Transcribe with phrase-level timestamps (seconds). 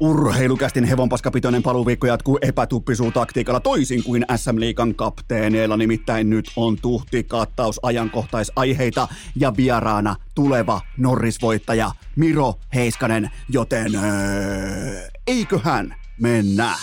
[0.00, 5.76] Urheilukästin hevonpaskapitoinen paluviikko jatkuu epätuppisuutaktiikalla toisin kuin SM Liikan kapteeneilla.
[5.76, 15.94] Nimittäin nyt on tuhti kattaus ajankohtaisaiheita ja vieraana tuleva Norrisvoittaja Miro Heiskanen, joten öö, eiköhän
[16.20, 16.74] mennä.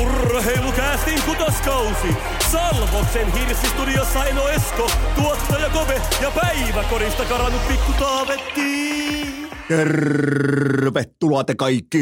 [0.00, 2.16] Urheilukäästin kutoskausi.
[2.50, 9.35] Salvoksen hirsistudiossa Eno Esko, tuottaja Kove ja päiväkorista karannut pikku Taavetti.
[9.68, 11.98] Tervetuloa te kaikki,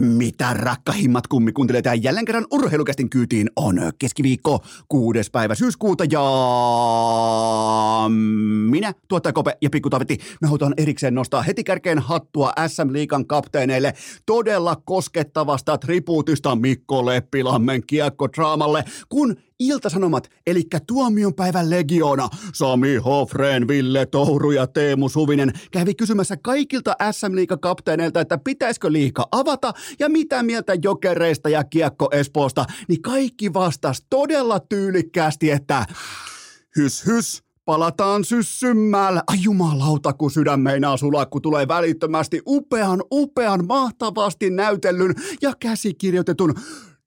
[0.00, 5.30] mitä rakkahimmat kummikuuntelijat ja jälleen kerran urheilukästin kyytiin on keskiviikko 6.
[5.32, 6.22] päivä syyskuuta ja
[8.70, 13.26] minä, tuottaja Kope ja Pikku Tavetti, me halutaan erikseen nostaa heti kärkeen hattua SM Liikan
[13.26, 13.94] kapteeneille
[14.26, 24.50] todella koskettavasta tribuutista Mikko Leppilammen kiekkodraamalle, kun Iltasanomat, eli tuomionpäivän legioona, Sami Hofreen, Ville Touru
[24.50, 30.72] ja Teemu Suvinen kävi kysymässä kaikilta SM Liiga-kapteeneilta, että pitäisikö liika avata ja mitä mieltä
[30.82, 35.86] jokereista ja kiekko Espoosta, niin kaikki vastas todella tyylikkäästi, että
[36.76, 39.22] hys hys, palataan syssymmällä.
[39.26, 46.54] Ai jumalauta, kun sydän meinaa sulaa, kun tulee välittömästi upean, upean, mahtavasti näytellyn ja käsikirjoitetun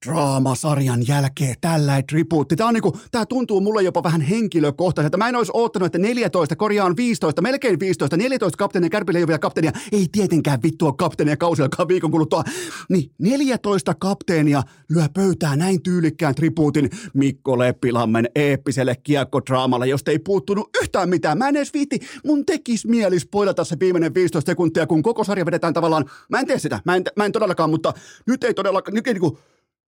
[0.06, 2.56] draamasarjan jälkeen tällä tribuutti.
[2.56, 5.18] Tämä, on niinku, tämä tuntuu mulle jopa vähän henkilökohtaiselta.
[5.18, 9.28] Mä en olisi odottanut, että 14, korjaan 15, melkein 15, 14 kapteenia, Kärpille ei ole
[9.28, 9.72] vielä kapteenia.
[9.92, 12.44] Ei tietenkään vittu ole kapteenia kausi alkaa viikon kuluttua.
[12.90, 20.70] Niin 14 kapteenia lyö pöytää näin tyylikkään tribuutin Mikko Leppilammen eeppiselle kiekkodraamalle, josta ei puuttunut
[20.82, 21.38] yhtään mitään.
[21.38, 25.46] Mä en edes viitti, mun tekis mieli spoilata se viimeinen 15 sekuntia, kun koko sarja
[25.46, 26.06] vedetään tavallaan.
[26.30, 27.94] Mä en tee sitä, mä en, mä en todellakaan, mutta
[28.28, 29.38] nyt ei todellakaan, nyt ei niinku,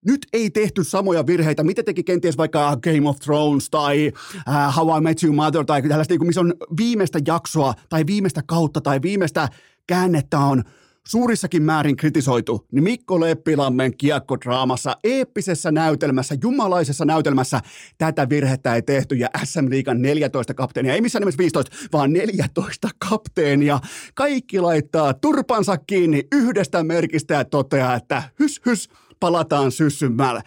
[0.04, 4.12] nyt ei tehty samoja virheitä, mitä teki kenties vaikka Game of Thrones tai
[4.48, 8.42] uh, How I Met Your Mother tai tällaista, niin missä on viimeistä jaksoa tai viimeistä
[8.46, 9.48] kautta tai viimeistä
[9.86, 10.62] käännettä on
[11.08, 17.60] suurissakin määrin kritisoitu, niin Mikko Leppilammen kiekkodraamassa, eeppisessä näytelmässä, jumalaisessa näytelmässä
[17.98, 22.88] tätä virhettä ei tehty ja SM Liigan 14 kapteenia, ei missään nimessä 15, vaan 14
[23.08, 23.80] kapteenia.
[24.14, 28.88] Kaikki laittaa turpansa kiinni yhdestä merkistä ja toteaa, että hys hys,
[29.24, 30.42] palataan syssymällä.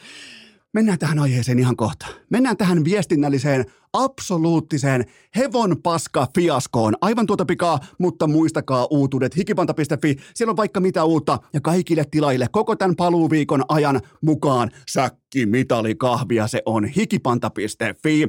[0.73, 2.07] Mennään tähän aiheeseen ihan kohta.
[2.29, 5.05] Mennään tähän viestinnälliseen, absoluuttiseen
[5.37, 6.93] hevon paska fiaskoon.
[7.01, 9.37] Aivan tuota pikaa, mutta muistakaa uutuudet.
[9.37, 15.45] Hikipanta.fi, siellä on vaikka mitä uutta ja kaikille tilaille koko tämän paluuviikon ajan mukaan säkki
[15.45, 16.47] mitali kahvia.
[16.47, 18.27] Se on hikipanta.fi.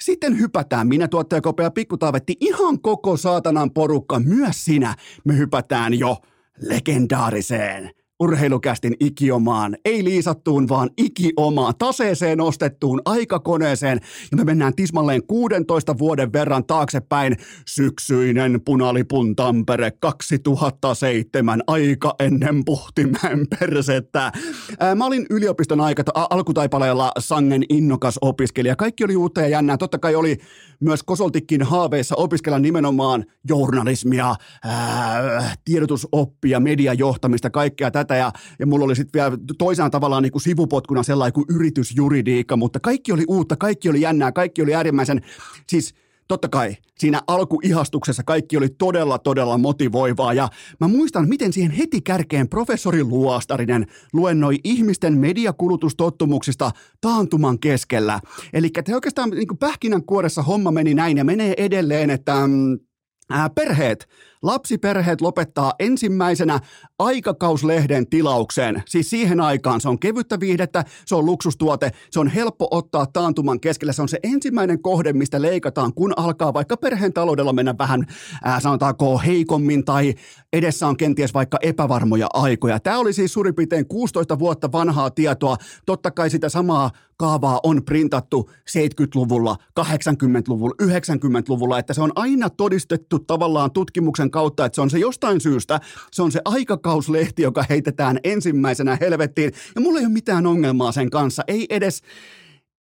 [0.00, 4.94] Sitten hypätään minä tuottaja Kopea Pikkutaavetti ihan koko saatanan porukka, myös sinä.
[5.24, 6.16] Me hypätään jo
[6.60, 14.00] legendaariseen urheilukästin ikiomaan, ei liisattuun, vaan ikiomaan, taseeseen ostettuun aikakoneeseen.
[14.30, 17.36] Ja me mennään tismalleen 16 vuoden verran taaksepäin.
[17.66, 24.32] Syksyinen punalipun Tampere 2007, aika ennen Puhtimäen persettä.
[24.96, 28.76] Mä olin yliopiston aika, alkutaipaleella sangen innokas opiskelija.
[28.76, 29.76] Kaikki oli uutta ja jännää.
[29.76, 30.36] Totta kai oli
[30.80, 34.34] myös Kosoltikin haaveissa opiskella nimenomaan journalismia,
[34.64, 38.11] ää, tiedotusoppia, mediajohtamista, kaikkea tätä.
[38.16, 42.80] Ja, ja mulla oli sitten vielä toisaan tavallaan niin kuin sivupotkuna sellainen kuin yritysjuridiikka, mutta
[42.80, 45.20] kaikki oli uutta, kaikki oli jännää, kaikki oli äärimmäisen,
[45.68, 45.94] siis
[46.28, 50.48] totta kai siinä alkuihastuksessa kaikki oli todella, todella motivoivaa ja
[50.80, 56.70] mä muistan, miten siihen heti kärkeen professori Luostarinen luennoi ihmisten mediakulutustottumuksista
[57.00, 58.20] taantuman keskellä.
[58.52, 62.78] Eli oikeastaan niin pähkinän kuoressa homma meni näin ja menee edelleen, että mm,
[63.54, 64.08] perheet–
[64.42, 66.60] Lapsiperheet lopettaa ensimmäisenä
[66.98, 68.82] aikakauslehden tilaukseen.
[68.86, 73.60] Siis siihen aikaan se on kevyttä viihdettä, se on luksustuote, se on helppo ottaa taantuman
[73.60, 73.92] keskellä.
[73.92, 78.06] Se on se ensimmäinen kohde, mistä leikataan, kun alkaa vaikka perheen taloudella mennä vähän,
[78.44, 80.14] ää, sanotaanko, heikommin tai
[80.52, 82.80] edessä on kenties vaikka epävarmoja aikoja.
[82.80, 85.56] Tämä oli siis suurin piirtein 16 vuotta vanhaa tietoa.
[85.86, 86.90] Totta kai sitä samaa
[87.22, 94.74] kaavaa on printattu 70-luvulla, 80-luvulla, 90-luvulla, että se on aina todistettu tavallaan tutkimuksen kautta, että
[94.74, 95.80] se on se jostain syystä,
[96.10, 99.52] se on se aikakauslehti, joka heitetään ensimmäisenä helvettiin.
[99.74, 102.02] Ja mulla ei ole mitään ongelmaa sen kanssa, ei edes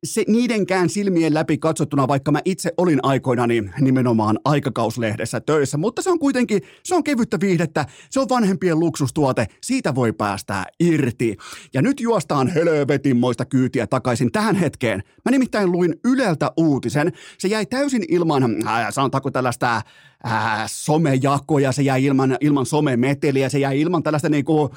[0.04, 6.10] se, niidenkään silmien läpi katsottuna, vaikka mä itse olin aikoinani nimenomaan aikakauslehdessä töissä, mutta se
[6.10, 11.36] on kuitenkin, se on kevyttä viihdettä, se on vanhempien luksustuote, siitä voi päästää irti.
[11.74, 15.02] Ja nyt juostaan hölövetimmoista kyytiä takaisin tähän hetkeen.
[15.24, 19.82] Mä nimittäin luin Yleltä uutisen, se jäi täysin ilman, äh, sanotaanko tällaista
[20.24, 24.70] ää, somejakoja, se jäi ilman, ilman somemeteliä, se jäi ilman tällaista niinku,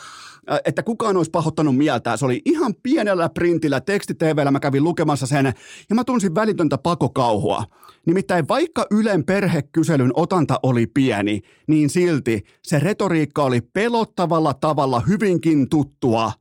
[0.66, 2.18] että kukaan olisi pahoittanut mieltä.
[2.18, 5.54] Se oli ihan pienellä printillä, tekstiteveellä mä kävin lukemassa sen,
[5.90, 7.64] ja mä tunsin välitöntä pakokauhua.
[8.06, 15.70] Nimittäin vaikka Ylen perhekyselyn otanta oli pieni, niin silti se retoriikka oli pelottavalla tavalla hyvinkin
[15.70, 16.32] tuttua.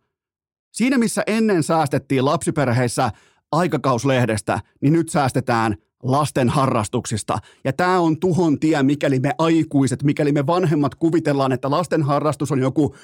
[0.73, 3.11] Siinä missä ennen säästettiin lapsiperheissä
[3.53, 7.39] aikakauslehdestä, niin nyt säästetään lasten harrastuksista.
[7.65, 12.53] Ja tämä on tuhon tie, mikäli me aikuiset, mikäli me vanhemmat kuvitellaan, että lasten harrastus
[12.53, 12.95] on joku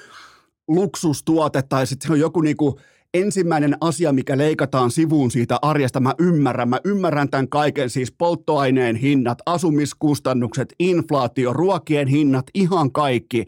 [0.67, 2.79] luksustuote tai sitten se on joku niinku
[3.13, 5.99] ensimmäinen asia, mikä leikataan sivuun siitä arjesta.
[5.99, 13.45] Mä ymmärrän, mä ymmärrän tämän kaiken, siis polttoaineen hinnat, asumiskustannukset, inflaatio, ruokien hinnat, ihan kaikki.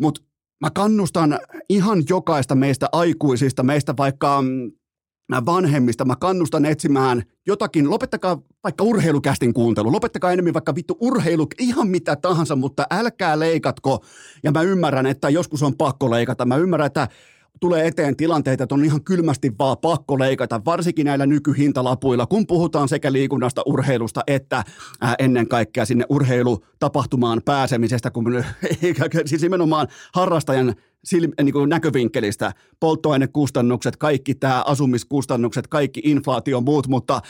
[0.00, 0.20] Mutta
[0.60, 1.38] mä kannustan
[1.68, 4.72] ihan jokaista meistä aikuisista, meistä vaikka mm,
[5.46, 11.88] vanhemmista, mä kannustan etsimään jotakin, lopettakaa vaikka urheilukästin kuuntelu, lopettakaa enemmän vaikka vittu urheilu, ihan
[11.88, 14.04] mitä tahansa, mutta älkää leikatko,
[14.42, 17.08] ja mä ymmärrän, että joskus on pakko leikata, mä ymmärrän, että
[17.60, 22.88] tulee eteen tilanteita, että on ihan kylmästi vaan pakko leikata, varsinkin näillä nykyhintalapuilla, kun puhutaan
[22.88, 24.64] sekä liikunnasta, urheilusta, että
[25.00, 28.24] ää, ennen kaikkea sinne urheilutapahtumaan pääsemisestä, kun
[29.26, 30.74] siis nimenomaan harrastajan
[31.04, 37.20] silm, niin kuin näkövinkkelistä, polttoainekustannukset, kaikki tämä asumiskustannukset, kaikki inflaatio muut, mutta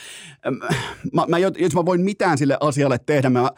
[1.12, 3.50] mä, mä, jos mä voin mitään sille asialle tehdä, mä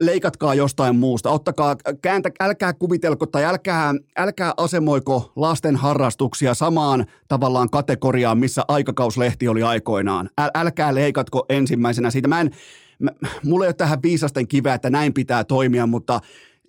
[0.00, 7.70] leikatkaa jostain muusta, ottakaa, kääntä, älkää kuvitelko tai älkää, älkää asemoiko lasten harrastuksia samaan tavallaan
[7.70, 10.30] kategoriaan, missä aikakauslehti oli aikoinaan.
[10.40, 12.28] Äl, älkää leikatko ensimmäisenä siitä.
[12.28, 12.50] Mä en,
[12.98, 13.10] mä,
[13.44, 16.20] mulla ei ole tähän viisasten kiveä, että näin pitää toimia, mutta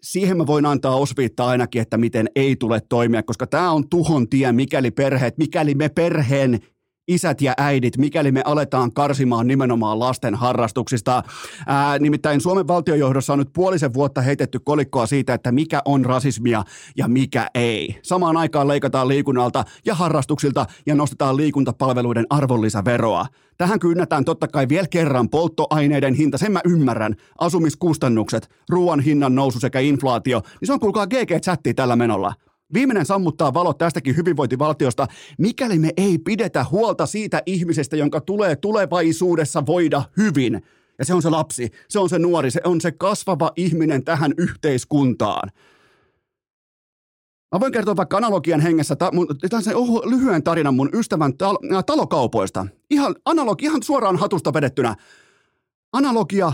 [0.02, 4.30] siihen mä voin antaa osviittaa ainakin, että miten ei tule toimia, koska tämä on tuhon
[4.30, 6.60] tie, mikäli perheet, mikäli me perheen
[7.08, 11.24] isät ja äidit, mikäli me aletaan karsimaan nimenomaan lasten harrastuksista.
[11.68, 16.64] Ää, nimittäin Suomen valtiojohdossa on nyt puolisen vuotta heitetty kolikkoa siitä, että mikä on rasismia
[16.98, 18.00] ja mikä ei.
[18.04, 23.26] Samaan aikaan leikataan liikunnalta ja harrastuksilta ja nostetaan liikuntapalveluiden arvonlisäveroa.
[23.58, 29.60] Tähän kynnätään totta kai vielä kerran polttoaineiden hinta, sen mä ymmärrän, asumiskustannukset, ruoan hinnan nousu
[29.60, 32.34] sekä inflaatio, niin se on kuulkaa GG-chatti tällä menolla.
[32.74, 39.66] Viimeinen sammuttaa valot tästäkin hyvinvointivaltiosta, mikäli me ei pidetä huolta siitä ihmisestä, jonka tulee tulevaisuudessa
[39.66, 40.62] voida hyvin.
[41.00, 44.34] Ja se on se lapsi, se on se nuori, se on se kasvava ihminen tähän
[44.38, 45.52] yhteiskuntaan.
[47.56, 49.28] Mä voin kertoa vaikka analogian hengessä, ta, mun,
[49.62, 52.68] se oh, lyhyen tarinan mun ystävän tal- talokaupoista.
[52.90, 54.96] Ihan, analogi, ihan suoraan hatusta vedettynä.
[55.94, 56.54] Analogia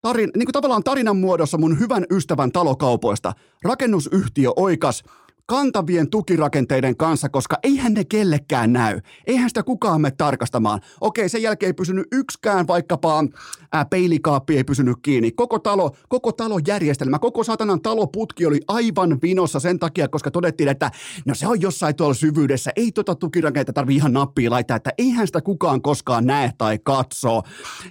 [0.00, 3.32] tarin, niin kuin tavallaan tarinan muodossa mun hyvän ystävän talokaupoista.
[3.64, 5.02] Rakennusyhtiö oikas
[5.46, 9.00] kantavien tukirakenteiden kanssa, koska eihän ne kellekään näy.
[9.26, 10.80] Eihän sitä kukaan me tarkastamaan.
[11.00, 13.24] Okei, sen jälkeen ei pysynyt yksikään vaikkapa
[13.72, 15.30] ää, peilikaappi ei pysynyt kiinni.
[15.30, 20.68] Koko talo, koko talon järjestelmä, koko satanan taloputki oli aivan vinossa sen takia, koska todettiin,
[20.68, 20.90] että
[21.26, 22.70] no se on jossain tuolla syvyydessä.
[22.76, 27.42] Ei tota tukirakenteita tarvi ihan nappia laittaa, että eihän sitä kukaan koskaan näe tai katso.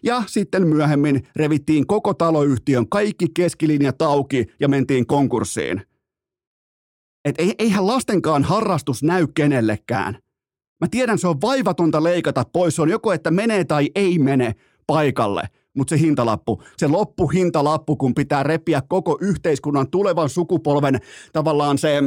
[0.04, 5.90] Ja sitten myöhemmin revittiin koko taloyhtiön kaikki keskilinjat auki ja mentiin konkurssiin.
[7.25, 10.18] Et eihän lastenkaan harrastus näy kenellekään.
[10.81, 12.75] Mä tiedän, se on vaivatonta leikata pois.
[12.75, 14.56] Se on joko, että menee tai ei mene
[14.88, 15.41] paikalle.
[15.77, 21.00] Mutta se hintalappu, se loppuhintalappu, kun pitää repiä koko yhteiskunnan tulevan sukupolven
[21.33, 22.00] tavallaan se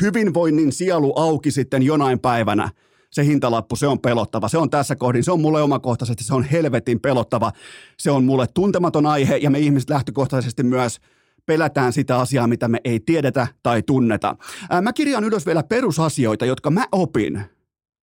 [0.00, 2.70] hyvinvoinnin sielu auki sitten jonain päivänä.
[3.10, 4.48] Se hintalappu, se on pelottava.
[4.48, 7.52] Se on tässä kohdin, se on mulle omakohtaisesti, se on helvetin pelottava.
[7.98, 10.98] Se on mulle tuntematon aihe ja me ihmiset lähtökohtaisesti myös–
[11.46, 14.36] pelätään sitä asiaa, mitä me ei tiedetä tai tunneta.
[14.82, 17.44] Mä kirjaan ylös vielä perusasioita, jotka mä opin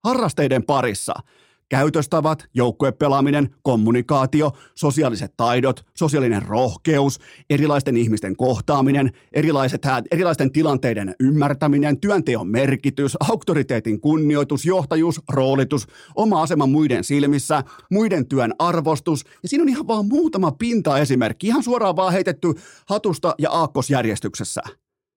[0.04, 1.14] harrasteiden parissa–
[1.72, 7.18] Käytöstavat, joukkuepelaaminen, kommunikaatio, sosiaaliset taidot, sosiaalinen rohkeus,
[7.50, 16.66] erilaisten ihmisten kohtaaminen, erilaiset, erilaisten tilanteiden ymmärtäminen, työnteon merkitys, auktoriteetin kunnioitus, johtajuus, roolitus, oma asema
[16.66, 19.24] muiden silmissä, muiden työn arvostus.
[19.42, 22.48] Ja siinä on ihan vaan muutama pinta esimerkki, ihan suoraan vaan heitetty
[22.88, 24.62] hatusta ja aakkosjärjestyksessä.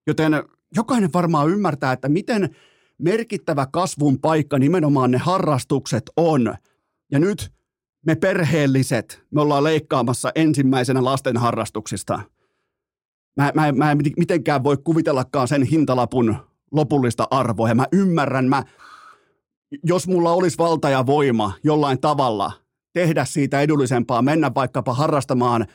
[0.07, 0.33] Joten
[0.75, 2.55] jokainen varmaan ymmärtää, että miten
[2.97, 6.55] merkittävä kasvun paikka nimenomaan ne harrastukset on.
[7.11, 7.51] Ja nyt
[8.05, 12.21] me perheelliset, me ollaan leikkaamassa ensimmäisenä lasten harrastuksista.
[13.37, 16.35] Mä, mä, mä en mitenkään voi kuvitellakaan sen hintalapun
[16.71, 17.69] lopullista arvoa.
[17.69, 18.63] Ja mä ymmärrän, mä,
[19.83, 22.51] jos mulla olisi valta ja voima jollain tavalla
[22.93, 25.65] tehdä siitä edullisempaa, mennä vaikkapa harrastamaan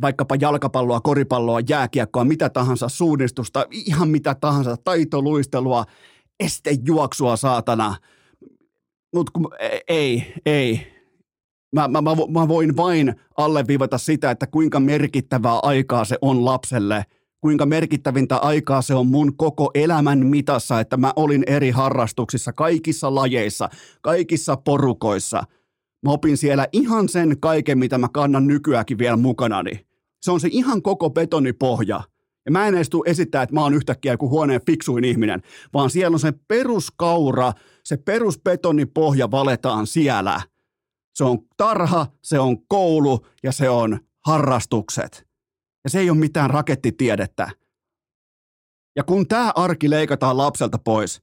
[0.00, 5.84] vaikkapa jalkapalloa, koripalloa, jääkiekkoa, mitä tahansa, suunnistusta, ihan mitä tahansa, taitoluistelua,
[6.40, 7.96] estejuoksua, saatana.
[9.14, 9.40] Mutta
[9.88, 10.86] ei, ei.
[11.74, 17.04] Mä, mä, mä, mä voin vain alleviivata sitä, että kuinka merkittävää aikaa se on lapselle,
[17.40, 23.14] kuinka merkittävintä aikaa se on mun koko elämän mitassa, että mä olin eri harrastuksissa, kaikissa
[23.14, 23.68] lajeissa,
[24.00, 25.42] kaikissa porukoissa.
[26.02, 29.86] Mä opin siellä ihan sen kaiken, mitä mä kannan nykyäänkin vielä mukanani.
[30.22, 32.00] Se on se ihan koko betonipohja.
[32.48, 35.42] Ja mä en edes esittää, että mä oon yhtäkkiä joku huoneen fiksuin ihminen,
[35.74, 37.52] vaan siellä on se peruskaura,
[37.84, 40.40] se perusbetonipohja valetaan siellä.
[41.14, 45.26] Se on tarha, se on koulu ja se on harrastukset.
[45.84, 47.50] Ja se ei ole mitään rakettitiedettä.
[48.96, 51.22] Ja kun tämä arki leikataan lapselta pois,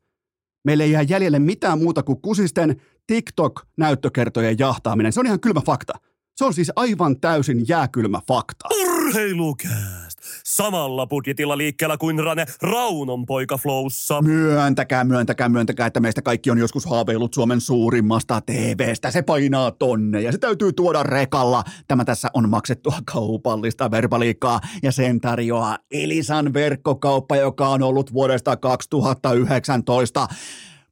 [0.66, 5.14] meille ei jää jäljelle mitään muuta kuin kusisten TikTok-näyttökertojen jahtaaminen.
[5.14, 5.94] Se on ihan kylmä fakta.
[6.36, 8.68] Se on siis aivan täysin jääkylmä fakta.
[8.82, 10.15] Urheilukääst!
[10.46, 14.22] Samalla budjetilla liikkeellä kuin Rane Raunon poika Flowssa.
[14.22, 19.12] Myöntäkää, myöntäkää, myöntäkää, että meistä kaikki on joskus haaveillut Suomen suurimmasta TVstä.
[19.12, 21.64] Se painaa tonne ja se täytyy tuoda rekalla.
[21.88, 28.58] Tämä tässä on maksettua kaupallista verbaliikkaa ja sen tarjoaa Elisan verkkokauppa, joka on ollut vuodesta
[28.58, 30.28] 2019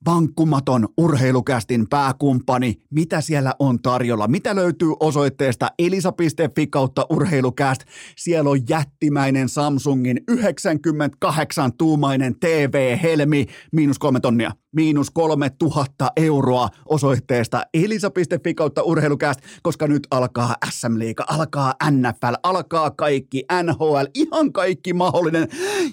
[0.05, 7.83] vankkumaton urheilukästin pääkumppani, mitä siellä on tarjolla, mitä löytyy osoitteesta elisa.fi kautta urheilukäst.
[8.17, 18.53] Siellä on jättimäinen Samsungin 98-tuumainen TV-helmi, miinus kolme tonnia miinus kolme tuhatta euroa osoitteesta elisa.fi
[18.53, 25.47] kautta urheilukäst, koska nyt alkaa SM Liiga, alkaa NFL, alkaa kaikki NHL, ihan kaikki mahdollinen.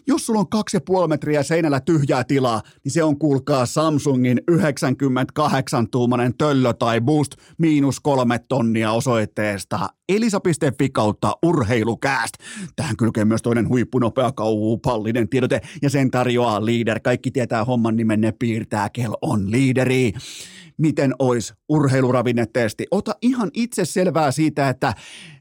[0.07, 4.41] Jos sulla on kaksi ja puoli metriä seinällä tyhjää tilaa, niin se on kuulkaa Samsungin
[4.51, 12.35] 98-tuumainen töllö tai boost miinus kolme tonnia osoitteesta elisa.fi kautta urheilukääst.
[12.77, 17.01] Tähän kylkee myös toinen huippunopea kaupallinen tiedote ja sen tarjoaa Leader.
[17.01, 20.13] Kaikki tietää homman nimen, ne piirtää, kel on liideri
[20.81, 22.87] miten olisi urheiluravinnetesti.
[22.91, 24.95] Ota ihan itse selvää siitä, että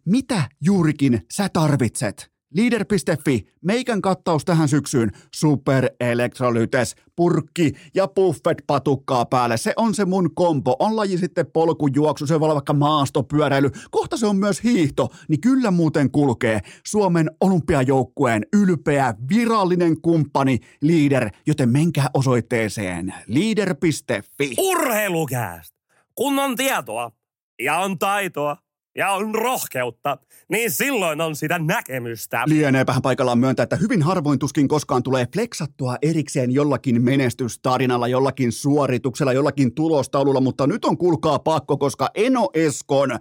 [0.05, 2.38] mitä juurikin sä tarvitset.
[2.55, 9.57] Leader.fi, meikän kattaus tähän syksyyn, Super Electrolytes, purkki ja buffet patukkaa päälle.
[9.57, 10.75] Se on se mun kompo.
[10.79, 13.71] On laji sitten polkujuoksu, se voi olla vaikka maastopyöräily.
[13.91, 16.59] Kohta se on myös hiihto, niin kyllä muuten kulkee.
[16.85, 24.55] Suomen olympiajoukkueen ylpeä virallinen kumppani Leader, joten menkää osoitteeseen leader.fi.
[24.57, 25.75] Urheilukääst!
[26.15, 27.11] Kun on tietoa
[27.59, 28.57] ja on taitoa
[28.95, 30.17] ja on rohkeutta,
[30.49, 32.43] niin silloin on sitä näkemystä.
[32.45, 39.33] Lieneepähän paikallaan myöntää, että hyvin harvoin tuskin koskaan tulee flexattua erikseen jollakin menestystarinalla, jollakin suorituksella,
[39.33, 43.19] jollakin tulostaululla, mutta nyt on kuulkaa pakko, koska Eno Eskon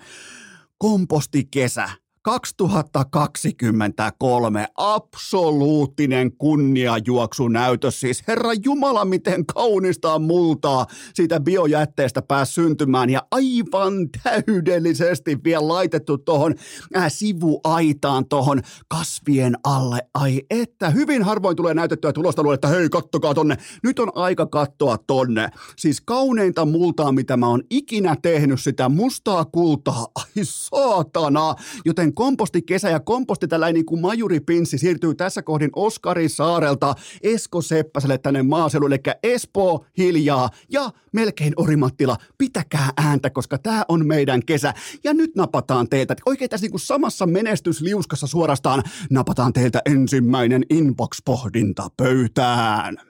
[0.78, 1.88] kompostikesä
[2.28, 8.00] 2023 absoluuttinen kunniajuoksunäytös.
[8.00, 13.92] Siis herra Jumala, miten kaunista multaa siitä biojätteestä pääsi syntymään ja aivan
[14.22, 16.54] täydellisesti vielä laitettu tuohon
[16.96, 19.98] äh, sivuaitaan tuohon kasvien alle.
[20.14, 23.56] Ai että, hyvin harvoin tulee näytettyä tulosta luoda, että hei kattokaa tonne.
[23.82, 25.48] Nyt on aika kattoa tonne.
[25.76, 30.06] Siis kauneinta multaa, mitä mä oon ikinä tehnyt, sitä mustaa kultaa.
[30.14, 31.54] Ai saatana.
[31.84, 37.62] Joten komposti kesä ja komposti tällainen niin kuin majuripinssi siirtyy tässä kohdin Oskari Saarelta Esko
[37.62, 44.44] Seppäselle tänne maaseudulle, eli Espoo hiljaa ja melkein Orimattila, pitäkää ääntä, koska tämä on meidän
[44.46, 44.74] kesä.
[45.04, 51.88] Ja nyt napataan teiltä, oikein tässä niin kuin samassa menestysliuskassa suorastaan napataan teiltä ensimmäinen inbox-pohdinta
[51.96, 53.07] pöytään.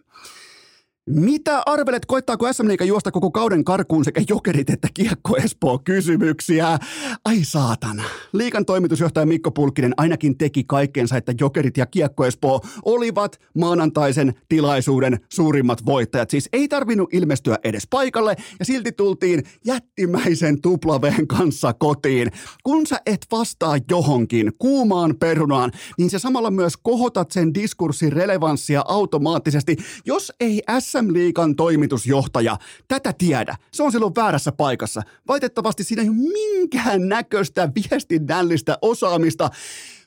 [1.14, 6.78] Mitä arvelet, koittaako SM Liiga juosta koko kauden karkuun sekä jokerit että kiekko Espoo kysymyksiä?
[7.24, 8.02] Ai saatana.
[8.32, 15.20] Liikan toimitusjohtaja Mikko Pulkkinen ainakin teki kaikkeensa, että jokerit ja kiekko Espoo olivat maanantaisen tilaisuuden
[15.32, 16.30] suurimmat voittajat.
[16.30, 22.30] Siis ei tarvinnut ilmestyä edes paikalle ja silti tultiin jättimäisen tuplaveen kanssa kotiin.
[22.64, 28.84] Kun sä et vastaa johonkin kuumaan perunaan, niin se samalla myös kohotat sen diskurssin relevanssia
[28.88, 29.76] automaattisesti.
[30.06, 32.56] Jos ei SM SM Liikan toimitusjohtaja
[32.88, 33.56] tätä tiedä.
[33.72, 35.02] Se on silloin väärässä paikassa.
[35.28, 39.50] Valitettavasti siinä ei ole minkään näköistä viestinnällistä osaamista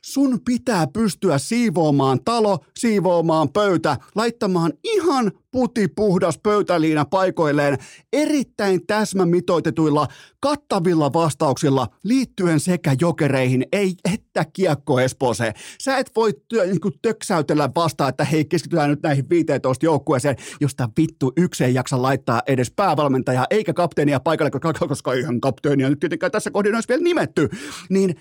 [0.01, 7.77] sun pitää pystyä siivoamaan talo, siivoamaan pöytä, laittamaan ihan putipuhdas pöytäliina paikoilleen
[8.13, 10.07] erittäin täsmämitoitetuilla,
[10.39, 15.53] kattavilla vastauksilla liittyen sekä jokereihin, ei että kiekko Espooseen.
[15.81, 20.35] Sä et voi työ, niin kuin töksäytellä vastaan, että hei keskitytään nyt näihin 15 joukkueeseen,
[20.61, 25.89] josta vittu yksi ei jaksa laittaa edes päävalmentajaa eikä kapteenia paikalle, koska, koska ihan kapteenia
[25.89, 27.49] nyt tietenkään tässä kohdin olisi vielä nimetty.
[27.89, 28.15] Niin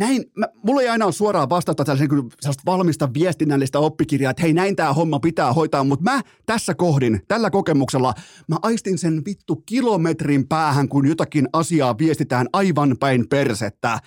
[0.00, 4.52] näin, mä, mulla ei aina ole suoraan tällaisen niin sellaista valmista viestinnällistä oppikirjaa, että hei
[4.52, 8.14] näin tämä homma pitää hoitaa, mutta mä tässä kohdin, tällä kokemuksella,
[8.48, 13.98] mä aistin sen vittu kilometrin päähän, kun jotakin asiaa viestitään aivan päin persettä.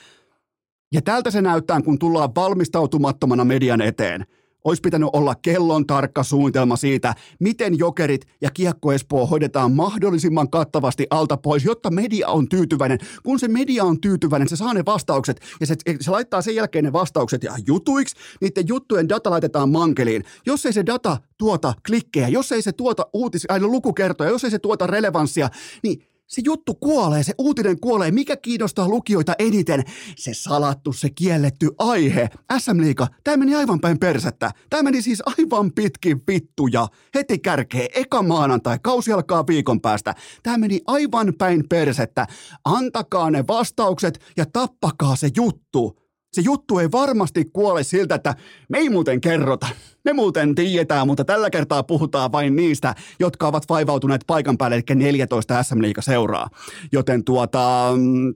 [0.94, 4.26] Ja tältä se näyttää, kun tullaan valmistautumattomana median eteen–
[4.64, 11.08] olisi pitänyt olla kellon tarkka suunnitelma siitä, miten jokerit ja Kiekko Espoo hoidetaan mahdollisimman kattavasti
[11.10, 13.00] alta pois, jotta media on tyytyväinen.
[13.24, 16.86] Kun se media on tyytyväinen, se saa ne vastaukset ja se, se laittaa sen jälkeen
[16.86, 20.24] ne vastaukset ja jutuiksi, niiden juttujen data laitetaan mankeliin.
[20.46, 24.52] Jos ei se data tuota klikkejä, jos ei se tuota uutis, aina lukukertoja, jos ei
[24.52, 25.50] se tuota relevanssia,
[25.84, 28.12] niin se juttu kuolee, se uutinen kuolee.
[28.12, 29.84] Mikä kiinnostaa lukijoita eniten?
[30.16, 32.30] Se salattu, se kielletty aihe.
[32.60, 34.52] SM Liiga, tämä meni aivan päin persettä.
[34.70, 36.88] Tämä meni siis aivan pitkin vittuja.
[37.16, 40.16] Heti kärkee, eka maanantai, kausi alkaa viikon päästä.
[40.44, 42.28] Tämä meni aivan päin persettä.
[42.66, 46.03] Antakaa ne vastaukset ja tappakaa se juttu.
[46.34, 48.36] Se juttu ei varmasti kuole siltä, että
[48.70, 49.68] me ei muuten kerrota.
[50.06, 54.96] Me muuten tiedetään, mutta tällä kertaa puhutaan vain niistä, jotka ovat vaivautuneet paikan päälle, eli
[54.96, 56.50] 14 SM Liiga seuraa.
[56.92, 58.34] Joten tuota, mm,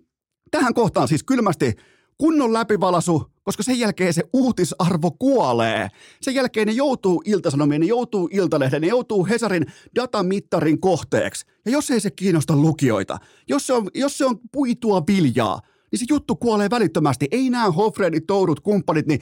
[0.51, 1.73] tähän kohtaan siis kylmästi
[2.17, 5.87] kunnon läpivalasu, koska sen jälkeen se uutisarvo kuolee.
[6.21, 11.45] Sen jälkeen ne joutuu iltasanomiin, ne joutuu iltalehden, ne joutuu Hesarin datamittarin kohteeksi.
[11.65, 15.99] Ja jos ei se kiinnosta lukijoita, jos se on, jos se on puitua viljaa, niin
[15.99, 17.27] se juttu kuolee välittömästi.
[17.31, 19.19] Ei nämä Hofredit, Tourut, kumppanit, niin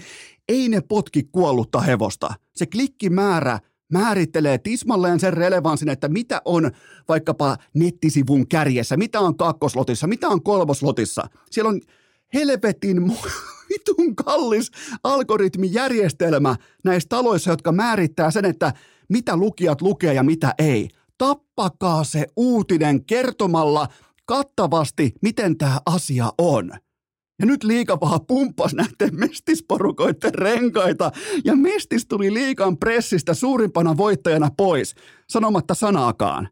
[0.50, 2.34] ei ne potki kuollutta hevosta.
[2.56, 3.60] Se klikkimäärä
[3.92, 6.72] määrittelee tismalleen sen relevanssin, että mitä on
[7.08, 11.30] vaikkapa nettisivun kärjessä, mitä on kakkoslotissa, mitä on kolmoslotissa.
[11.52, 11.82] Siellä on
[12.34, 13.12] helvetin
[13.70, 14.72] vitun kallis
[15.04, 18.74] algoritmijärjestelmä näissä taloissa, jotka määrittää sen, että
[19.10, 20.90] mitä lukijat lukee ja mitä ei.
[21.18, 23.88] Tappakaa se uutinen kertomalla
[24.26, 26.72] kattavasti, miten tämä asia on.
[27.40, 31.12] Ja nyt liikapaha pumppas näiden mestisporukoiden renkaita
[31.46, 34.96] ja mestis tuli liikan pressistä suurimpana voittajana pois,
[35.30, 36.50] sanomatta sanaakaan.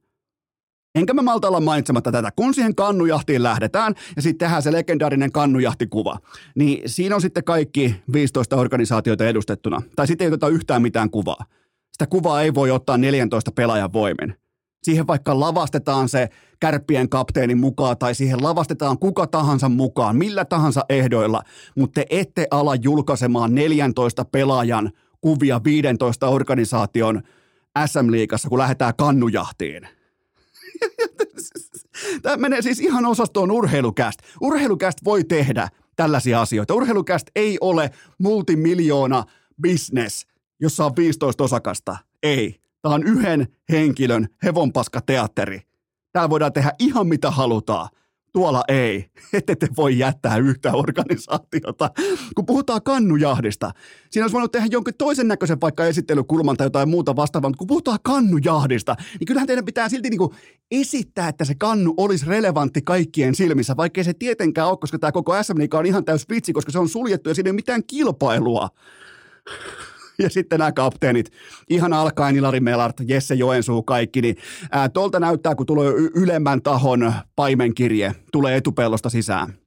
[0.96, 2.32] Enkä mä malta olla mainitsematta tätä.
[2.36, 6.20] Kun siihen kannujahtiin lähdetään ja sitten tehdään se legendaarinen kannujahtikuva,
[6.56, 9.82] niin siinä on sitten kaikki 15 organisaatioita edustettuna.
[9.96, 11.46] Tai sitten ei oteta yhtään mitään kuvaa.
[11.94, 14.43] Sitä kuvaa ei voi ottaa 14 pelaajan voimin
[14.84, 20.86] siihen vaikka lavastetaan se kärppien kapteenin mukaan tai siihen lavastetaan kuka tahansa mukaan, millä tahansa
[20.90, 21.44] ehdoilla,
[21.78, 24.92] mutta te ette ala julkaisemaan 14 pelaajan
[25.22, 27.22] kuvia 15 organisaation
[27.86, 29.88] SM-liigassa, kun lähdetään kannujahtiin.
[32.22, 34.20] Tämä menee siis ihan osastoon urheilukäst.
[34.42, 36.74] Urheilukäst voi tehdä tällaisia asioita.
[36.74, 39.24] Urheilukäst ei ole multimiljoona
[39.62, 40.26] business,
[40.60, 41.98] jossa on 15 osakasta.
[42.24, 42.63] Ei.
[42.84, 45.62] Tämä on yhden henkilön hevonpaskateatteri.
[46.12, 47.90] Täällä voidaan tehdä ihan mitä halutaan.
[48.34, 49.06] Tuolla ei.
[49.34, 51.90] Ette te voi jättää yhtä organisaatiota.
[52.36, 53.72] Kun puhutaan kannujahdista,
[54.10, 57.68] siinä olisi voinut tehdä jonkin toisen näköisen vaikka esittelykulman tai jotain muuta vastaavaa, mutta kun
[57.68, 60.32] puhutaan kannujahdista, niin kyllähän teidän pitää silti niin kuin
[60.72, 65.44] esittää, että se kannu olisi relevantti kaikkien silmissä, vaikkei se tietenkään ole, koska tämä koko
[65.44, 68.70] SM on ihan täys vitsi, koska se on suljettu ja siinä ei ole mitään kilpailua
[70.20, 71.32] ja sitten nämä kapteenit,
[71.70, 74.36] ihan alkaen Ilari Melart, Jesse Joensuu, kaikki, niin
[74.72, 79.63] ää, tuolta näyttää, kun tulee ylemmän tahon paimenkirje, tulee etupellosta sisään.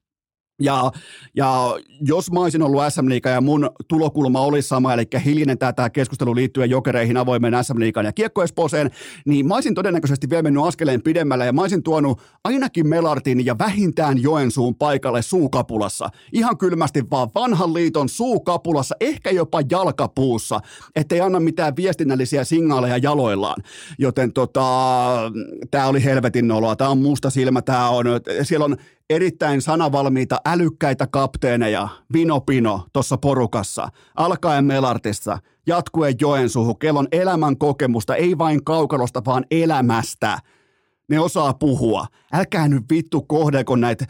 [0.62, 0.92] Ja,
[1.34, 5.90] ja jos mä olisin ollut SM Liiga ja mun tulokulma olisi sama, eli hiljainen tämä
[5.90, 8.90] keskustelu liittyen jokereihin, avoimeen SM Liigaan ja Kiekko Espooseen,
[9.26, 13.58] niin mä olisin todennäköisesti vielä mennyt askeleen pidemmällä ja mä olisin tuonut ainakin Melartin ja
[13.58, 16.08] vähintään Joensuun paikalle suukapulassa.
[16.32, 20.60] Ihan kylmästi vaan vanhan liiton suukapulassa, ehkä jopa jalkapuussa,
[20.94, 23.62] ettei anna mitään viestinnällisiä signaaleja jaloillaan.
[23.98, 24.66] Joten tota,
[25.70, 28.06] tämä oli helvetin noloa, tämä on musta silmä, tämä on,
[28.42, 28.76] siellä on
[29.10, 38.16] erittäin sanavalmiita, älykkäitä kapteeneja, Vino Pino tuossa porukassa, alkaen Melartissa, jatkuen Joensuuhu, kellon elämän kokemusta,
[38.16, 40.38] ei vain kaukalosta, vaan elämästä.
[41.08, 42.06] Ne osaa puhua.
[42.32, 44.06] Älkää nyt vittu kohdelko näitä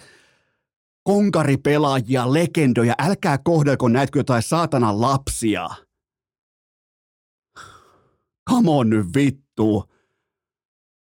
[1.03, 5.69] konkaripelaajia, legendoja, älkää kohdelko näitä jotain saatanan lapsia.
[8.51, 9.85] Come on nyt vittu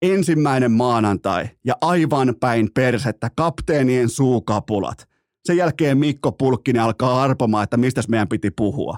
[0.04, 5.10] ensimmäinen maanantai ja aivan päin persettä kapteenien suukapulat.
[5.46, 8.98] Sen jälkeen Mikko Pulkkinen alkaa arpomaan, että mistä meidän piti puhua.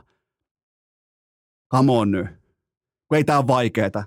[1.74, 2.28] Come on nyt.
[3.08, 4.04] Kun ei tää ole vaikeeta.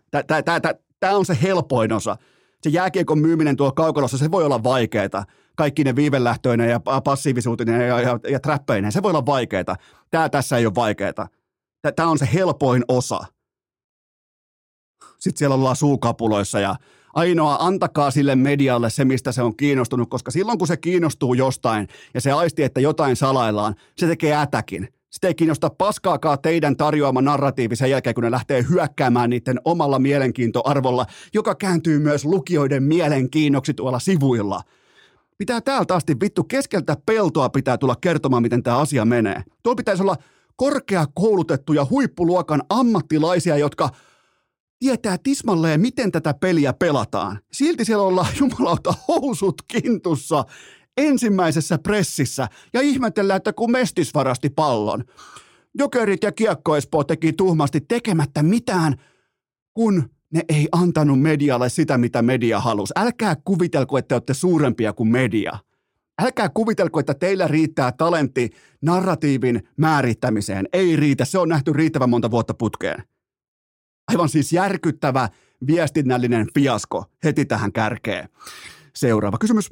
[1.00, 2.16] Tämä on se helpoin osa.
[2.62, 5.24] Se jääkiekon myyminen tuolla kaukalossa, se voi olla vaikeeta.
[5.56, 9.76] Kaikki ne viivelähtöinen ja passiivisuutinen ja, ja, ja trappeinen, se voi olla vaikeeta.
[10.10, 11.26] Tämä tässä ei ole vaikeeta.
[11.96, 13.24] Tämä on se helpoin osa.
[15.18, 16.76] Sitten siellä ollaan suukapuloissa ja
[17.14, 21.88] Ainoa, antakaa sille medialle se, mistä se on kiinnostunut, koska silloin kun se kiinnostuu jostain
[22.14, 24.88] ja se aisti, että jotain salaillaan, se tekee ätäkin.
[25.10, 29.98] Sitä ei kiinnosta paskaakaan teidän tarjoama narratiivi sen jälkeen, kun ne lähtee hyökkäämään niiden omalla
[29.98, 34.62] mielenkiintoarvolla, joka kääntyy myös lukijoiden mielenkiinnoksi tuolla sivuilla.
[35.38, 39.42] Pitää täältä asti vittu keskeltä peltoa pitää tulla kertomaan, miten tämä asia menee.
[39.62, 40.16] Tuo pitäisi olla
[40.56, 43.88] korkeakoulutettuja huippuluokan ammattilaisia, jotka
[44.78, 47.38] tietää tismalleen, miten tätä peliä pelataan.
[47.52, 50.44] Silti siellä ollaan jumalauta housut kintussa
[50.96, 55.04] ensimmäisessä pressissä ja ihmetellään, että kun Mestis varasti pallon.
[55.78, 58.96] Jokerit ja Kiekko teki tuhmasti tekemättä mitään,
[59.74, 62.92] kun ne ei antanut medialle sitä, mitä media halusi.
[62.96, 65.58] Älkää kuvitelko, että te olette suurempia kuin media.
[66.22, 68.50] Älkää kuvitelko, että teillä riittää talentti
[68.82, 70.68] narratiivin määrittämiseen.
[70.72, 73.02] Ei riitä, se on nähty riittävän monta vuotta putkeen.
[74.08, 75.28] Aivan siis järkyttävä
[75.66, 78.28] viestinnällinen fiasko heti tähän kärkeen.
[78.94, 79.70] Seuraava kysymys.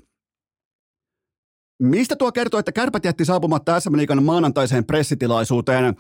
[1.83, 5.97] Mistä tuo kertoo, että kärpät jätti saapumatta SM Liikan maanantaiseen pressitilaisuuteen?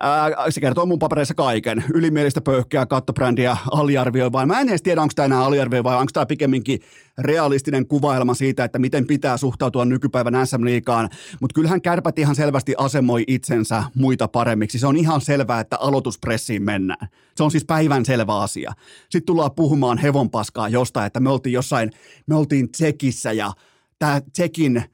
[0.00, 1.84] Ää, se kertoo mun papereissa kaiken.
[1.94, 6.10] Ylimielistä pöyhkeä, kattobrändiä, aliarvioi vai mä en edes tiedä, onko tämä enää aliarvioi vai onko
[6.12, 6.80] tämä pikemminkin
[7.18, 11.08] realistinen kuvailma siitä, että miten pitää suhtautua nykypäivän SM Liikaan.
[11.40, 14.78] Mutta kyllähän kärpät ihan selvästi asemoi itsensä muita paremmiksi.
[14.78, 17.08] Se on ihan selvää, että aloituspressiin mennään.
[17.36, 18.72] Se on siis päivän selvä asia.
[19.02, 21.90] Sitten tullaan puhumaan hevonpaskaa jostain, että me oltiin jossain,
[22.26, 23.52] me oltiin Tsekissä ja
[23.98, 24.84] tämä Tsekin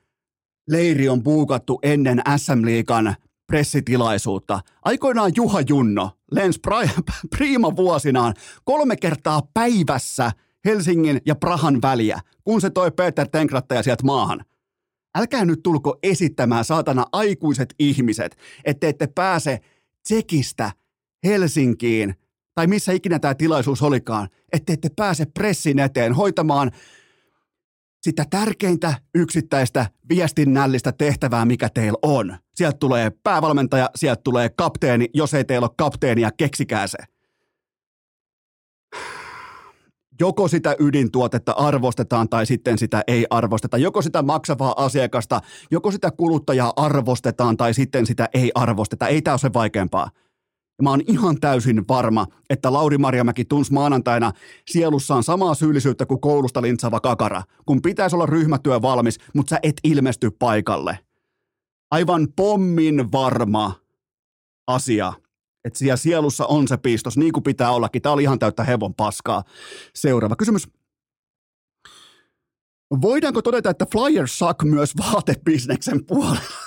[0.68, 3.14] leiri on buukattu ennen SM-liikan
[3.46, 4.60] pressitilaisuutta.
[4.82, 6.60] Aikoinaan Juha Junno lens
[7.36, 10.32] prima vuosinaan kolme kertaa päivässä
[10.64, 14.44] Helsingin ja Prahan väliä, kun se toi Peter Tenkrattaja sieltä maahan.
[15.18, 19.60] Älkää nyt tulko esittämään saatana aikuiset ihmiset, että ette pääse
[20.02, 20.70] Tsekistä
[21.24, 22.14] Helsinkiin
[22.54, 26.70] tai missä ikinä tämä tilaisuus olikaan, että ette pääse pressin eteen hoitamaan
[28.06, 32.36] sitä tärkeintä yksittäistä viestinnällistä tehtävää, mikä teillä on.
[32.54, 35.08] Sieltä tulee päävalmentaja, sieltä tulee kapteeni.
[35.14, 36.98] Jos ei teillä ole kapteenia, keksikää se.
[40.20, 43.78] Joko sitä ydintuotetta arvostetaan tai sitten sitä ei arvosteta.
[43.78, 45.40] Joko sitä maksavaa asiakasta,
[45.70, 49.08] joko sitä kuluttajaa arvostetaan tai sitten sitä ei arvosteta.
[49.08, 50.10] Ei tämä ole se vaikeampaa.
[50.78, 54.32] Ja mä oon ihan täysin varma, että Lauri Marjamäki tunsi maanantaina
[54.70, 59.76] sielussaan samaa syyllisyyttä kuin koulusta lintsava kakara, kun pitäisi olla ryhmätyö valmis, mutta sä et
[59.84, 60.98] ilmesty paikalle.
[61.90, 63.74] Aivan pommin varma
[64.66, 65.12] asia,
[65.64, 68.02] että siellä sielussa on se pistos, niin kuin pitää ollakin.
[68.02, 69.42] Tämä oli ihan täyttä hevon paskaa.
[69.94, 70.68] Seuraava kysymys.
[73.02, 76.65] Voidaanko todeta, että Flyers suck myös vaatebisneksen puolella?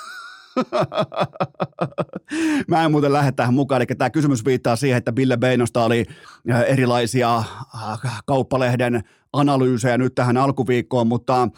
[2.68, 6.04] Mä en muuten lähde tähän mukaan, eli tämä kysymys viittaa siihen, että Bille Beinosta oli
[6.50, 7.44] äh, erilaisia äh,
[8.26, 9.02] kauppalehden
[9.32, 11.48] analyysejä nyt tähän alkuviikkoon, mutta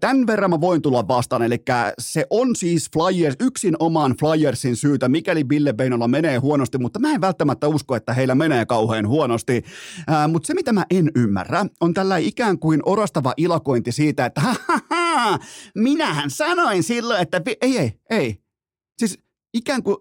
[0.00, 1.62] tämän verran mä voin tulla vastaan, eli
[1.98, 7.14] se on siis Flyers, yksin oman Flyersin syytä, mikäli Bille Beinolla menee huonosti, mutta mä
[7.14, 9.64] en välttämätttä usko, että heillä menee kauhean huonosti,
[10.28, 14.42] mutta se mitä mä en ymmärrä, on tällä ikään kuin orastava ilakointi siitä, että
[15.74, 18.38] minähän sanoin silloin, että ei, ei, ei,
[18.98, 19.18] siis
[19.54, 19.96] ikään kuin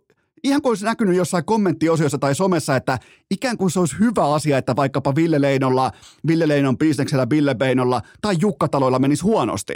[0.48, 3.00] ihan kuin olisi näkynyt jossain kommenttiosiossa tai somessa, että
[3.32, 5.92] ikään kuin se olisi hyvä asia, että vaikkapa Ville Leinolla,
[6.28, 9.74] Ville Leinon bisneksellä, Ville Beinolla tai Jukka Taloilla menisi huonosti.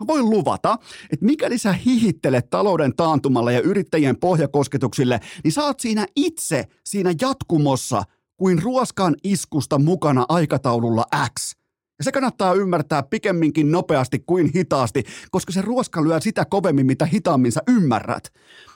[0.00, 0.78] Mä voin luvata,
[1.10, 8.02] että mikäli sä hihittelet talouden taantumalle ja yrittäjien pohjakosketuksille, niin oot siinä itse siinä jatkumossa
[8.36, 11.04] kuin ruoskan iskusta mukana aikataululla
[11.38, 11.59] X.
[12.00, 17.06] Ja se kannattaa ymmärtää pikemminkin nopeasti kuin hitaasti, koska se ruoska lyö sitä kovemmin, mitä
[17.06, 18.32] hitaammin sä ymmärrät.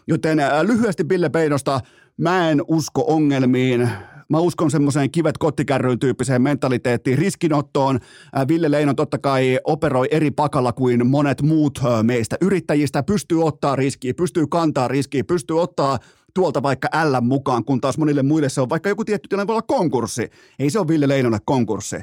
[0.07, 1.81] Joten äh, lyhyesti Bille Peinosta,
[2.17, 3.89] mä en usko ongelmiin.
[4.29, 7.99] Mä uskon semmoiseen kivet kottikärryyn tyyppiseen mentaliteettiin, riskinottoon.
[8.39, 13.03] Äh, Ville Leino totta kai operoi eri pakalla kuin monet muut äh, meistä yrittäjistä.
[13.03, 15.99] Pystyy ottaa riskiä, pystyy kantaa riskiä, pystyy ottaa
[16.35, 19.55] tuolta vaikka L mukaan, kun taas monille muille se on vaikka joku tietty tilanne voi
[19.55, 20.29] olla konkurssi.
[20.59, 21.97] Ei se ole Ville Leinolle konkurssi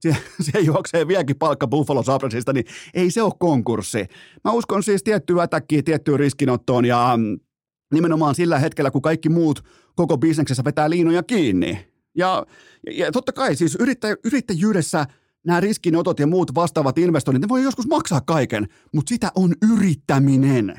[0.00, 4.06] se, se juoksee vieläkin palkka Buffalo Sabresista, niin ei se ole konkurssi.
[4.44, 7.40] Mä uskon siis tiettyä ätäkkiä, tiettyä riskinottoon ja mm,
[7.94, 9.64] nimenomaan sillä hetkellä, kun kaikki muut
[9.96, 11.88] koko bisneksessä vetää liinoja kiinni.
[12.16, 12.46] Ja,
[12.90, 15.06] ja totta kai siis yrittä, yrittäjyydessä
[15.46, 20.74] nämä riskinotot ja muut vastaavat investoinnit, ne voi joskus maksaa kaiken, mutta sitä on yrittäminen.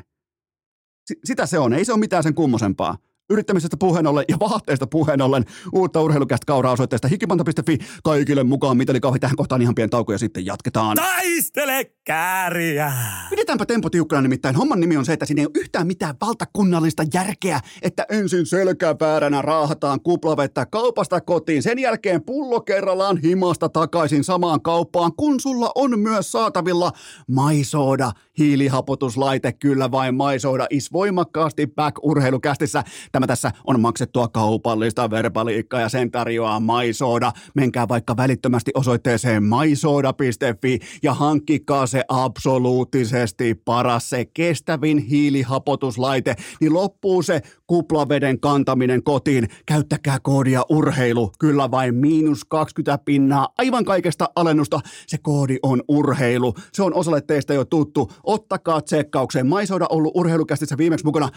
[1.11, 2.97] S- sitä se on, ei se ole mitään sen kummosempaa.
[3.29, 8.91] Yrittämisestä puheen ollen ja vaatteista puheen ollen uutta urheilukästä kauraa osoitteesta hikipanta.fi kaikille mukaan, mitä
[8.91, 10.95] oli kauhean tähän kohtaan ihan pieni tauko ja sitten jatketaan.
[10.95, 12.93] Taistele kääriä.
[13.29, 14.55] Pidetäänpä tempo tiukkana nimittäin.
[14.55, 19.41] Homman nimi on se, että siinä ei ole yhtään mitään valtakunnallista järkeä, että ensin selkävääränä
[19.41, 21.63] raahataan kuplavettä kaupasta kotiin.
[21.63, 26.91] Sen jälkeen pullo kerrallaan himasta takaisin samaan kauppaan, kun sulla on myös saatavilla
[27.27, 32.83] maisooda, hiilihapotuslaite, kyllä vain maisooda is voimakkaasti back urheilukästissä.
[33.19, 37.31] Tämä tässä on maksettua kaupallista verbaliikkaa ja sen tarjoaa maisooda.
[37.55, 47.21] Menkää vaikka välittömästi osoitteeseen maisooda.fi ja hankkikaa se absoluuttisesti paras, se kestävin hiilihapotuslaite, niin loppuu
[47.21, 49.47] se kuplaveden kantaminen kotiin.
[49.65, 54.79] Käyttäkää koodia urheilu, kyllä vain miinus 20 pinnaa, aivan kaikesta alennusta.
[55.07, 56.53] Se koodi on urheilu.
[56.73, 58.11] Se on osalle teistä jo tuttu.
[58.23, 59.47] Ottakaa tsekkaukseen.
[59.47, 61.29] Maisoida ollut urheilukästissä viimeksi mukana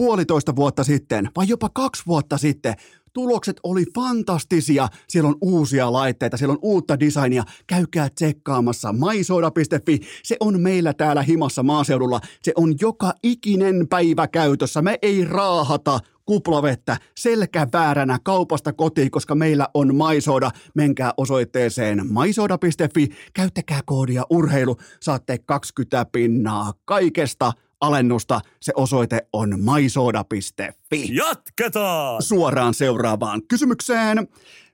[0.00, 2.74] puolitoista vuotta sitten, vai jopa kaksi vuotta sitten.
[3.12, 4.88] Tulokset oli fantastisia.
[5.08, 7.44] Siellä on uusia laitteita, siellä on uutta designia.
[7.66, 10.00] Käykää tsekkaamassa maisoda.fi.
[10.22, 12.20] Se on meillä täällä himassa maaseudulla.
[12.42, 14.82] Se on joka ikinen päivä käytössä.
[14.82, 20.50] Me ei raahata kuplavettä selkävääränä kaupasta kotiin, koska meillä on maisoda.
[20.74, 28.40] Menkää osoitteeseen maisoda.fi, käyttäkää koodia urheilu, saatte 20 pinnaa kaikesta alennusta.
[28.60, 31.14] Se osoite on maisoda.fi.
[31.14, 32.22] Jatketaan!
[32.22, 34.28] Suoraan seuraavaan kysymykseen.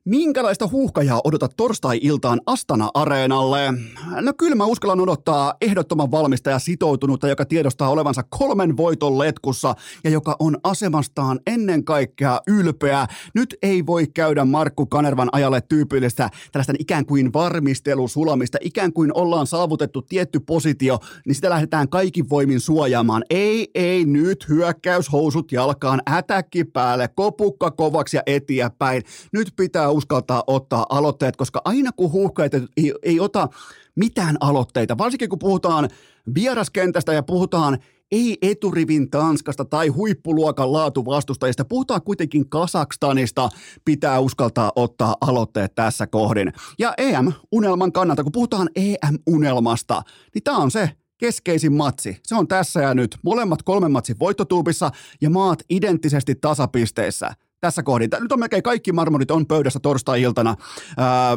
[0.08, 3.74] Minkälaista huuhkajaa odotat torstai-iltaan Astana-areenalle?
[4.20, 9.74] No kyllä mä uskallan odottaa ehdottoman valmista ja sitoutunutta, joka tiedostaa olevansa kolmen voiton letkussa
[10.04, 13.06] ja joka on asemastaan ennen kaikkea ylpeä.
[13.34, 19.46] Nyt ei voi käydä Markku Kanervan ajalle tyypillistä tällaista ikään kuin varmistelusulamista, ikään kuin ollaan
[19.46, 23.24] saavutettu tietty positio, niin sitä lähdetään kaikin voimin suojaamaan.
[23.30, 29.02] Ei, ei, nyt hyökkäyshousut jalkaan, ätäkki päälle, kopukka kovaksi ja eteenpäin.
[29.32, 33.48] Nyt pitää uskaltaa ottaa aloitteet, koska aina kun huuhkajat ei, ei ota
[33.94, 35.88] mitään aloitteita, varsinkin kun puhutaan
[36.34, 37.78] vieraskentästä ja puhutaan
[38.12, 43.48] ei eturivin Tanskasta tai huippuluokan laatuvastustajista, puhutaan kuitenkin Kasakstanista,
[43.84, 46.52] pitää uskaltaa ottaa aloitteet tässä kohdin.
[46.78, 50.02] Ja EM-unelman kannalta, kun puhutaan EM-unelmasta,
[50.34, 52.18] niin tämä on se, keskeisin matsi.
[52.22, 53.18] Se on tässä ja nyt.
[53.22, 58.10] Molemmat kolmen matsin voittotuubissa ja maat identtisesti tasapisteissä tässä kohdin.
[58.20, 60.54] Nyt on melkein kaikki marmorit on pöydässä torstai-iltana.
[60.96, 61.36] Ää,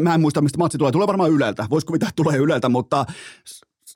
[0.00, 0.92] mä, en muista, mistä matsi tulee.
[0.92, 1.66] Tulee varmaan Yleltä.
[1.70, 3.04] Voisi kuvitella, että tulee Yleltä, mutta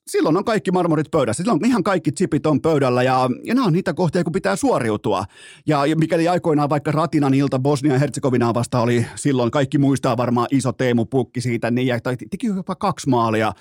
[0.06, 1.42] silloin on kaikki marmorit pöydässä.
[1.42, 5.24] Silloin ihan kaikki chipit on pöydällä ja, ja nämä on niitä kohtia, kun pitää suoriutua.
[5.66, 10.48] Ja, mikäli aikoinaan vaikka Ratinan ilta Bosnia ja Herzegovinaa vasta oli silloin, kaikki muistaa varmaan
[10.50, 13.52] iso Teemu Pukki siitä, niin ja teki jopa kaksi maalia.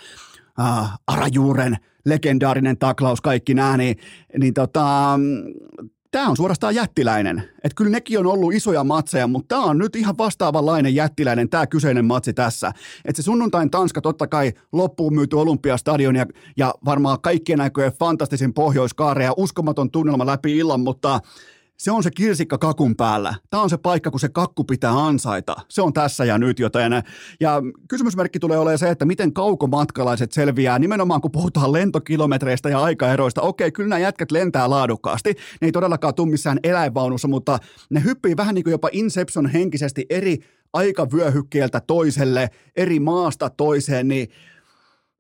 [0.60, 3.96] Uh, Arajuuren legendaarinen taklaus, kaikki nämä, niin,
[4.40, 5.20] niin tota,
[6.16, 7.38] tämä on suorastaan jättiläinen.
[7.40, 11.68] Että kyllä nekin on ollut isoja matseja, mutta tämä on nyt ihan vastaavanlainen jättiläinen tämä
[11.68, 12.72] kyseinen matsi tässä.
[13.06, 16.26] Että se sunnuntain Tanska totta kai loppuun myyty Olympiastadion ja,
[16.58, 21.20] ja varmaan kaikkien aikojen fantastisin pohjoiskaare ja uskomaton tunnelma läpi illan, mutta
[21.78, 23.36] se on se kirsikka kakun päällä.
[23.50, 25.56] Tämä on se paikka, kun se kakku pitää ansaita.
[25.70, 26.92] Se on tässä ja nyt, joten
[27.40, 33.42] ja kysymysmerkki tulee olemaan se, että miten kaukomatkalaiset selviää, nimenomaan kun puhutaan lentokilometreistä ja aikaeroista.
[33.42, 35.30] Okei, kyllä nämä jätkät lentää laadukkaasti.
[35.62, 37.60] Ne ei todellakaan tule missään eläinvaunussa, mutta
[37.90, 40.38] ne hyppii vähän niin kuin jopa Inception henkisesti eri
[40.74, 44.28] aikavyöhykkeeltä toiselle, eri maasta toiseen, niin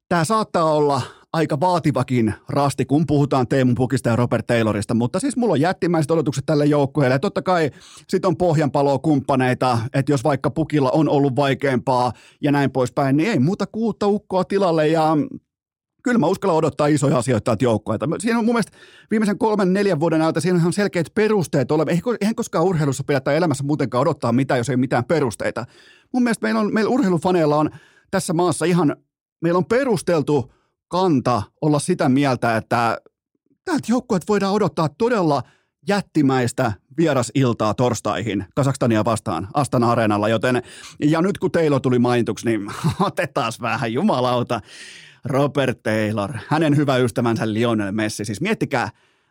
[0.09, 1.01] tämä saattaa olla
[1.35, 6.11] aika vaativakin rasti, kun puhutaan Teemu Pukista ja Robert Taylorista, mutta siis mulla on jättimäiset
[6.11, 7.19] odotukset tälle joukkueelle.
[7.19, 7.71] Totta kai
[8.09, 13.29] sit on pohjanpalo kumppaneita, että jos vaikka Pukilla on ollut vaikeampaa ja näin poispäin, niin
[13.29, 15.17] ei muuta kuutta ukkoa tilalle ja
[16.03, 18.07] kyllä mä uskallan odottaa isoja asioita tältä joukkueelta.
[18.19, 18.77] Siinä on mun mielestä
[19.11, 21.85] viimeisen kolmen, neljän vuoden ajalta siinä on selkeät perusteet ole.
[22.21, 25.65] Eihän koskaan urheilussa pidä tai elämässä muutenkaan odottaa mitään, jos ei mitään perusteita.
[26.13, 27.69] Mun mielestä meillä, on, meillä urheilufaneilla on
[28.11, 28.95] tässä maassa ihan,
[29.41, 30.51] meillä on perusteltu
[30.87, 32.97] kanta olla sitä mieltä, että
[33.65, 35.43] täältä joukkueet voidaan odottaa todella
[35.87, 40.61] jättimäistä vierasiltaa torstaihin Kasakstania vastaan Astana Areenalla, joten
[41.03, 44.61] ja nyt kun Taylor tuli mainituksi, niin otetaan vähän jumalauta.
[45.25, 48.89] Robert Taylor, hänen hyvä ystävänsä Lionel Messi, siis miettikää,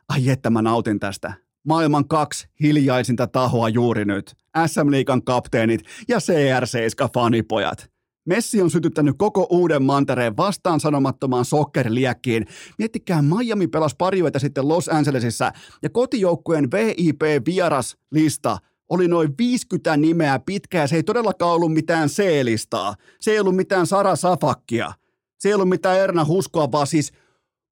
[0.09, 1.33] ai että mä nautin tästä.
[1.65, 4.35] Maailman kaksi hiljaisinta tahoa juuri nyt.
[4.67, 7.94] SM Liikan kapteenit ja CR7 fanipojat.
[8.25, 12.47] Messi on sytyttänyt koko uuden mantereen vastaan sanomattomaan sokkerliekkiin.
[12.79, 18.59] Miettikää, Miami pelasi pari yötä sitten Los Angelesissa ja kotijoukkueen VIP-vieraslista
[18.89, 22.95] oli noin 50 nimeä pitkä se ei todellakaan ollut mitään C-listaa.
[23.21, 24.93] Se ei ollut mitään Sara Safakkia.
[25.39, 27.13] Se ei ollut mitään Erna Huskoa, vaan siis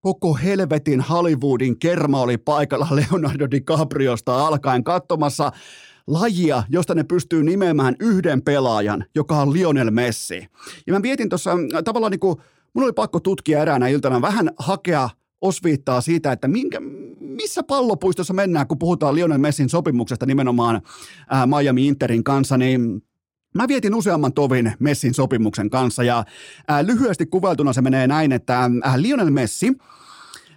[0.00, 5.52] koko helvetin Hollywoodin kerma oli paikalla Leonardo DiCapriosta alkaen katsomassa
[6.06, 10.46] lajia, josta ne pystyy nimeämään yhden pelaajan, joka on Lionel Messi.
[10.86, 12.36] Ja mä mietin tuossa äh, tavallaan niin kuin
[12.74, 15.10] mun oli pakko tutkia eräänä iltana vähän hakea
[15.40, 16.80] osviittaa siitä, että minkä,
[17.20, 20.82] missä pallopuistossa mennään, kun puhutaan Lionel Messin sopimuksesta nimenomaan
[21.30, 23.02] ää, Miami Interin kanssa, niin
[23.54, 26.24] Mä vietin useamman tovin Messin sopimuksen kanssa ja
[26.68, 29.72] ää, lyhyesti kuvailtuna se menee näin, että ää, Lionel Messi–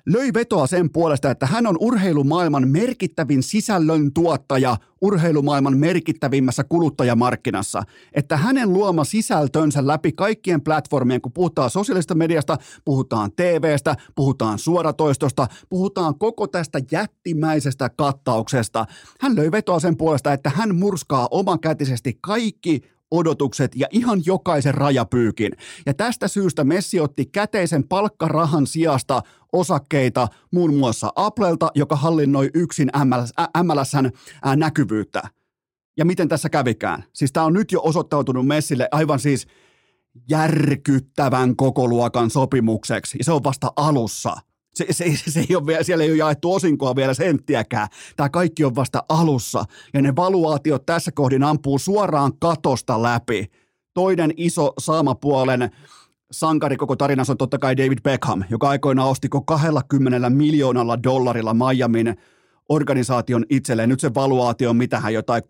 [0.06, 7.84] löi vetoa sen puolesta, että hän on urheilumaailman merkittävin sisällön tuottaja urheilumaailman merkittävimmässä kuluttajamarkkinassa.
[8.13, 15.48] Että hänen luoma sisältönsä läpi kaikkien platformien, kun puhutaan sosiaalisesta mediasta, puhutaan TVstä, puhutaan suoratoistosta,
[15.70, 18.86] puhutaan koko tästä jättimäisestä kattauksesta.
[19.20, 22.82] Hän löi vetoa sen puolesta, että hän murskaa omakätisesti kaikki
[23.17, 25.51] odotukset ja ihan jokaisen rajapyykin.
[25.86, 29.21] Ja tästä syystä Messi otti käteisen palkkarahan sijasta
[29.54, 34.12] osakkeita muun muassa Applelta, joka hallinnoi yksin MLS, MLSn
[34.56, 35.21] näkyvyyttä.
[35.97, 37.04] Ja miten tässä kävikään?
[37.13, 39.47] Siis tämä on nyt jo osoittautunut Messille aivan siis
[40.30, 44.36] järkyttävän kokoluokan sopimukseksi, ja se on vasta alussa.
[44.76, 47.88] Se, se, se ei ole vielä, siellä ei ole jaettu osinkoa vielä senttiäkään.
[48.16, 53.46] Tämä kaikki on vasta alussa, ja ne valuaatiot tässä kohdin ampuu suoraan katosta läpi.
[53.94, 55.70] Toinen iso saamapuolen
[56.32, 62.16] sankari koko tarinassa on totta kai David Beckham, joka aikoinaan osti 20 miljoonalla dollarilla Miamin
[62.70, 63.90] organisaation itselleen.
[63.90, 65.44] Nyt se valuaatio on mitähän jotain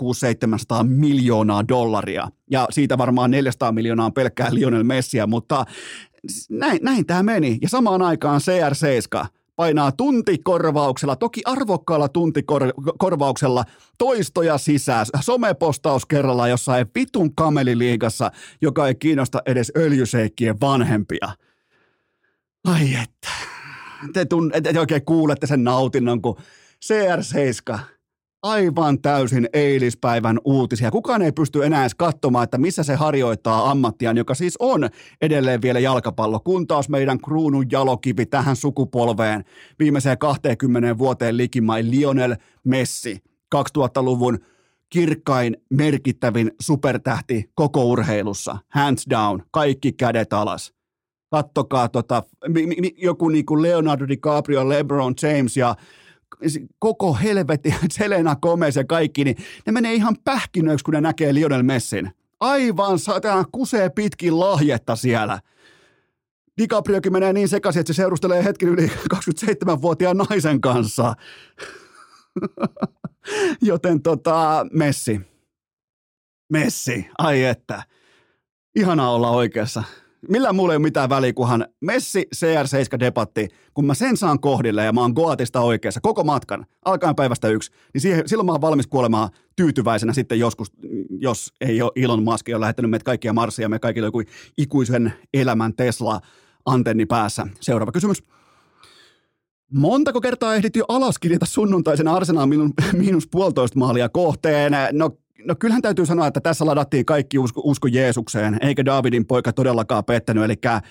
[0.83, 2.27] 600-700 miljoonaa dollaria.
[2.51, 5.65] Ja siitä varmaan 400 miljoonaa on pelkkää Lionel Messiä, mutta
[6.49, 7.57] näin, näin tämä meni.
[7.61, 13.63] Ja samaan aikaan CR7 painaa tuntikorvauksella, toki arvokkaalla tuntikorvauksella
[13.97, 21.29] toistoja sisään, somepostaus kerralla jossain vitun kameliliigassa, joka ei kiinnosta edes öljyseikkien vanhempia.
[22.63, 23.29] Ai että.
[24.13, 26.37] Te, tun, te oikein kuulette sen nautinnon, kun
[26.85, 27.79] CR7
[28.45, 30.91] aivan täysin eilispäivän uutisia.
[30.91, 34.89] Kukaan ei pysty enää edes katsomaan, että missä se harjoittaa ammattiaan, joka siis on
[35.21, 39.43] edelleen vielä jalkapallo, kun taas meidän kruunun jalokivi tähän sukupolveen
[39.79, 43.23] viimeiseen 20 vuoteen likimai Lionel Messi,
[43.55, 44.39] 2000-luvun
[44.89, 48.57] kirkkain, merkittävin supertähti koko urheilussa.
[48.69, 50.73] Hands down, kaikki kädet alas.
[51.31, 52.23] Kattokaa tota,
[52.97, 55.75] joku niin kuin Leonardo DiCaprio, LeBron James ja
[56.79, 61.63] koko helvetti, Selena Gomez ja kaikki, niin ne menee ihan pähkinöiksi, kun ne näkee Lionel
[61.63, 62.11] Messin.
[62.39, 65.39] Aivan, tämä kusee pitkin lahjetta siellä.
[66.61, 71.13] DiCapriokin menee niin sekaisin, että se seurustelee hetken yli 27-vuotiaan naisen kanssa.
[73.61, 75.21] Joten tota, Messi.
[76.49, 77.83] Messi, ai että.
[78.75, 79.83] Ihana olla oikeassa
[80.29, 84.93] millään mulla ei ole mitään väliä, kunhan Messi CR7-debatti, kun mä sen saan kohdille ja
[84.93, 88.87] mä oon Goatista oikeassa koko matkan, alkaen päivästä yksi, niin siihen, silloin mä oon valmis
[88.87, 90.71] kuolemaan tyytyväisenä sitten joskus,
[91.09, 94.21] jos ei ole Elon Musk ole lähettänyt meitä kaikkia Marsia me kaikille joku
[94.57, 96.21] ikuisen elämän Tesla
[96.65, 97.47] antenni päässä.
[97.61, 98.23] Seuraava kysymys.
[99.73, 102.47] Montako kertaa ehdit jo alaskirjata sunnuntaisen Arsenal
[102.93, 104.73] miinus puolitoista maalia kohteen?
[104.91, 105.09] No
[105.45, 110.05] no kyllähän täytyy sanoa, että tässä ladattiin kaikki usko, usko Jeesukseen, eikä Davidin poika todellakaan
[110.05, 110.43] pettänyt.
[110.43, 110.81] Eli, äh,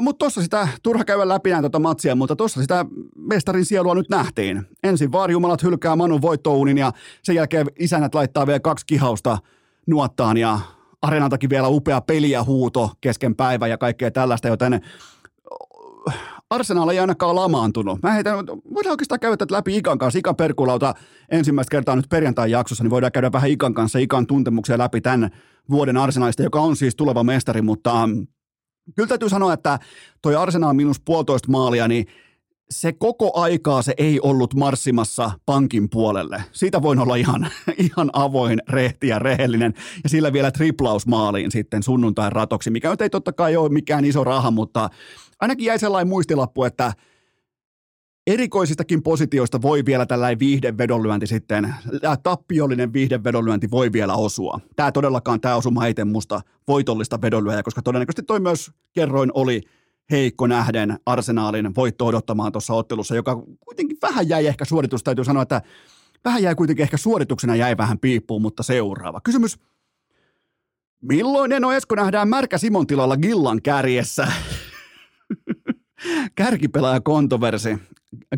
[0.00, 4.08] mutta tuossa sitä, turha käydä läpi näin tuota matsia, mutta tuossa sitä mestarin sielua nyt
[4.08, 4.66] nähtiin.
[4.82, 9.38] Ensin vaarjumalat hylkää Manun voittouunin ja sen jälkeen isänät laittaa vielä kaksi kihausta
[9.86, 10.58] nuottaan ja
[11.02, 14.80] areenaltakin vielä upea peliä huuto kesken päivän ja kaikkea tällaista, joten
[16.54, 18.02] Arsenal ei ainakaan lamaantunut.
[18.02, 20.18] Mä heitän, voidaan oikeastaan käydä tätä läpi Ikan kanssa.
[20.18, 20.94] Ikan Perkulauta
[21.28, 25.30] ensimmäistä kertaa nyt perjantai jaksossa, niin voidaan käydä vähän Ikan kanssa Ikan tuntemuksia läpi tämän
[25.70, 28.26] vuoden Arsenalista, joka on siis tuleva mestari, mutta um,
[28.96, 29.78] kyllä täytyy sanoa, että
[30.22, 32.06] toi Arsenal miinus puolitoista maalia, niin
[32.70, 36.44] se koko aikaa se ei ollut marssimassa pankin puolelle.
[36.52, 37.48] Siitä voin olla ihan,
[37.92, 39.74] ihan avoin, rehti ja rehellinen.
[40.04, 44.04] Ja sillä vielä triplaus maaliin sitten sunnuntain ratoksi, mikä nyt ei totta kai ole mikään
[44.04, 44.90] iso raha, mutta
[45.40, 46.92] ainakin jäi sellainen muistilappu, että
[48.26, 54.60] erikoisistakin positioista voi vielä tällainen viihdevedonlyönti sitten, tämä tappiollinen viihdevedonlyönti voi vielä osua.
[54.76, 59.60] Tämä todellakaan, tämä osuma ei musta voitollista vedonlyöjä, koska todennäköisesti toi myös kerroin oli
[60.10, 65.42] heikko nähden arsenaalin voitto odottamaan tuossa ottelussa, joka kuitenkin vähän jäi ehkä suoritus, täytyy sanoa,
[65.42, 65.62] että
[66.24, 69.20] vähän jäi kuitenkin ehkä suorituksena jäi vähän piippuun, mutta seuraava.
[69.20, 69.58] Kysymys.
[71.02, 74.28] Milloin Eno Esko nähdään Märkä Simon tilalla Gillan kärjessä?
[76.34, 77.78] Kärkipelaaja kontoversi.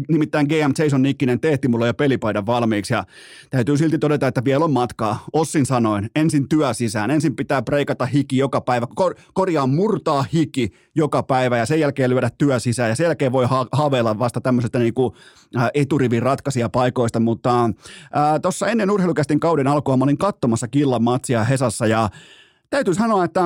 [0.08, 3.04] Nimittäin GM Jason Nikkinen teetti mulle jo pelipaidan valmiiksi ja
[3.50, 5.24] täytyy silti todeta, että vielä on matkaa.
[5.32, 10.72] Ossin sanoin, ensin työ sisään, ensin pitää breikata hiki joka päivä, kor- korjaa murtaa hiki
[10.94, 14.40] joka päivä ja sen jälkeen lyödä työ sisään ja sen jälkeen voi ha- haaveilla vasta
[14.40, 15.16] tämmöisestä niinku,
[15.56, 17.70] äh, eturivin ratkaisia paikoista, mutta äh,
[18.42, 22.08] tuossa ennen urheilukästin kauden alkua mä olin katsomassa Killan matsia Hesassa ja
[22.70, 23.40] täytyy sanoa, että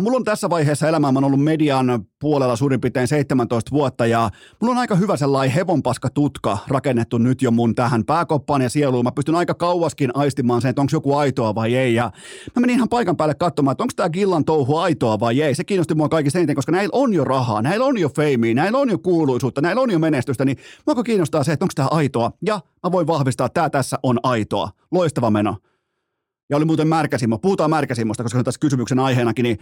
[0.00, 4.30] Mulla on tässä vaiheessa elämää, mä oon ollut median puolella suurin piirtein 17 vuotta ja
[4.60, 9.04] mulla on aika hyvä sellainen hevonpaska tutka rakennettu nyt jo mun tähän pääkoppaan ja sieluun.
[9.04, 12.10] Mä pystyn aika kauaskin aistimaan sen, että onko joku aitoa vai ei ja
[12.56, 15.54] mä menin ihan paikan päälle katsomaan, että onko tämä Gillan touhu aitoa vai ei.
[15.54, 18.78] Se kiinnosti mua kaikista eniten, koska näillä on jo rahaa, näillä on jo feimiä, näillä
[18.78, 22.32] on jo kuuluisuutta, näillä on jo menestystä, niin mua kiinnostaa se, että onko tämä aitoa
[22.46, 24.70] ja mä voin vahvistaa, että tämä tässä on aitoa.
[24.90, 25.56] Loistava meno.
[26.50, 27.38] Ja oli muuten Märkäsimo.
[27.38, 29.58] Puhutaan Märkäsimosta, koska se on tässä kysymyksen aiheenakin, niin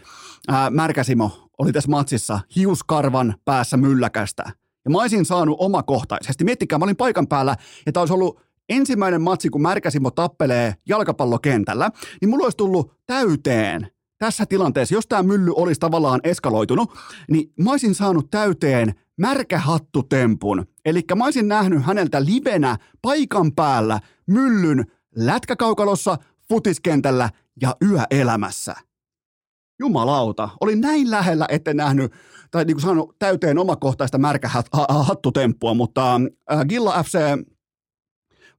[0.49, 4.45] ää, Märkäsimo oli tässä matsissa hiuskarvan päässä mylläkästä.
[4.85, 6.45] Ja mä olisin saanut omakohtaisesti.
[6.45, 7.57] Miettikää, mä olin paikan päällä
[7.87, 13.89] ja tämä olisi ollut ensimmäinen matsi, kun Märkäsimo tappelee jalkapallokentällä, niin mulla olisi tullut täyteen
[14.19, 16.95] tässä tilanteessa, jos tämä mylly olisi tavallaan eskaloitunut,
[17.31, 20.67] niin mä olisin saanut täyteen märkähattutempun.
[20.85, 24.85] Eli mä olisin nähnyt häneltä livenä paikan päällä myllyn
[25.17, 26.19] lätkäkaukalossa
[26.49, 27.31] futiskentällä
[27.63, 28.75] ja yöelämässä.
[29.79, 32.13] Jumalauta, oli näin lähellä, että nähnyt
[32.51, 36.21] tai niin kuin saanut täyteen omakohtaista märkähattutemppua, mutta
[36.53, 37.19] äh, Gilla FC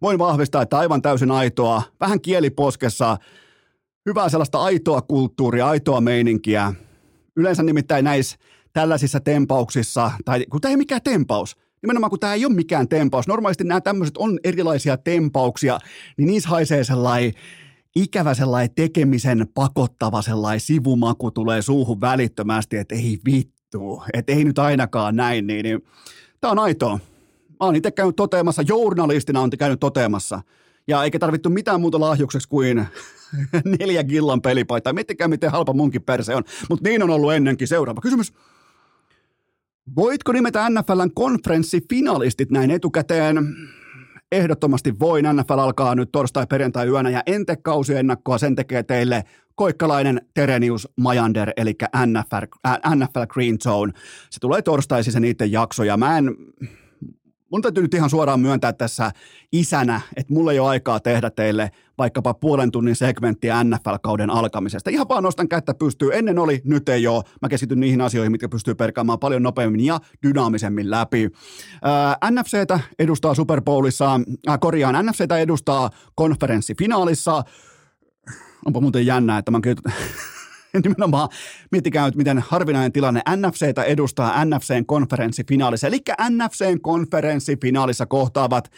[0.02, 3.18] voin vahvistaa, että aivan täysin aitoa, vähän kieliposkessa,
[4.06, 6.74] hyvää sellaista aitoa kulttuuria, aitoa meininkiä.
[7.36, 8.38] Yleensä nimittäin näissä
[8.74, 12.88] tällaisissa tempauksissa, tai kun tämä ei ole mikään tempaus, nimenomaan kun tämä ei ole mikään
[12.88, 15.80] tempaus, normaalisti nämä tämmöiset on erilaisia tempauksia,
[16.18, 17.34] niin niissä haisee sellainen
[17.98, 24.60] ikävä sellainen tekemisen pakottava sellainen sivumaku tulee suuhun välittömästi, että ei vittu, että ei nyt
[24.60, 25.84] ainakaan näin, niin, niin
[26.42, 27.00] tämä on aitoa.
[27.50, 30.42] Mä oon itse käynyt toteamassa, journalistina on käynyt toteamassa,
[30.88, 32.88] ja eikä tarvittu mitään muuta lahjukseksi kuin
[33.80, 34.94] neljä gillan pelipaitaa.
[34.94, 36.44] Miettikää, miten halpa munkin perse on.
[36.70, 37.68] Mutta niin on ollut ennenkin.
[37.68, 38.34] Seuraava kysymys.
[39.96, 43.56] Voitko nimetä NFLn konferenssifinalistit näin etukäteen?
[44.32, 45.26] Ehdottomasti voin.
[45.34, 49.24] NFL alkaa nyt torstai-perjantai-yönä ja en tee kausiennakkoa, sen tekee teille
[49.56, 51.76] koikkalainen Terenius Majander, eli
[52.06, 52.46] NFL,
[52.96, 53.94] NFL Green Zone.
[54.30, 56.36] Se tulee torstaisin se niiden jakso ja mä en,
[57.52, 59.12] mun täytyy nyt ihan suoraan myöntää tässä
[59.52, 64.90] isänä, että mulla ei ole aikaa tehdä teille vaikkapa puolen tunnin segmenttiä NFL-kauden alkamisesta.
[64.90, 66.10] Ihan vaan nostan kättä pystyy.
[66.14, 67.24] Ennen oli, nyt ei ole.
[67.42, 71.30] Mä keskityn niihin asioihin, mitkä pystyy perkaamaan paljon nopeammin ja dynaamisemmin läpi.
[71.82, 74.20] Ää, NFCtä edustaa Super Bowlissa,
[74.50, 77.44] äh, korjaan, NFCtä edustaa konferenssifinaalissa.
[78.66, 79.94] Onpa muuten jännä, että mä oon
[80.88, 81.30] nimenomaan
[81.72, 85.88] miettikää nyt, miten harvinainen tilanne NFCtä edustaa NFCn konferenssifinaalissa.
[85.88, 86.00] Eli
[86.30, 88.72] NFCn konferenssifinaalissa kohtaavat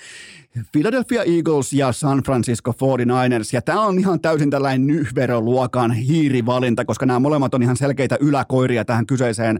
[0.72, 3.50] Philadelphia Eagles ja San Francisco 49ers.
[3.54, 8.86] Ja tämä on ihan täysin tällainen nyhveroluokan hiirivalinta, koska nämä molemmat on ihan selkeitä yläkoiria
[8.86, 9.60] tähän kyseiseen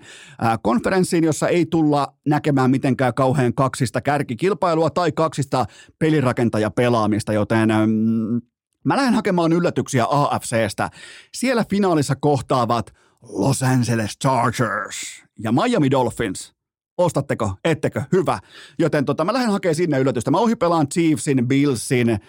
[0.62, 5.66] konferenssiin, jossa ei tulla näkemään mitenkään kauhean kaksista kärkikilpailua tai kaksista
[6.00, 8.42] pelirakentajapelaamista, joten mm,
[8.86, 10.90] Mä lähden hakemaan yllätyksiä AFCstä.
[11.34, 16.54] Siellä finaalissa kohtaavat Los Angeles Chargers ja Miami Dolphins.
[16.98, 17.54] Ostatteko?
[17.64, 18.02] Ettekö?
[18.12, 18.40] Hyvä.
[18.80, 20.32] Joten tota, mä lähden hakemaan sinne yllätystä.
[20.32, 22.20] Mä ohipelaan Chiefsin, Billsin,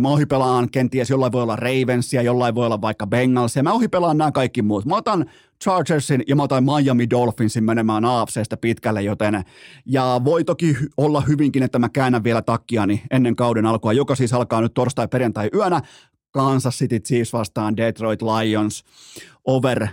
[0.00, 3.62] mä ohipelaan kenties jollain voi olla Ravensia, jollain voi olla vaikka Bengalsia.
[3.62, 4.84] Mä ohipelaan nämä kaikki muut.
[4.84, 5.30] Mä otan
[5.64, 9.44] Chargersin ja mä otan Miami Dolphinsin menemään AFCstä pitkälle, joten
[9.86, 14.32] ja voi toki olla hyvinkin, että mä käännän vielä takkiani ennen kauden alkua, joka siis
[14.32, 15.80] alkaa nyt torstai perjantai yönä.
[16.30, 18.84] Kansas City Chiefs vastaan Detroit Lions
[19.44, 19.86] over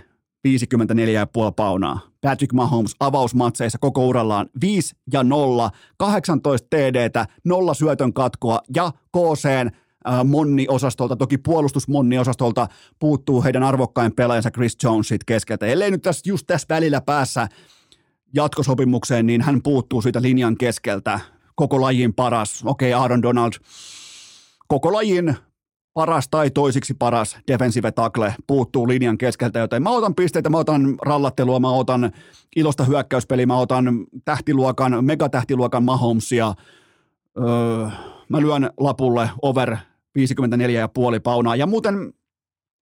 [0.48, 2.00] 54,5 paunaa.
[2.20, 9.70] Patrick Mahomes avausmatseissa koko urallaan 5 ja 0, 18 TDtä, nolla syötön katkoa ja KCn
[10.24, 12.66] Monni-osastolta, toki puolustusmonni-osastolta
[12.98, 15.66] puuttuu heidän arvokkain pelaajansa Chris Jonesit keskeltä.
[15.66, 17.48] Ellei nyt tässä, just tässä välillä päässä
[18.34, 21.20] jatkosopimukseen, niin hän puuttuu siitä linjan keskeltä.
[21.54, 23.52] Koko lajin paras, okei okay, Aaron Donald,
[24.68, 25.36] koko lajin
[25.94, 30.94] paras tai toisiksi paras defensive tackle puuttuu linjan keskeltä, joten mä otan pisteitä, mä otan
[31.02, 32.12] rallattelua, mä otan
[32.56, 36.54] ilosta hyökkäyspeliä, mä otan tähtiluokan, megatähtiluokan Mahomesia,
[37.38, 37.88] öö,
[38.28, 39.76] mä lyön lapulle over
[40.18, 41.56] 54,5 paunaa.
[41.56, 42.12] Ja muuten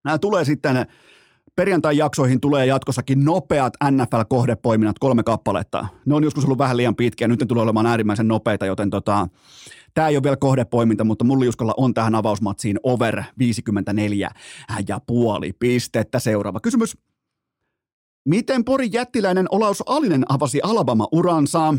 [0.05, 0.87] nämä tulee sitten,
[1.57, 5.87] perjantai-jaksoihin tulee jatkossakin nopeat NFL-kohdepoiminnat, kolme kappaletta.
[6.07, 9.29] Ne on joskus ollut vähän liian pitkiä, nyt ne tulee olemaan äärimmäisen nopeita, joten tota,
[9.95, 14.31] Tämä ei ole vielä kohdepoiminta, mutta Mulliuskolla on tähän avausmatsiin over 54
[14.89, 16.19] ja puoli pistettä.
[16.19, 16.97] Seuraava kysymys.
[18.29, 21.75] Miten Porin jättiläinen Olaus Alinen avasi Alabama-uransa?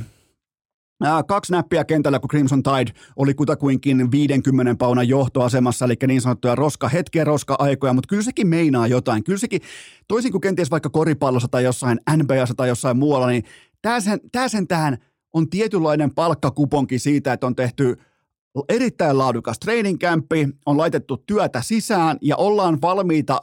[1.28, 7.24] Kaksi näppiä kentällä, kun Crimson Tide oli kutakuinkin 50 paunan johtoasemassa, eli niin sanottuja roska-hetkiä,
[7.24, 9.24] roska-aikoja, mutta kyllä sekin meinaa jotain.
[9.24, 9.62] Kyllä sekin,
[10.08, 13.44] toisin kuin kenties vaikka koripallossa tai jossain NBAssa tai jossain muualla, niin
[13.82, 14.98] tämä sen, tämä sen tähän
[15.34, 17.98] on tietynlainen palkkakuponki siitä, että on tehty
[18.70, 23.42] erittäin laadukas training campi, on laitettu työtä sisään ja ollaan valmiita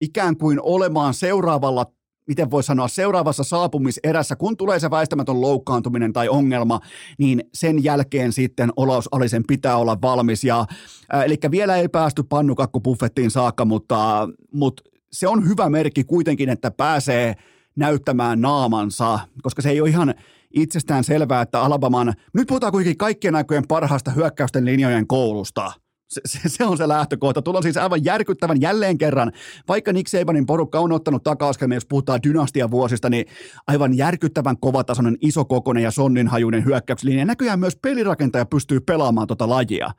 [0.00, 1.86] ikään kuin olemaan seuraavalla
[2.30, 6.80] miten voi sanoa, seuraavassa saapumiserässä, kun tulee se väistämätön loukkaantuminen tai ongelma,
[7.18, 10.44] niin sen jälkeen sitten Olaus Alisen pitää olla valmis.
[10.44, 10.66] Ja,
[11.14, 16.70] äh, eli vielä ei päästy pannukakkupuffettiin saakka, mutta, mutta se on hyvä merkki kuitenkin, että
[16.70, 17.34] pääsee
[17.76, 20.14] näyttämään naamansa, koska se ei ole ihan
[20.54, 25.72] itsestään selvää, että Alabaman, nyt puhutaan kuitenkin kaikkien aikojen parhaasta hyökkäysten linjojen koulusta–
[26.10, 27.42] se, se, se on se lähtökohta.
[27.42, 29.32] Tulla siis aivan järkyttävän jälleen kerran,
[29.68, 33.26] vaikka Nick Sabanin porukka on ottanut taka jos puhutaan dynastiavuosista, niin
[33.66, 37.24] aivan järkyttävän kovatasoinen, isokokoinen ja sonninhajuinen hyökkäyslinja.
[37.24, 39.90] Näköjään myös pelirakentaja pystyy pelaamaan tota lajia.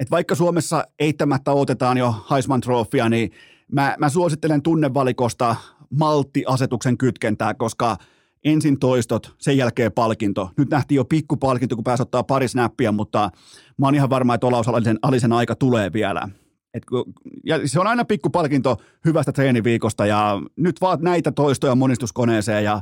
[0.00, 3.30] Et vaikka Suomessa eittämättä otetaan jo Heisman Trophia, niin
[3.72, 5.56] mä, mä suosittelen tunnevalikosta
[5.98, 7.96] malttiasetuksen kytkentää, koska–
[8.44, 10.50] ensin toistot, sen jälkeen palkinto.
[10.56, 13.30] Nyt nähtiin jo pikkupalkinto, kun pääsi ottaa pari snappia, mutta
[13.78, 16.28] mä oon ihan varma, että Olaus Alisen, Alisen aika tulee vielä.
[16.74, 17.04] Et kun,
[17.46, 22.80] ja se on aina pikkupalkinto hyvästä treeniviikosta ja nyt vaan näitä toistoja monistuskoneeseen ja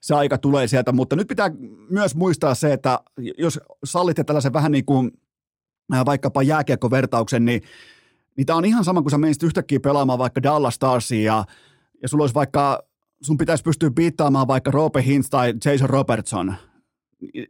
[0.00, 1.50] se aika tulee sieltä, mutta nyt pitää
[1.90, 3.00] myös muistaa se, että
[3.38, 5.10] jos sallitte tällaisen vähän niin kuin
[6.06, 7.62] vaikkapa jääkiekkovertauksen, niin,
[8.36, 11.44] niin tämä on ihan sama, kun sä menisit yhtäkkiä pelaamaan vaikka Dallas Starsia ja,
[12.02, 12.89] ja sulla olisi vaikka
[13.22, 16.54] sun pitäisi pystyä biittaamaan vaikka Roope Hintz tai Jason Robertson.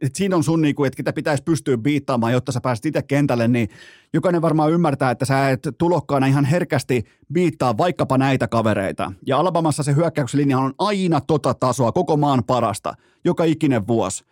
[0.01, 3.47] Et siinä on sun, niinku, että ketä pitäisi pystyä biittaamaan, jotta sä pääset itse kentälle,
[3.47, 3.69] niin
[4.13, 7.03] jokainen varmaan ymmärtää, että sä et tulokkaana ihan herkästi
[7.33, 9.11] biittaa vaikkapa näitä kavereita.
[9.27, 12.93] Ja Alabamassa se hyökkäyslinja on aina tota tasoa, koko maan parasta,
[13.25, 14.23] joka ikinen vuosi.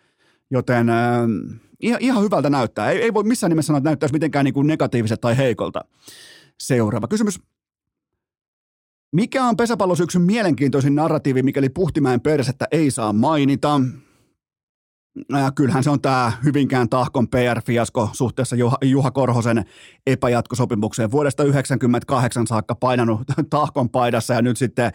[0.50, 0.96] Joten äh,
[1.80, 2.90] ihan, ihan hyvältä näyttää.
[2.90, 5.80] Ei, ei voi missään nimessä sanoa, että näyttäisi mitenkään niin negatiiviset tai heikolta.
[6.60, 7.40] Seuraava kysymys.
[9.12, 13.80] Mikä on pesäpallosyksyn mielenkiintoisin narratiivi, mikäli Puhtimäen persettä ei saa mainita?
[15.28, 19.64] Ja kyllähän se on tämä Hyvinkään tahkon PR-fiasko suhteessa Juha, Juha Korhosen
[20.06, 21.10] epäjatkosopimukseen.
[21.10, 24.92] Vuodesta 1998 saakka painanut tahkon paidassa ja nyt sitten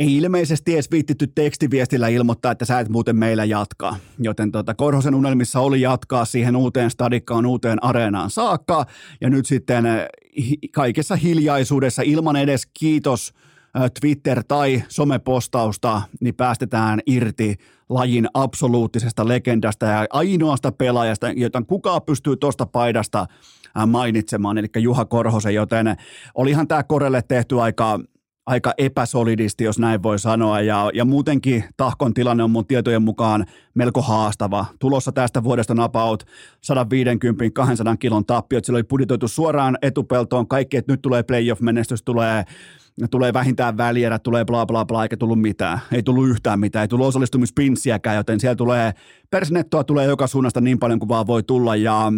[0.00, 3.96] ei ilmeisesti edes viittitty tekstiviestillä ilmoittaa, että sä et muuten meillä jatkaa.
[4.18, 8.86] Joten tota, Korhosen unelmissa oli jatkaa siihen uuteen stadikkaan, uuteen areenaan saakka.
[9.20, 10.08] Ja nyt sitten eh,
[10.72, 13.32] kaikessa hiljaisuudessa ilman edes kiitos
[13.76, 17.56] eh, Twitter- tai somepostausta, niin päästetään irti
[17.88, 25.04] lajin absoluuttisesta legendasta ja ainoasta pelaajasta, jota kukaan pystyy tuosta paidasta eh, mainitsemaan, eli Juha
[25.04, 25.96] Korhosen, joten
[26.34, 28.00] olihan tämä Korelle tehty aika
[28.50, 33.46] aika epäsolidisti, jos näin voi sanoa, ja, ja muutenkin Tahkon tilanne on mun tietojen mukaan
[33.74, 34.66] melko haastava.
[34.78, 36.24] Tulossa tästä vuodesta napaut
[37.92, 40.48] 150-200 kilon tappiot, sillä oli budjetoitu suoraan etupeltoon.
[40.48, 42.44] Kaikki, että nyt tulee playoff-menestys, tulee
[43.10, 45.80] tulee vähintään välierä, tulee bla bla bla, eikä tullut mitään.
[45.92, 48.92] Ei tullut yhtään mitään, ei tullut osallistumispinssiäkään, joten siellä tulee,
[49.30, 52.12] persinettoa tulee joka suunnasta niin paljon kuin vaan voi tulla, ja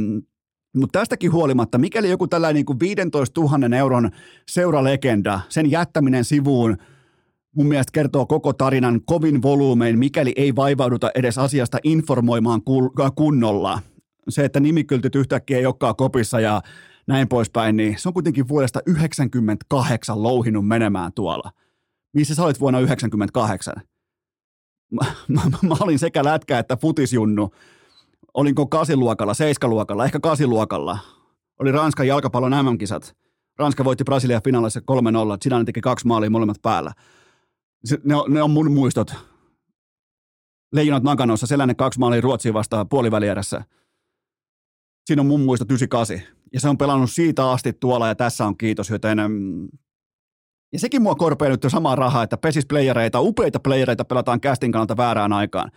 [0.77, 4.11] mutta tästäkin huolimatta, mikäli joku tällainen niin kuin 15 000 euron
[4.51, 6.77] seuralegenda, sen jättäminen sivuun,
[7.57, 12.63] mun mielestä kertoo koko tarinan kovin volyymein, mikäli ei vaivauduta edes asiasta informoimaan
[13.03, 13.81] äh, kunnolla.
[14.29, 16.63] Se, että nimikyltyt yhtäkkiä ei olekaan kopissa ja
[17.07, 21.51] näin poispäin, niin se on kuitenkin vuodesta 1998 louhinut menemään tuolla.
[22.15, 23.75] Missä sä olit vuonna 1998?
[24.91, 27.51] Mä, mä, mä olin sekä lätkä että futisjunnu
[28.35, 30.99] olinko kasiluokalla, seiskaluokalla, ehkä kasiluokalla.
[31.61, 33.17] Oli Ranskan jalkapallon MM-kisat.
[33.59, 34.83] Ranska voitti Brasilia finaalissa 3-0.
[35.43, 36.93] Zidane teki kaksi maalia molemmat päällä.
[37.85, 39.15] Se, ne, on, ne on mun muistot.
[40.73, 43.65] Leijonat Nakanossa, sellainen kaksi maalia Ruotsiin vastaan puolivälierässä.
[45.07, 46.21] Siinä on mun muistot 98.
[46.53, 49.69] Ja se on pelannut siitä asti tuolla ja tässä on kiitos, joten mm,
[50.73, 55.33] ja sekin mua korpee samaa rahaa, että pesis playereita, upeita playereita pelataan casting kannalta väärään
[55.33, 55.71] aikaan.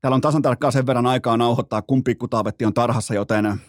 [0.00, 3.60] Täällä on tasan tarkkaan sen verran aikaa nauhoittaa, kun pikkutaavetti on tarhassa, joten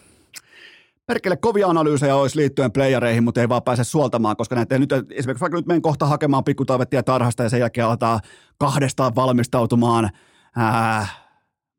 [1.06, 5.40] perkele kovia analyysejä olisi liittyen playereihin, mutta ei vaan pääse suoltamaan, koska näitä nyt esimerkiksi
[5.40, 8.20] vaikka nyt menen kohta hakemaan pikkutaavettia tarhasta ja sen jälkeen aletaan
[8.58, 10.10] kahdestaan valmistautumaan
[10.56, 11.06] ää,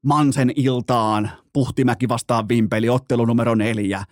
[0.05, 4.03] Mansen iltaan, Puhtimäki vastaan Vimpeli, ottelu numero neljä.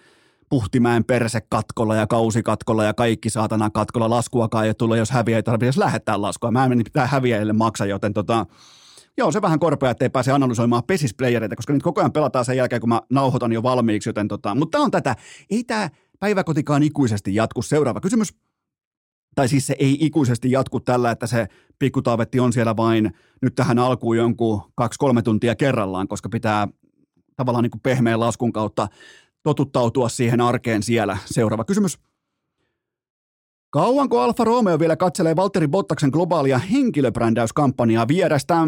[0.50, 4.10] Puhtimäen perse katkolla ja kausi katkolla ja kaikki saatana katkolla.
[4.10, 6.52] Laskuakaan ei tule, jos häviä ei tarvitse lähettää laskua.
[6.52, 8.46] Mä en pitää häviäjille maksaa, joten tota,
[9.20, 12.82] Joo, se vähän korpea, ettei pääse analysoimaan pesisplayereita, koska nyt koko ajan pelataan sen jälkeen,
[12.82, 15.16] kun mä nauhoitan jo valmiiksi, joten tota, mutta on tätä.
[15.50, 15.90] Ei tämä
[16.20, 17.62] päiväkotikaan ikuisesti jatku.
[17.62, 18.34] Seuraava kysymys.
[19.36, 21.48] Tai siis se ei ikuisesti jatku tällä, että se
[21.80, 23.12] pikkutaavetti on siellä vain
[23.42, 26.68] nyt tähän alkuun jonkun kaksi-kolme tuntia kerrallaan, koska pitää
[27.36, 28.88] tavallaan niin kuin pehmeän laskun kautta
[29.44, 31.18] totuttautua siihen arkeen siellä.
[31.26, 32.00] Seuraava kysymys.
[33.70, 38.68] Kauanko Alfa Romeo vielä katselee Valtteri Bottaksen globaalia henkilöbrändäyskampanjaa vierestä?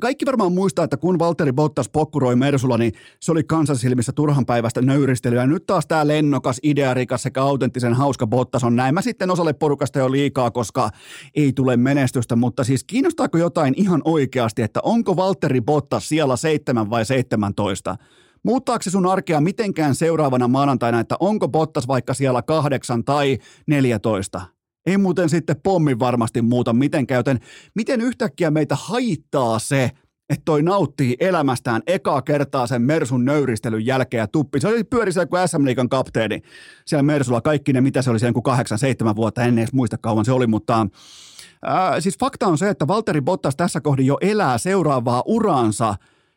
[0.00, 4.82] Kaikki varmaan muistaa, että kun Valtteri Bottas pokkuroi Mersulla, niin se oli kansansilmissä turhan päivästä
[4.82, 5.46] nöyristelyä.
[5.46, 8.94] Nyt taas tämä lennokas, idearikas sekä autenttisen hauska Bottas on näin.
[8.94, 10.90] Mä sitten osalle porukasta jo liikaa, koska
[11.34, 16.90] ei tule menestystä, mutta siis kiinnostaako jotain ihan oikeasti, että onko Valtteri Bottas siellä 7
[16.90, 17.96] vai 17?
[18.42, 24.57] Muuttaako se sun arkea mitenkään seuraavana maanantaina, että onko Bottas vaikka siellä kahdeksan tai 14?
[24.88, 27.40] Ei muuten sitten pommi varmasti muuta mitenkään, joten
[27.74, 29.90] miten yhtäkkiä meitä haittaa se,
[30.30, 34.60] että toi nauttii elämästään ekaa kertaa sen Mersun nöyristelyn jälkeen ja tuppi.
[34.60, 36.42] Se oli pyöri siellä kuin SM Liikan kapteeni
[36.86, 37.40] siellä Mersulla.
[37.40, 40.32] Kaikki ne, mitä se oli siellä kuin kahdeksan, seitsemän vuotta, en edes muista kauan se
[40.32, 40.86] oli, mutta
[41.62, 45.94] ää, siis fakta on se, että Valtteri Bottas tässä kohdin jo elää seuraavaa uraansa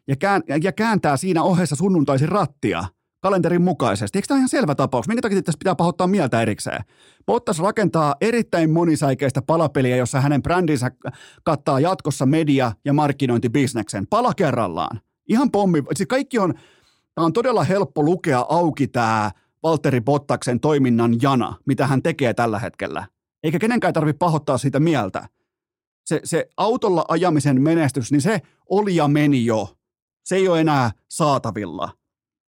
[0.08, 2.84] ja, kään, ja kääntää siinä ohessa sunnuntaisin rattia–
[3.22, 4.18] kalenterin mukaisesti.
[4.18, 5.08] Eikö tämä ihan selvä tapaus?
[5.08, 6.84] Minkä takia tässä pitää pahoittaa mieltä erikseen?
[7.26, 10.92] Bottas rakentaa erittäin monisäikeistä palapeliä, jossa hänen brändinsä
[11.44, 14.08] kattaa jatkossa media- ja markkinointibisneksen.
[14.08, 15.02] Pala kerrallaan.
[15.30, 15.84] Ihan pommi.
[15.96, 16.54] Siis kaikki on,
[17.16, 19.32] tämä on todella helppo lukea auki tämä
[19.64, 23.08] Valtteri Bottaksen toiminnan jana, mitä hän tekee tällä hetkellä.
[23.44, 25.28] Eikä kenenkään tarvitse pahoittaa siitä mieltä.
[26.06, 29.78] Se, se autolla ajamisen menestys, niin se oli ja meni jo.
[30.24, 31.90] Se ei ole enää saatavilla–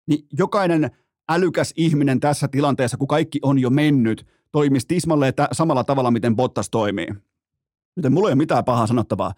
[0.07, 0.90] niin jokainen
[1.28, 6.70] älykäs ihminen tässä tilanteessa, kun kaikki on jo mennyt, toimisi tismalleen samalla tavalla, miten Bottas
[6.70, 7.09] toimii.
[7.96, 9.34] Joten mulla ei ole mitään pahaa sanottavaa.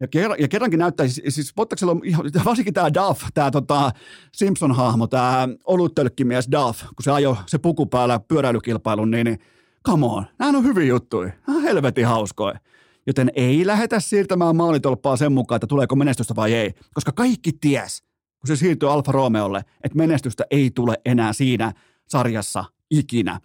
[0.00, 3.90] Ja, ker- ja kerrankin näyttää, siis, siis Bottaksella on ihan, varsinkin tämä Duff, tämä tota
[4.32, 9.38] Simpson-hahmo, tämä oluttölkkimies Duff, kun se ajoi se puku päällä pyöräilykilpailun, niin, niin
[9.86, 12.58] come on, nämä on hyviä juttuja, nämä on helvetin hauskoja.
[13.06, 18.04] Joten ei lähetä siirtämään maalitolppaa sen mukaan, että tuleeko menestystä vai ei, koska kaikki ties,
[18.46, 21.72] kun se siirtyy Alfa Romeolle, että menestystä ei tule enää siinä
[22.08, 23.40] sarjassa ikinä.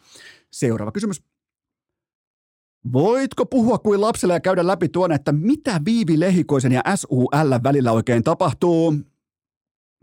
[0.52, 1.24] Seuraava kysymys.
[2.94, 7.92] Voitko puhua kuin lapselle ja käydä läpi tuon, että mitä Viivi Lehikoisen ja SUL välillä
[7.92, 8.96] oikein tapahtuu?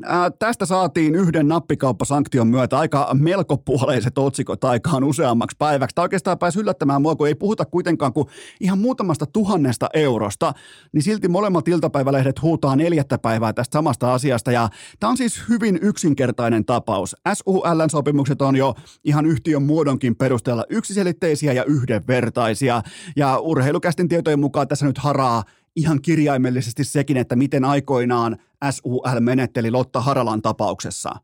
[0.04, 5.94] Ää, tästä saatiin yhden nappikauppasanktion myötä aika melkopuoleiset otsikot aikaan useammaksi päiväksi.
[5.94, 8.28] Tämä oikeastaan pääsi yllättämään mua, kun ei puhuta kuitenkaan kuin
[8.60, 10.52] ihan muutamasta tuhannesta eurosta,
[10.92, 14.52] niin silti molemmat iltapäivälehdet huutaa neljättä päivää tästä samasta asiasta.
[14.52, 14.68] Ja
[15.00, 17.16] tämä on siis hyvin yksinkertainen tapaus.
[17.34, 18.74] SUL-sopimukset on jo
[19.04, 22.82] ihan yhtiön muodonkin perusteella yksiselitteisiä ja yhdenvertaisia.
[23.16, 25.44] Ja urheilukästin tietojen mukaan tässä nyt haraa
[25.78, 28.36] ihan kirjaimellisesti sekin, että miten aikoinaan
[28.70, 31.14] SUL menetteli Lotta Haralan tapauksessa.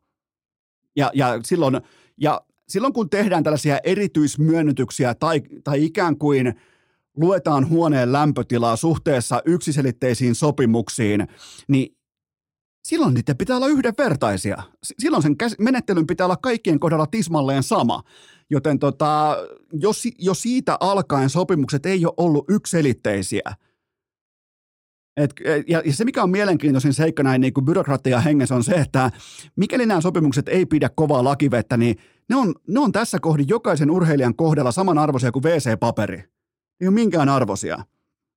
[0.97, 1.81] Ja, ja, silloin,
[2.21, 6.55] ja silloin kun tehdään tällaisia erityismyönnytyksiä tai, tai ikään kuin
[7.17, 11.29] luetaan huoneen lämpötilaa suhteessa yksiselitteisiin sopimuksiin,
[11.69, 11.97] niin
[12.85, 14.63] silloin niiden pitää olla yhdenvertaisia.
[14.99, 18.03] Silloin sen menettelyn pitää olla kaikkien kohdalla tismalleen sama.
[18.51, 19.37] Joten tota,
[19.73, 23.55] jos, jo siitä alkaen sopimukset ei ole ollut yksilitteisiä–
[25.17, 25.35] et,
[25.69, 29.11] ja, ja se, mikä on mielenkiintoisin seikka näin niin kuin byrokratia hengessä on se, että
[29.57, 31.97] mikäli nämä sopimukset ei pidä kovaa lakivettä, niin
[32.29, 36.25] ne on, ne on tässä kohdin jokaisen urheilijan kohdalla samanarvoisia kuin WC-paperi.
[36.81, 37.85] Ei ole minkään arvoisia.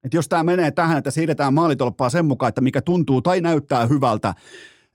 [0.03, 3.86] Et jos tämä menee tähän, että siirretään maalitolppaa sen mukaan, että mikä tuntuu tai näyttää
[3.86, 4.34] hyvältä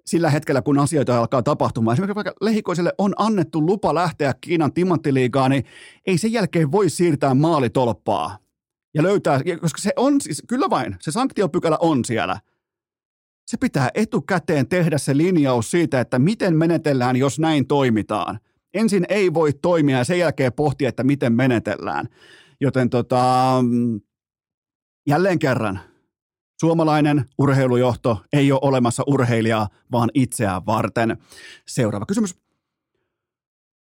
[0.06, 1.94] sillä hetkellä, kun asioita alkaa tapahtumaan.
[1.94, 5.64] Esimerkiksi vaikka Lehikoiselle on annettu lupa lähteä Kiinan timanttiliigaan, niin
[6.06, 8.41] ei sen jälkeen voi siirtää maalitolppaa
[8.94, 12.40] ja löytää, koska se on siis, kyllä vain, se sanktiopykälä on siellä.
[13.46, 18.40] Se pitää etukäteen tehdä se linjaus siitä, että miten menetellään, jos näin toimitaan.
[18.74, 22.08] Ensin ei voi toimia ja sen jälkeen pohtia, että miten menetellään.
[22.60, 23.54] Joten tota,
[25.06, 25.80] jälleen kerran,
[26.60, 31.16] suomalainen urheilujohto ei ole olemassa urheilijaa, vaan itseään varten.
[31.66, 32.41] Seuraava kysymys.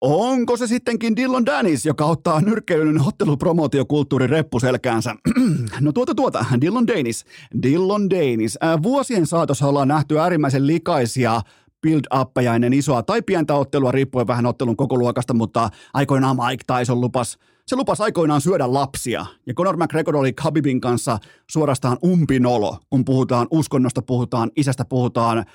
[0.01, 5.15] Onko se sittenkin Dillon Dennis, joka ottaa nyrkkeilyn ottelupromootiokulttuurin reppuselkäänsä?
[5.81, 7.25] no tuota tuota, Dillon Dennis.
[7.63, 8.57] Dillon Dennis.
[8.63, 11.41] Äh, vuosien saatossa ollaan nähty äärimmäisen likaisia
[11.87, 17.01] build-uppeja ennen isoa tai pientä ottelua, riippuen vähän ottelun koko luokasta, mutta aikoinaan Mike Tyson
[17.01, 17.37] lupas,
[17.67, 19.25] se lupas aikoinaan syödä lapsia.
[19.45, 21.19] Ja Conor McGregor oli Khabibin kanssa
[21.49, 25.45] suorastaan umpinolo, kun puhutaan uskonnosta, puhutaan isästä, puhutaan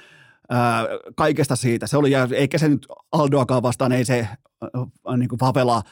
[1.17, 1.87] kaikesta siitä.
[1.87, 5.83] Se oli, ja eikä se nyt Aldoakaan vastaan, ei se äh, niin kuin favela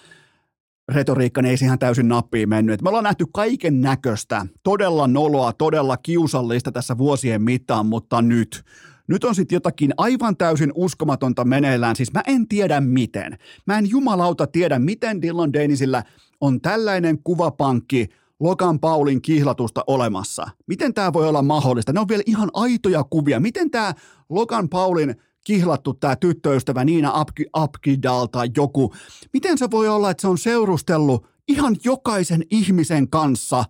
[0.89, 2.75] retoriikka, niin ei siihen täysin nappiin mennyt.
[2.75, 8.65] Et me ollaan nähty kaiken näköistä, todella noloa, todella kiusallista tässä vuosien mittaan, mutta nyt,
[9.09, 11.97] nyt on sitten jotakin aivan täysin uskomatonta meneillään.
[11.97, 13.39] Siis mä en tiedä miten.
[13.67, 16.05] Mä en jumalauta tiedä, miten Dillon Dainisillä
[16.41, 18.09] on tällainen kuvapankki
[18.43, 20.47] Logan Paulin kihlatusta olemassa.
[20.67, 21.93] Miten tämä voi olla mahdollista?
[21.93, 23.41] Ne on vielä ihan aitoja kuvia.
[23.41, 23.95] Miten tämä
[24.29, 28.95] Logan Paulin kihlattu tämä tyttöystävä Niina Apki, Apkidal tai joku,
[29.33, 33.65] miten se voi olla, että se on seurustellut ihan jokaisen ihmisen kanssa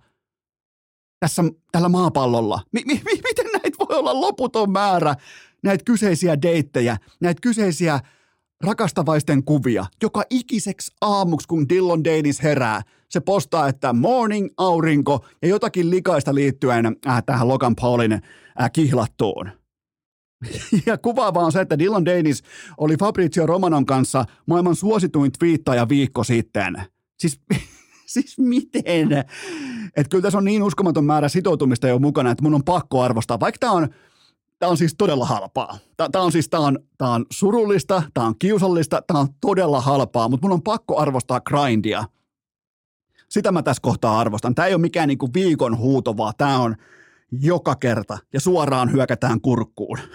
[1.21, 2.61] tässä, tällä maapallolla.
[2.73, 5.15] Mi- mi- miten näitä voi olla loputon määrä,
[5.63, 8.01] näitä kyseisiä deittejä, näitä kyseisiä
[8.63, 9.87] rakastavaisten kuvia.
[10.03, 16.35] Joka ikiseksi aamuksi, kun Dillon Danis herää, se postaa, että morning aurinko ja jotakin likaista
[16.35, 19.51] liittyen äh, tähän Logan Paulin äh, kihlattuun.
[20.87, 22.43] Ja kuvaavaa on se, että Dillon Danis
[22.79, 26.83] oli Fabrizio Romanon kanssa maailman suosituin twiittaja viikko sitten.
[27.19, 27.41] Siis,
[28.13, 29.13] siis miten?
[29.97, 33.41] Että kyllä tässä on niin uskomaton määrä sitoutumista jo mukana, että mun on pakko arvostaa,
[33.41, 33.89] vaikka tämä on
[34.63, 35.79] Tämä on siis todella halpaa.
[36.13, 40.29] Tämä on siis tämä on, tämä on surullista, tämä on kiusallista, tämä on todella halpaa,
[40.29, 42.05] mutta mun on pakko arvostaa grindia.
[43.29, 44.55] Sitä mä tässä kohtaa arvostan.
[44.55, 46.77] Tämä ei ole mikään niinku viikon huuto, vaan tämä on
[47.41, 49.99] joka kerta ja suoraan hyökätään kurkkuun.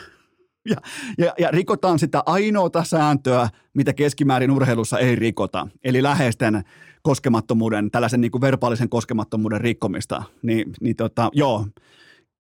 [0.70, 0.76] Ja,
[1.18, 6.64] ja, ja rikotaan sitä ainoata sääntöä, mitä keskimäärin urheilussa ei rikota, eli läheisten
[7.02, 10.24] koskemattomuuden, tällaisen niin kuin verbaalisen koskemattomuuden rikkomista.
[10.42, 11.66] Niin, niin tota, joo,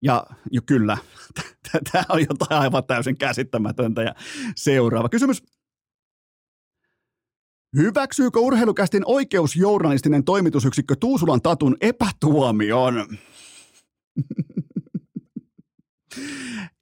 [0.03, 0.97] ja jo kyllä,
[1.91, 4.01] tämä on jotain aivan täysin käsittämätöntä.
[4.01, 4.15] Ja
[4.55, 5.43] seuraava kysymys.
[7.77, 13.05] Hyväksyykö urheilukästin oikeusjournalistinen toimitusyksikkö Tuusulan Tatun epätuomion?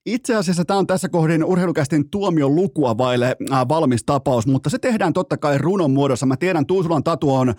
[0.06, 3.36] Itse asiassa tämä on tässä kohdin urheilukästin tuomion lukua vaille
[3.70, 6.26] valmis tapaus, mutta se tehdään totta kai runon muodossa.
[6.26, 7.54] Mä tiedän, Tuusulan Tatu on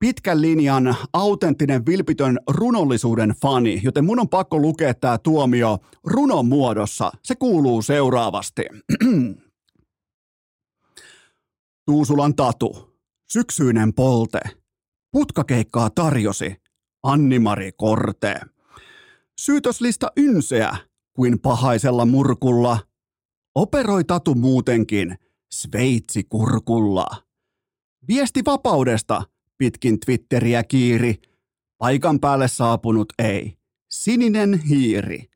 [0.00, 7.12] pitkän linjan autenttinen, vilpitön runollisuuden fani, joten mun on pakko lukea tämä tuomio runon muodossa.
[7.22, 8.62] Se kuuluu seuraavasti.
[11.86, 12.96] Tuusulan Tatu,
[13.30, 14.40] syksyinen polte,
[15.12, 16.56] putkakeikkaa tarjosi
[17.02, 18.40] Annimari Korte.
[19.40, 20.76] Syytöslista ynseä
[21.12, 22.78] kuin pahaisella murkulla.
[23.54, 25.18] Operoi Tatu muutenkin
[25.52, 27.06] Sveitsi kurkulla.
[28.08, 29.22] Viesti vapaudesta–
[29.60, 31.14] pitkin Twitteriä kiiri.
[31.78, 33.56] Paikan päälle saapunut ei.
[33.90, 35.30] Sininen hiiri.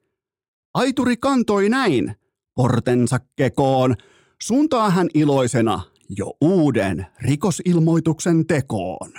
[0.74, 2.14] Aituri kantoi näin,
[2.54, 3.94] kortensa kekoon.
[4.42, 9.12] Suuntaa hän iloisena jo uuden rikosilmoituksen tekoon.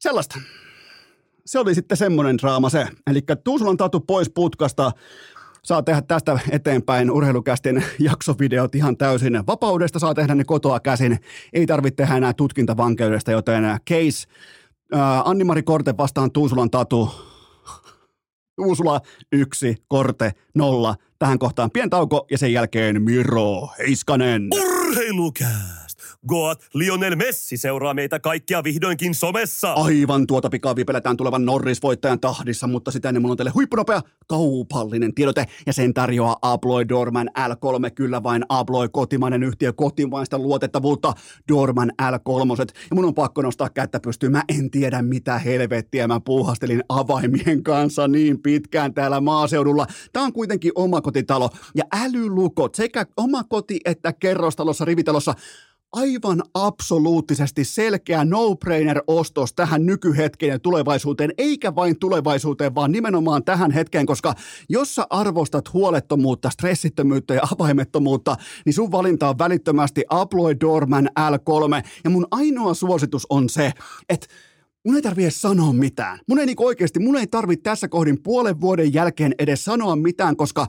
[0.00, 0.38] Sellaista.
[1.46, 2.86] Se oli sitten semmoinen draama se.
[3.06, 4.92] Eli Tuusulan tatu pois putkasta
[5.66, 11.18] saa tehdä tästä eteenpäin urheilukästin jaksovideot ihan täysin vapaudesta, saa tehdä ne kotoa käsin,
[11.52, 14.28] ei tarvitse tehdä enää tutkintavankeudesta, joten case
[14.94, 17.10] äh, Anni-Mari Korte vastaan Tuusulan Tatu,
[18.56, 19.00] Tuusula
[19.32, 20.94] yksi, Korte nolla.
[21.18, 24.48] Tähän kohtaan pientauko ja sen jälkeen Miro Heiskanen.
[24.52, 25.85] Urheilukää!
[26.28, 29.72] Goat Lionel Messi seuraa meitä kaikkia vihdoinkin somessa.
[29.72, 35.14] Aivan tuota pikaa vipeletään tulevan Norris-voittajan tahdissa, mutta sitä ennen mulla on teille huippunopea kaupallinen
[35.14, 41.12] tiedote ja sen tarjoaa Abloy Dorman L3, kyllä vain Abloy kotimainen yhtiö, kotimaista luotettavuutta,
[41.48, 42.66] Dorman L3.
[42.90, 47.62] Ja mun on pakko nostaa kättä pystyyn, mä en tiedä mitä helvettiä mä puuhastelin avaimien
[47.62, 49.86] kanssa niin pitkään täällä maaseudulla.
[50.12, 55.34] Tää on kuitenkin omakotitalo ja älylukot sekä omakoti että kerrostalossa, rivitalossa
[55.92, 64.06] aivan absoluuttisesti selkeä no-brainer-ostos tähän nykyhetkeen ja tulevaisuuteen, eikä vain tulevaisuuteen, vaan nimenomaan tähän hetkeen,
[64.06, 64.34] koska
[64.68, 71.88] jos sä arvostat huolettomuutta, stressittömyyttä ja avaimettomuutta, niin sun valinta on välittömästi Aploy Dorman L3,
[72.04, 73.72] ja mun ainoa suositus on se,
[74.08, 74.26] että
[74.86, 76.18] mun ei tarvitse sanoa mitään.
[76.28, 80.36] Mun ei niinku oikeasti, mun ei tarvitse tässä kohdin puolen vuoden jälkeen edes sanoa mitään,
[80.36, 80.66] koska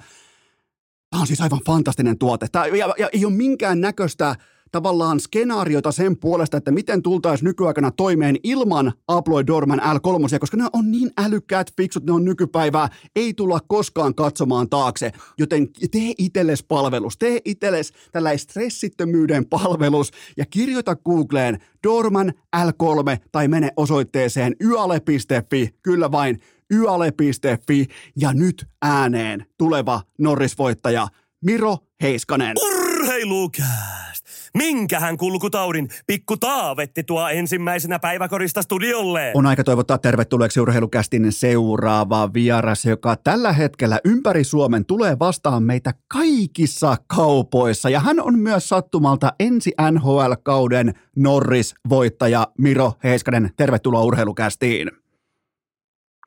[1.09, 2.47] tämä on siis aivan fantastinen tuote.
[2.51, 4.36] Tää, ja, ja ei ole minkään näköistä
[4.78, 10.63] tavallaan skenaariota sen puolesta, että miten tultaisiin nykyaikana toimeen ilman Aploid Dorman L3, koska ne
[10.73, 15.11] on niin älykkäät, fiksut, ne on nykypäivää, ei tulla koskaan katsomaan taakse.
[15.38, 23.47] Joten tee itsellesi palvelus, tee itsellesi tällainen stressittömyyden palvelus ja kirjoita Googleen Dorman L3 tai
[23.47, 26.39] mene osoitteeseen yale.fi, kyllä vain
[26.73, 31.07] yale.fi ja nyt ääneen tuleva Norris-voittaja
[31.45, 32.55] Miro Heiskanen.
[32.61, 34.16] Urheilukääst!
[34.54, 39.32] Minkähän kulkutaudin pikku Taavetti tuo ensimmäisenä päiväkorista studiolle?
[39.36, 45.93] On aika toivottaa tervetulleeksi urheilukästin seuraava vieras, joka tällä hetkellä ympäri Suomen tulee vastaan meitä
[46.08, 47.89] kaikissa kaupoissa.
[47.89, 53.52] Ja hän on myös sattumalta ensi NHL-kauden Norris-voittaja Miro Heiskanen.
[53.58, 54.91] Tervetuloa urheilukästiin.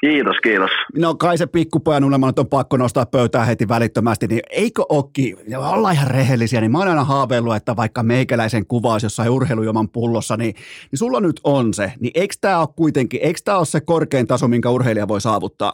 [0.00, 0.70] Kiitos, kiitos.
[0.98, 5.58] No kai se pikkupojan unelma on pakko nostaa pöytää heti välittömästi, niin eikö ookin, ja
[5.58, 10.36] ollaan ihan rehellisiä, niin mä oon aina haaveillut, että vaikka meikäläisen kuvaus jossain urheilujoman pullossa,
[10.36, 10.54] niin,
[10.90, 14.26] niin sulla nyt on se, niin eikö tämä ole kuitenkin, eikö tämä ole se korkein
[14.26, 15.72] taso, minkä urheilija voi saavuttaa?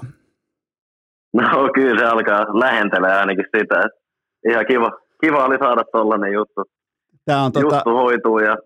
[1.32, 4.00] No kyllä se alkaa lähentelee ainakin sitä, että
[4.50, 6.62] ihan kiva, kiva oli saada tollainen juttu.
[7.24, 7.76] Tämä on tota...
[7.76, 8.56] Juttu hoituu ja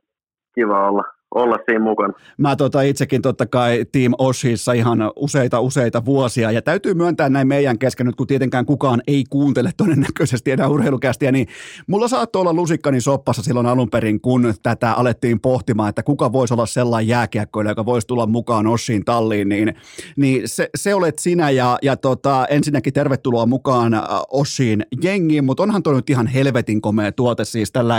[0.54, 1.02] kiva olla
[1.34, 2.12] olla siinä mukana.
[2.38, 7.48] Mä tota itsekin totta kai Team Oshissa ihan useita useita vuosia ja täytyy myöntää näin
[7.48, 11.46] meidän kesken nyt, kun tietenkään kukaan ei kuuntele todennäköisesti enää urheilukästiä, niin
[11.86, 16.54] mulla saattoi olla lusikkani soppassa silloin alun perin, kun tätä alettiin pohtimaan, että kuka voisi
[16.54, 19.74] olla sellainen jääkiekkoilija, joka voisi tulla mukaan Oshiin talliin, niin,
[20.16, 23.92] niin se, se, olet sinä ja, ja tota, ensinnäkin tervetuloa mukaan
[24.30, 27.96] Oshiin jengiin, mutta onhan toi nyt ihan helvetin komea tuote siis tällä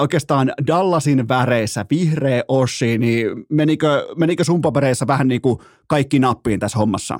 [0.00, 5.58] oikeastaan Dallasin väreissä, vihreä Oshi, niin menikö, menikö sun papereissa vähän niin kuin
[5.88, 7.18] kaikki nappiin tässä hommassa?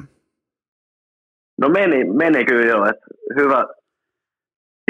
[1.61, 3.07] No meni, meni kyllä jo, että
[3.37, 3.67] hyvä,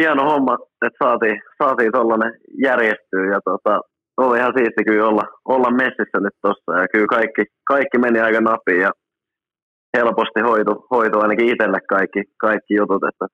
[0.01, 0.55] hieno homma,
[0.87, 3.81] että saatiin, saatiin tuollainen järjestyä ja tota,
[4.17, 8.41] oli ihan siisti kyllä olla, olla messissä nyt tossa ja kyllä kaikki, kaikki meni aika
[8.41, 8.91] napiin ja
[9.97, 13.27] helposti hoitu, hoitu ainakin itselle kaikki, kaikki jutut, että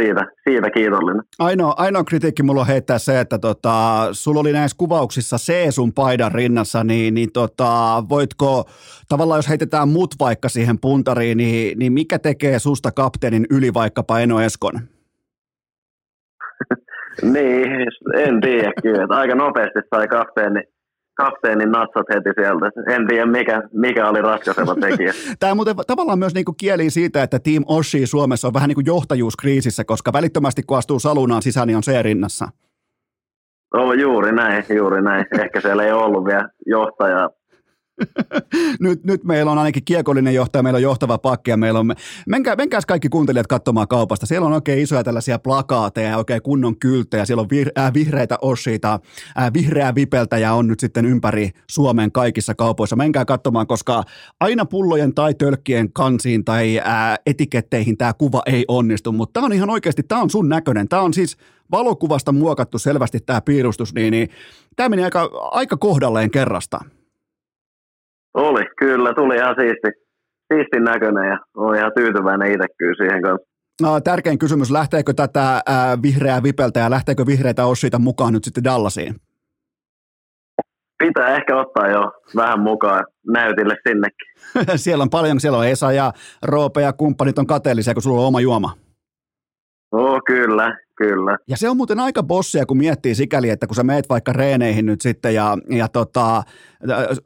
[0.00, 1.22] siitä, siitä kiitollinen.
[1.38, 5.92] Ainoa, ainoa kritiikki mulla on heittää se, että tota, sulla oli näissä kuvauksissa C sun
[5.92, 8.64] paidan rinnassa, niin, niin tota, voitko,
[9.08, 14.20] tavallaan jos heitetään mut vaikka siihen puntariin, niin, niin mikä tekee susta kapteenin yli vaikkapa
[14.20, 14.74] Eno Eskon?
[17.22, 19.16] niin, en tiedä kyllä.
[19.16, 20.60] Aika nopeasti sai kapteeni
[21.16, 22.66] kapteenin natsat heti sieltä.
[22.94, 25.12] En tiedä, mikä, mikä oli ratkaiseva tekijä.
[25.40, 28.86] Tämä muuten tavallaan myös niinku kieli siitä, että Team Oshi Suomessa on vähän niin kuin
[28.86, 32.48] johtajuuskriisissä, koska välittömästi kun astuu salunaan sisään, niin on C-rinnassa.
[33.74, 35.26] Oh, juuri näin, juuri näin.
[35.40, 37.30] Ehkä siellä ei ollut vielä johtajaa
[38.80, 41.94] nyt, nyt meillä on ainakin kiekollinen johtaja, meillä on johtava pakki ja meillä on,
[42.26, 44.26] menkää, menkääs kaikki kuuntelijat katsomaan kaupasta.
[44.26, 47.24] Siellä on oikein isoja tällaisia plakaateja ja oikein kunnon kylttejä.
[47.24, 49.00] Siellä on vir, äh, vihreitä osiita,
[49.38, 52.96] äh, vihreää vipeltäjä on nyt sitten ympäri Suomen kaikissa kaupoissa.
[52.96, 54.02] Menkää katsomaan, koska
[54.40, 59.52] aina pullojen tai tölkkien kansiin tai äh, etiketteihin tämä kuva ei onnistu, mutta tämä on
[59.52, 60.88] ihan oikeasti, tämä on sun näköinen.
[60.88, 61.36] Tämä on siis
[61.70, 64.28] valokuvasta muokattu selvästi tämä piirustus, niin, niin
[64.76, 66.80] tämä meni aika, aika kohdalleen kerrasta.
[68.36, 69.14] Oli, kyllä.
[69.14, 69.88] Tuli ihan siisti,
[70.52, 73.48] siistin näköinen ja olen ihan tyytyväinen itse kyllä siihen kanssa.
[73.82, 78.64] No, tärkein kysymys, lähteekö tätä ää, vihreää vipeltä ja lähteekö vihreitä Ossita mukaan nyt sitten
[78.64, 79.14] Dallasiin?
[80.98, 84.28] Pitää ehkä ottaa jo vähän mukaan näytille sinnekin.
[84.84, 86.12] siellä on paljon, siellä on Esa ja
[86.42, 88.85] Roope ja kumppanit on kateellisia, kun sulla on oma juoma.
[89.92, 91.38] Oo, kyllä, Kyllä.
[91.48, 94.86] Ja se on muuten aika bossia, kun miettii sikäli, että kun sä meet vaikka reeneihin
[94.86, 96.42] nyt sitten ja, ja tota,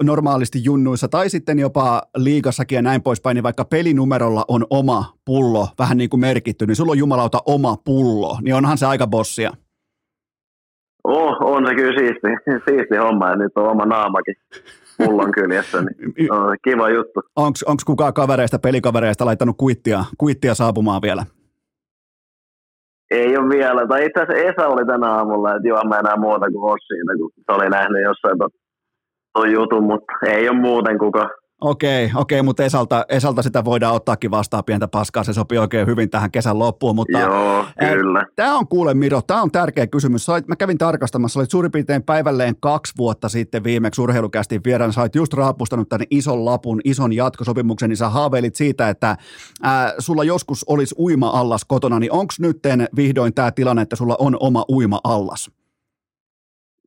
[0.02, 5.68] normaalisti junnuissa tai sitten jopa liigassakin ja näin poispäin, niin vaikka pelinumerolla on oma pullo
[5.78, 9.50] vähän niin kuin merkitty, niin sulla on jumalauta oma pullo, niin onhan se aika bossia.
[11.04, 12.28] Oh, on se kyllä siisti,
[12.70, 14.34] siisti homma ja nyt on oma naamakin
[14.98, 17.20] pullon kyljessä, niin on kiva juttu.
[17.36, 21.24] Onko kukaan kavereista, pelikavereista laittanut kuittia, kuittia saapumaan vielä?
[23.10, 23.86] Ei ole vielä.
[23.86, 27.52] Tai itse asiassa Esa oli tänä aamulla, että juomme enää muuta kuin Ossiina, kun se
[27.52, 28.38] oli nähnyt jossain
[29.34, 31.28] tuon jutun, mutta ei ole muuten kuka
[31.60, 36.10] Okei, okei, mutta Esalta, Esalta sitä voidaan ottaakin vastaan pientä paskaa, se sopii oikein hyvin
[36.10, 36.96] tähän kesän loppuun.
[36.96, 38.26] Mutta, Joo, kyllä.
[38.36, 40.24] Tämä on kuule Miro, tämä on tärkeä kysymys.
[40.24, 45.08] Sait, mä kävin tarkastamassa, olit suurin piirtein päivälleen kaksi vuotta sitten viimeksi urheilukästin vieraan, sä
[45.14, 49.16] just raapustanut tänne ison lapun, ison jatkosopimuksen, niin sä haaveilit siitä, että
[49.62, 52.56] ää, sulla joskus olisi uima-allas kotona, niin onko nyt
[52.96, 55.50] vihdoin tämä tilanne, että sulla on oma uima-allas?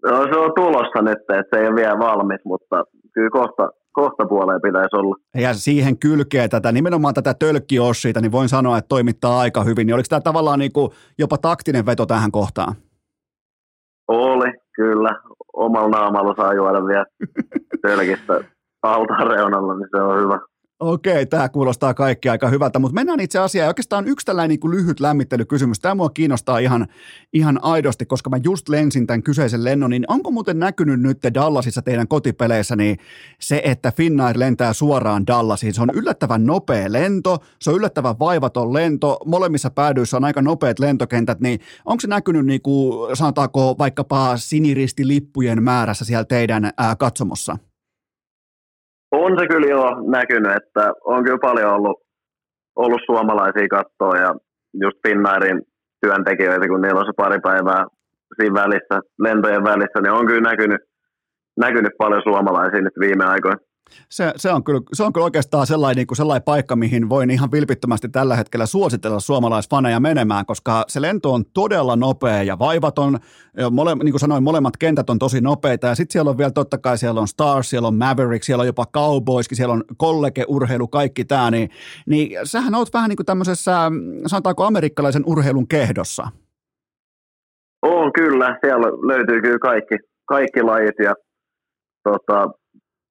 [0.05, 4.25] No, se on tulossa nyt, että se ei ole vielä valmis, mutta kyllä kohta, kohta
[4.25, 5.15] puoleen pitäisi olla.
[5.35, 9.87] Ja siihen kylkee tätä, nimenomaan tätä tölkkiossiita, niin voin sanoa, että toimittaa aika hyvin.
[9.87, 12.75] Niin oliko tämä tavallaan niin kuin jopa taktinen veto tähän kohtaan?
[14.07, 15.09] Oli, kyllä.
[15.53, 17.05] Omalla naamalla saa juoda vielä
[17.81, 18.43] tölkistä
[18.83, 20.39] altaan reunalla, niin se on hyvä.
[20.79, 23.67] Okei, tämä kuulostaa kaikki aika hyvältä, mutta mennään itse asiaan.
[23.67, 25.79] Oikeastaan yksi tällainen niin kuin lyhyt lämmittelykysymys.
[25.79, 26.87] Tämä mua kiinnostaa ihan,
[27.33, 31.81] ihan aidosti, koska mä just lensin tämän kyseisen lennon, niin onko muuten näkynyt nyt Dallasissa
[31.81, 32.97] teidän kotipeleissä niin
[33.39, 35.73] se, että Finnair lentää suoraan Dallasiin?
[35.73, 40.79] Se on yllättävän nopea lento, se on yllättävän vaivaton lento, molemmissa päädyissä on aika nopeat
[40.79, 47.57] lentokentät, niin onko se näkynyt niin kuin, sanotaanko vaikkapa siniristilippujen määrässä siellä teidän ää, katsomossa?
[49.25, 49.83] On se kyllä jo
[50.17, 51.97] näkynyt, että on kyllä paljon ollut,
[52.75, 54.35] ollut suomalaisia kattoa ja
[54.83, 55.61] just Finnairin
[56.01, 57.83] työntekijöitä, kun niillä on se pari päivää
[58.35, 60.81] siinä välissä, lentojen välissä, niin on kyllä näkynyt,
[61.57, 63.72] näkynyt paljon suomalaisia nyt viime aikoina.
[64.09, 67.29] Se, se, on kyllä, se on kyllä oikeastaan sellainen, niin kuin sellainen paikka, mihin voin
[67.29, 73.19] ihan vilpittömästi tällä hetkellä suositella suomalaisfaneja menemään, koska se lento on todella nopea ja vaivaton.
[73.71, 76.77] Mole, niin kuin sanoin, molemmat kentät on tosi nopeita ja sitten siellä on vielä totta
[76.77, 81.25] kai, siellä on Stars, siellä on Maverick, siellä on jopa Cowboyskin, siellä on kollegeurheilu, kaikki
[81.25, 81.69] tämä, niin,
[82.07, 83.91] niin sähän oot vähän niin kuin tämmöisessä,
[84.27, 86.27] sanotaanko amerikkalaisen urheilun kehdossa.
[87.81, 91.13] On kyllä, siellä löytyy kyllä kaikki, kaikki lajit ja
[92.03, 92.51] tota,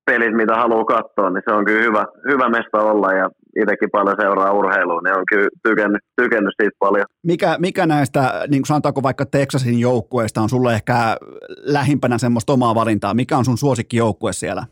[0.06, 3.30] pelit, mitä haluaa katsoa, niin se on kyllä hyvä, hyvä mesta olla ja
[3.62, 7.06] itsekin paljon seuraa urheilua, niin on kyllä tykännyt, tykännyt siitä paljon.
[7.26, 11.16] Mikä, mikä näistä, niin kuin sanotaanko vaikka Texasin joukkueista on sulle ehkä
[11.58, 13.14] lähimpänä semmoista omaa valintaa?
[13.14, 14.62] Mikä on sun suosikkijoukkue siellä?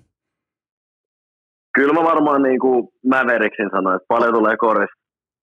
[1.74, 4.90] Kyllä mä varmaan niin kuin Mäveriksin sanoin, että paljon tulee koris,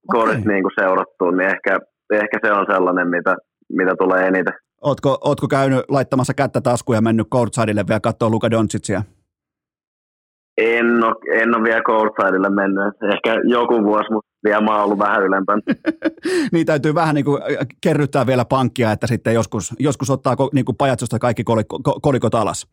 [0.09, 0.21] okay.
[0.21, 1.79] koris niin kuin seurattua, niin ehkä,
[2.11, 3.35] ehkä se on sellainen, mitä,
[3.69, 4.53] mitä tulee eniten.
[4.81, 9.01] Ootko, ootko käynyt laittamassa kättä taskuun ja mennyt courtsideille vielä katsoa Luka Doncicia?
[10.57, 12.93] En ole, en ole vielä courtsidelle mennyt.
[13.13, 15.61] Ehkä joku vuosi, mutta vielä mä oon ollut vähän ylempänä.
[16.51, 17.41] niin täytyy vähän niin kuin
[17.81, 22.67] kerryttää vielä pankkia, että sitten joskus, joskus ottaa niin kuin pajatsosta kaikki kolikot, kolikot alas.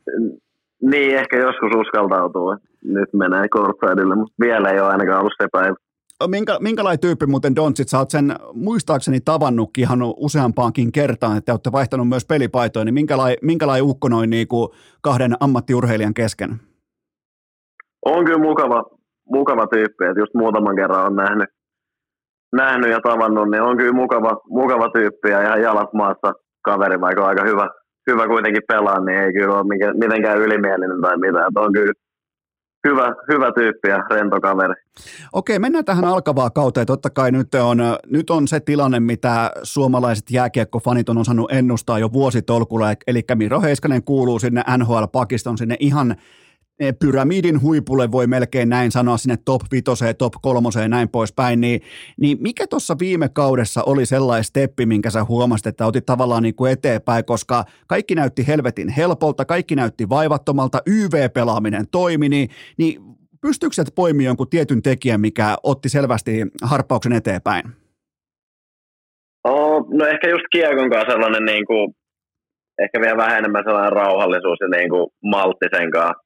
[0.82, 2.56] Niin, ehkä joskus uskaltautuu.
[2.84, 5.74] Nyt menee courtsidelle, mutta vielä ei ole ainakaan ollut se päivä.
[6.26, 11.72] Minkä, minkälainen tyyppi muuten Dontsit, sä oot sen muistaakseni tavannutkin ihan useampaankin kertaan, että olette
[11.72, 14.68] vaihtanut myös pelipaitoja, niin minkälainen, minkälainen ukko noin niin kuin
[15.00, 16.60] kahden ammattiurheilijan kesken?
[18.04, 18.84] On kyllä mukava,
[19.30, 21.48] mukava tyyppi, että just muutaman kerran on nähnyt,
[22.52, 26.32] nähnyt ja tavannut, niin on kyllä mukava, mukava tyyppi ja ihan jalat maassa
[26.64, 27.68] kaveri, vaikka aika hyvä,
[28.10, 31.48] hyvä kuitenkin pelaa, niin ei kyllä ole mitenkään ylimielinen tai mitään.
[31.48, 31.92] Että on kyllä
[32.88, 34.74] hyvä, hyvä tyyppi ja rento kaveri.
[35.32, 36.86] Okei, mennään tähän alkavaan kauteen.
[36.86, 42.12] Totta kai nyt on, nyt on se tilanne, mitä suomalaiset jääkiekkofanit on osannut ennustaa jo
[42.12, 42.86] vuositolkulla.
[43.06, 46.16] Eli Miro Heiskanen kuuluu sinne NHL-pakiston, sinne ihan
[46.98, 51.80] pyramidin huipulle voi melkein näin sanoa sinne top vitoseen, top kolmoseen näin poispäin, niin,
[52.20, 56.54] niin mikä tuossa viime kaudessa oli sellainen steppi, minkä sä huomasit, että otit tavallaan niin
[56.54, 62.48] kuin eteenpäin, koska kaikki näytti helvetin helpolta, kaikki näytti vaivattomalta, YV-pelaaminen toimi, niin,
[62.78, 63.00] niin
[63.40, 67.64] pystyykö sieltä poimimaan jonkun tietyn tekijän, mikä otti selvästi harppauksen eteenpäin?
[69.44, 71.94] Oh, no ehkä just kiekon kanssa sellainen niin kuin,
[72.78, 76.23] ehkä vielä vähän enemmän sellainen rauhallisuus ja niin kuin maltti sen kanssa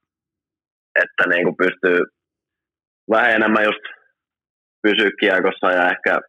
[1.02, 1.98] että niin kuin pystyy
[3.10, 3.84] vähän enemmän just
[4.82, 6.20] pysyä kiekossa ja ehkä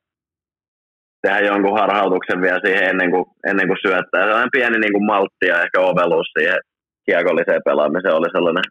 [1.21, 4.25] tehdä jonkun harhautuksen vielä siihen ennen kuin, ennen kuin syöttää.
[4.25, 6.59] Sellainen pieni niin kuin maltti ja ehkä oveluus siihen
[7.05, 8.67] kiekolliseen pelaamiseen oli sellainen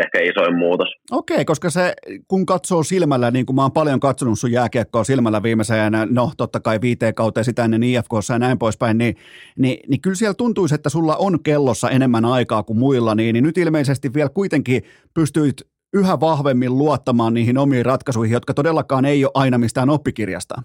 [0.00, 0.88] ehkä isoin muutos.
[1.10, 1.94] Okei, koska se,
[2.28, 6.60] kun katsoo silmällä, niin kuin mä oon paljon katsonut sun jääkiekkoa silmällä viimeiseen, no totta
[6.60, 9.16] kai viiteen kauteen sitä ennen IFKssa ja näin poispäin, niin,
[9.58, 13.44] niin, niin kyllä siellä tuntuisi, että sulla on kellossa enemmän aikaa kuin muilla, niin, niin
[13.44, 14.82] nyt ilmeisesti vielä kuitenkin
[15.14, 15.56] pystyit
[15.94, 20.62] yhä vahvemmin luottamaan niihin omiin ratkaisuihin, jotka todellakaan ei ole aina mistään oppikirjasta.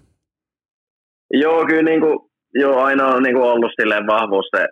[1.33, 2.19] Joo, kyllä niin kuin,
[2.53, 4.67] joo, aina on niin kuin ollut silleen vahvuus se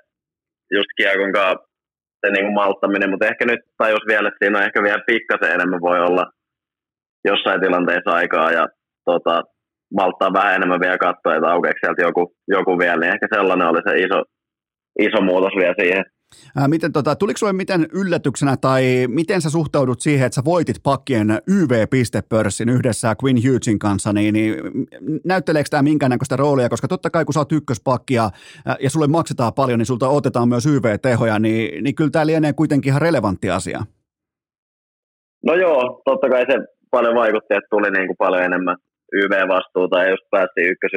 [0.71, 1.72] just kiekon kanssa
[2.25, 5.55] se niin kuin malttaminen, mutta ehkä nyt tajus vielä, että siinä on ehkä vielä pikkasen
[5.55, 6.25] enemmän voi olla
[7.25, 8.67] jossain tilanteessa aikaa ja
[9.05, 9.43] tota,
[9.99, 13.81] malttaa vähän enemmän vielä katsoa, että aukeeko sieltä joku, joku vielä, niin ehkä sellainen oli
[13.87, 14.19] se iso,
[14.99, 16.03] iso muutos vielä siihen.
[16.57, 20.83] Ää, miten, tota, tuliko sinulle miten yllätyksenä tai miten sä suhtaudut siihen, että sä voitit
[20.83, 24.55] pakkien YV-pistepörssin yhdessä Quinn Hughesin kanssa, niin, niin
[25.25, 28.29] näytteleekö tämä minkäännäköistä roolia, koska totta kai kun sä oot ykköspakki ja,
[28.79, 32.89] ja sulle maksetaan paljon, niin sulta otetaan myös YV-tehoja, niin, niin kyllä tämä lienee kuitenkin
[32.89, 33.79] ihan relevantti asia.
[35.45, 36.57] No joo, totta kai se
[36.91, 38.77] paljon vaikutti, että tuli niin kuin paljon enemmän
[39.13, 40.91] YV-vastuuta ja just päästiin ykkös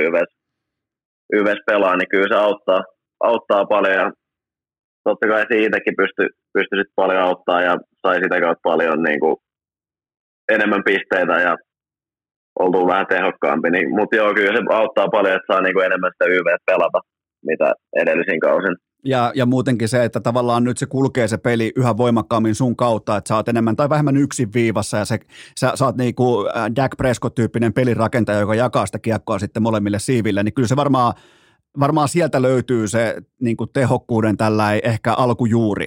[1.32, 2.82] YVs pelaa, niin kyllä se auttaa,
[3.20, 4.10] auttaa paljon ja
[5.08, 9.36] totta kai siitäkin pystyi pysty paljon auttaa ja sai sitä kautta paljon niin kuin,
[10.54, 11.56] enemmän pisteitä ja
[12.58, 13.70] oltu vähän tehokkaampi.
[13.70, 17.00] Niin, mutta joo, kyllä se auttaa paljon, että saa niin kuin enemmän sitä YV pelata,
[17.46, 18.76] mitä edellisin kausin.
[19.04, 23.16] Ja, ja muutenkin se, että tavallaan nyt se kulkee se peli yhä voimakkaammin sun kautta,
[23.16, 25.18] että sä oot enemmän tai vähemmän yksin viivassa ja se,
[25.60, 30.42] sä, sä oot niinku äh, Dak Prescott-tyyppinen pelirakentaja, joka jakaa sitä kiekkoa sitten molemmille siiville,
[30.42, 31.12] niin kyllä se varmaan
[31.80, 35.86] varmaan sieltä löytyy se niin kuin tehokkuuden tällä ehkä alkujuuri.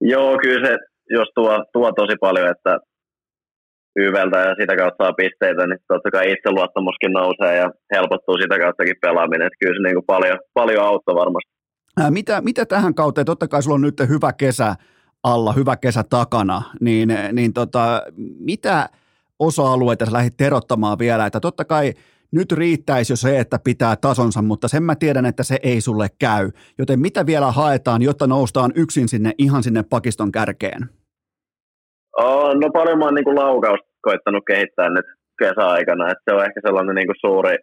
[0.00, 0.76] Joo, kyllä se
[1.10, 2.78] jos tuo, tuo tosi paljon, että
[3.96, 8.96] YVltä ja sitä kautta saa pisteitä, niin totta kai itseluottamuskin nousee ja helpottuu sitä kauttakin
[9.00, 9.46] pelaaminen.
[9.46, 11.52] Että kyllä se niin kuin paljon, paljon auttaa varmasti.
[12.00, 14.74] Ää, mitä, mitä tähän kauteen, totta kai sulla on nyt hyvä kesä
[15.22, 18.02] alla, hyvä kesä takana, niin, niin tota,
[18.38, 18.88] mitä
[19.38, 21.92] osa-alueita sä lähdit terottamaan vielä, että totta kai–
[22.32, 26.06] nyt riittäisi jo se, että pitää tasonsa, mutta sen mä tiedän, että se ei sulle
[26.18, 26.50] käy.
[26.78, 30.82] Joten mitä vielä haetaan, jotta noustaan yksin sinne ihan sinne pakiston kärkeen?
[32.18, 35.06] Oh, no paljon mä oon niin laukausta koittanut kehittää nyt
[35.38, 37.56] kesäaikana, että se on ehkä sellainen niin kuin suuri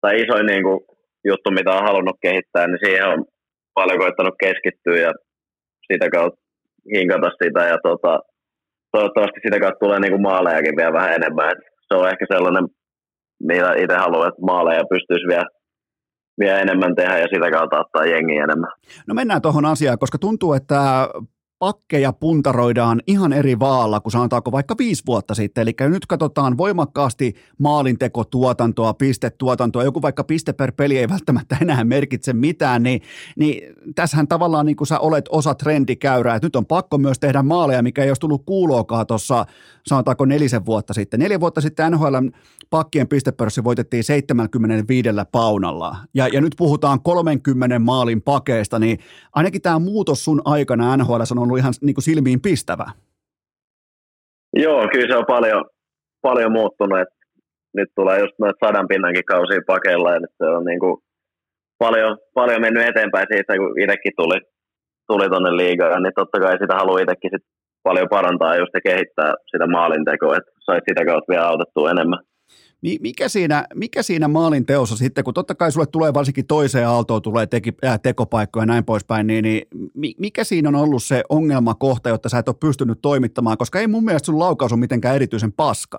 [0.00, 0.80] tai iso niin kuin
[1.24, 3.24] juttu, mitä on halunnut kehittää, niin siihen on
[3.74, 5.12] paljon koittanut keskittyä ja
[5.92, 6.40] sitä kautta
[6.94, 8.12] hinkata sitä ja tota,
[8.92, 11.50] toivottavasti sitä kautta tulee niin kuin maalejakin vielä vähän enemmän.
[11.52, 11.58] Et
[11.88, 12.66] se on ehkä sellainen
[13.42, 15.44] mitä itse haluaa, että maaleja pystyisi vielä
[16.40, 18.70] vielä enemmän tehdä ja sitä kautta ottaa jengi enemmän.
[19.06, 21.08] No mennään tuohon asiaan, koska tuntuu, että
[21.58, 25.62] pakkeja puntaroidaan ihan eri vaalla kuin sanotaanko vaikka viisi vuotta sitten.
[25.62, 32.32] Eli nyt katsotaan voimakkaasti maalintekotuotantoa, pistetuotantoa, joku vaikka piste per peli ei välttämättä enää merkitse
[32.32, 33.00] mitään, niin,
[33.36, 37.42] niin tässähän tavallaan niin kuin sä olet osa trendikäyrää, että nyt on pakko myös tehdä
[37.42, 39.46] maaleja, mikä ei olisi tullut kuuloakaan tuossa
[39.86, 41.20] sanotaanko nelisen vuotta sitten.
[41.20, 42.16] Neljä vuotta sitten NHL
[42.70, 48.98] pakkien pistepörssi voitettiin 75 paunalla ja, ja nyt puhutaan 30 maalin pakeista, niin
[49.32, 52.86] ainakin tämä muutos sun aikana NHL on ollut ihan niin kuin silmiin pistävä.
[54.56, 55.64] Joo, kyllä se on paljon,
[56.22, 57.14] paljon muuttunut, että
[57.74, 60.96] nyt tulee just noita sadan pinnankin kausia pakeilla, että se on niin kuin
[61.78, 64.38] paljon, paljon mennyt eteenpäin siitä, kun itsekin tuli,
[65.08, 67.46] tuli tuonne liigaan, niin totta kai sitä haluaa itsekin sit
[67.82, 72.22] paljon parantaa just ja kehittää sitä maalintekoa, että saisi sitä kautta vielä autettua enemmän.
[73.00, 77.22] Mikä siinä, mikä siinä maalin teossa sitten, kun totta kai sulle tulee varsinkin toiseen aaltoon
[77.22, 79.66] tulee teki, äh, tekopaikkoja ja näin poispäin, niin, niin
[80.18, 84.04] mikä siinä on ollut se ongelmakohta, jotta sä et ole pystynyt toimittamaan, koska ei mun
[84.04, 85.98] mielestä sun laukaus ole mitenkään erityisen paska.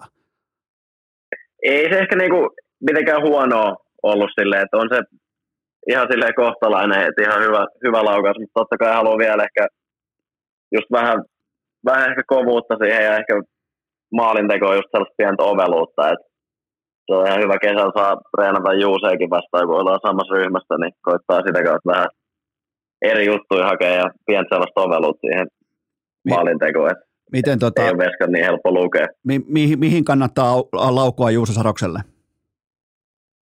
[1.64, 2.50] Ei se ehkä niinku
[2.88, 5.02] mitenkään huonoa ollut silleen, että on se
[5.90, 9.68] ihan silleen kohtalainen, että ihan hyvä, hyvä laukaus, mutta totta kai haluan vielä ehkä
[10.76, 11.24] just vähän,
[11.86, 13.34] vähän ehkä kovuutta siihen ja ehkä
[14.16, 16.35] maalintekoa just sellaista pientä oveluutta, että
[17.06, 21.42] se on ihan hyvä kesällä saa treenata Juuseekin vastaan, kun ollaan samassa ryhmässä, niin koittaa
[21.48, 22.08] sitä kautta vähän
[23.02, 25.48] eri juttuja hakea ja pientä sellaista oveluutta siihen
[26.30, 26.96] maalintekoon.
[27.32, 29.08] Miten tota, ei ole niin helppo lukea.
[29.24, 32.00] Mi- mi- mihin kannattaa laukua Juuso Sarokselle?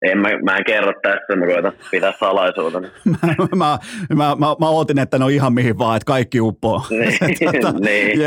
[0.04, 2.88] En, mä, mä en kerro tässä, mä koitan pitää salaisuutena.
[3.22, 3.78] mä, mä,
[4.14, 6.82] mä, mä, mä ootin, että ne on ihan mihin vaan, että kaikki uppoo.
[6.90, 7.18] Niin,
[7.62, 8.20] tota, niin,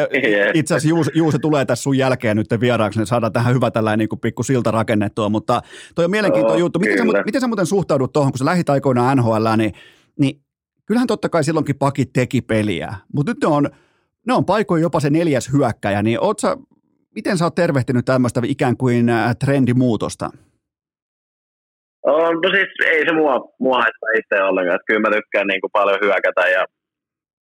[0.54, 4.00] itse asiassa Juuse, Juuse tulee tässä sun jälkeen nyt vieraaksi, niin saadaan tähän hyvä tällainen
[4.00, 5.62] niin kuin pikku silta rakennettua, mutta
[5.96, 6.80] toi on mielenkiintoinen oh, juttu.
[6.80, 9.74] Miten sä, miten sä muuten suhtaudut tuohon, kun sä lähit aikoinaan NHL, niin,
[10.20, 10.42] niin
[10.86, 13.70] kyllähän totta kai silloinkin pakit teki peliä, mutta nyt ne on,
[14.28, 16.58] ne on paikoin jopa se neljäs hyökkäjä, niin oot sä,
[17.16, 20.30] miten sä oot tervehtinyt tämmöistä ikään kuin äh, trendimuutosta?
[22.08, 24.76] On, no siis ei se mua, mua haittaa itse ollenkaan.
[24.76, 26.66] Että kyllä mä tykkään niin kuin paljon hyökätä ja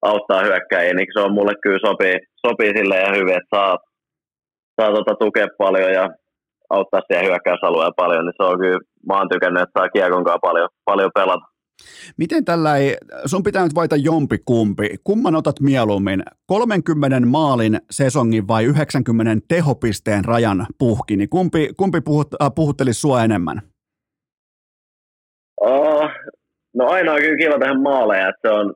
[0.03, 3.79] auttaa hyökkäjiä, niin se on mulle kyllä sopii, sopii sille ja hyvin, että saa,
[4.81, 6.11] saa tota tukea paljon ja
[6.71, 10.69] auttaa siihen hyökkäysalueen paljon, niin se on kyllä, mä oon tykännyt, että saa kiekonkaan paljon,
[10.85, 11.47] paljon pelata.
[12.17, 12.97] Miten tällä ei,
[13.27, 20.25] sun pitää nyt vaita jompi kumpi, kumman otat mieluummin, 30 maalin sesongin vai 90 tehopisteen
[20.25, 23.72] rajan puhki, niin kumpi, kumpi puhut, äh, puhuttelisi sua enemmän?
[25.63, 26.11] Oh,
[26.75, 28.75] no aina on kyllä kiva tehdä maaleja, että se on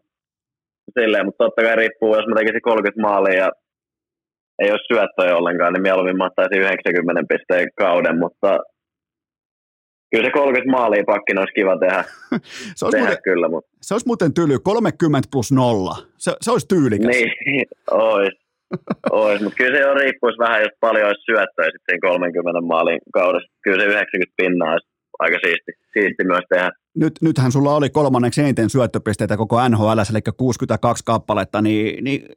[1.01, 3.51] silleen, mutta totta kai riippuu, jos mä tekisin 30 maalia ja
[4.63, 8.59] ei ole syöttöjä ollenkaan, niin mieluummin mä ottaisin 90 pisteen kauden, mutta
[10.11, 12.05] kyllä se 30 maalia pakkin olisi kiva tehdä,
[12.79, 13.49] se olisi tehdä muuten, kyllä.
[13.49, 13.71] Mutta...
[13.83, 17.07] Se olisi muuten tyly, 30 plus nolla, se, se olisi tyylikäs.
[17.07, 18.47] Niin, olisi.
[19.11, 23.53] Ois, mutta kyllä se jo riippuisi vähän, jos paljon olisi syöttöjä sitten 30 maalin kaudessa.
[23.63, 24.89] Kyllä se 90 pinnaa olisi
[25.19, 26.71] aika siisti, siisti myös tehdä.
[26.95, 32.29] Nyt, nythän sulla oli kolmanneksi eniten syöttöpisteitä koko NHL, eli 62 kappaletta, niin, niin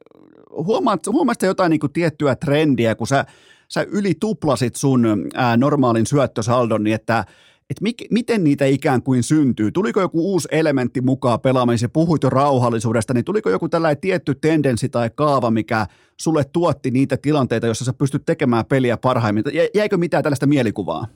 [0.50, 3.24] huomaat, huomaat jotain niin tiettyä trendiä, kun sä,
[3.68, 7.24] sä yli tuplasit sun ää, normaalin syöttösaldon, niin että
[7.70, 9.72] että mik, miten niitä ikään kuin syntyy?
[9.72, 11.90] Tuliko joku uusi elementti mukaan pelaamiseen?
[11.90, 15.86] Puhuit jo rauhallisuudesta, niin tuliko joku tällainen tietty tendenssi tai kaava, mikä
[16.20, 19.44] sulle tuotti niitä tilanteita, joissa sä pystyt tekemään peliä parhaimmin?
[19.74, 21.06] Jäikö mitään tällaista mielikuvaa?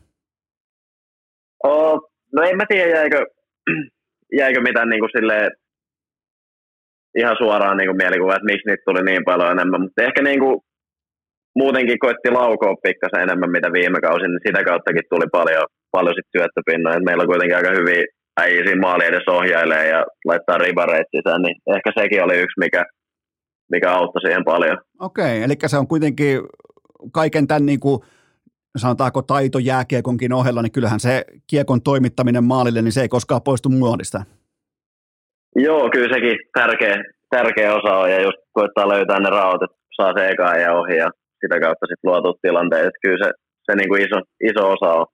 [1.64, 2.00] Oh,
[2.32, 3.26] no en mä tiedä, jäikö,
[4.40, 5.50] jäikö mitään niin kuin silleen,
[7.18, 10.40] ihan suoraan niin kuin mielikuva, että miksi niitä tuli niin paljon enemmän, mutta ehkä niin
[10.40, 10.60] kuin,
[11.58, 16.28] muutenkin koitti laukoa pikkasen enemmän mitä viime kausin, niin sitä kauttakin tuli paljon, paljon sit
[16.36, 17.00] syöttöpinnoja.
[17.00, 18.04] Meillä on kuitenkin aika hyvin
[18.40, 22.84] äijä siinä maali edes ohjailee ja laittaa ribareit sisään, niin ehkä sekin oli yksi, mikä,
[23.72, 24.78] mikä auttoi siihen paljon.
[25.00, 26.40] Okei, eli se on kuitenkin
[27.12, 28.00] kaiken tämän niin kuin
[28.76, 33.68] sanotaanko taito jääkiekonkin ohella, niin kyllähän se kiekon toimittaminen maalille, niin se ei koskaan poistu
[33.68, 34.24] muodista.
[35.56, 36.96] Joo, kyllä sekin tärkeä,
[37.30, 40.96] tärkeä osa on, ja just koittaa löytää ne raot, että saa se eka ja ohi,
[40.96, 41.10] ja
[41.40, 42.90] sitä kautta sitten luotu tilanteet.
[43.02, 43.32] Kyllä se,
[43.66, 44.16] se niin kuin iso,
[44.50, 45.06] iso osa on.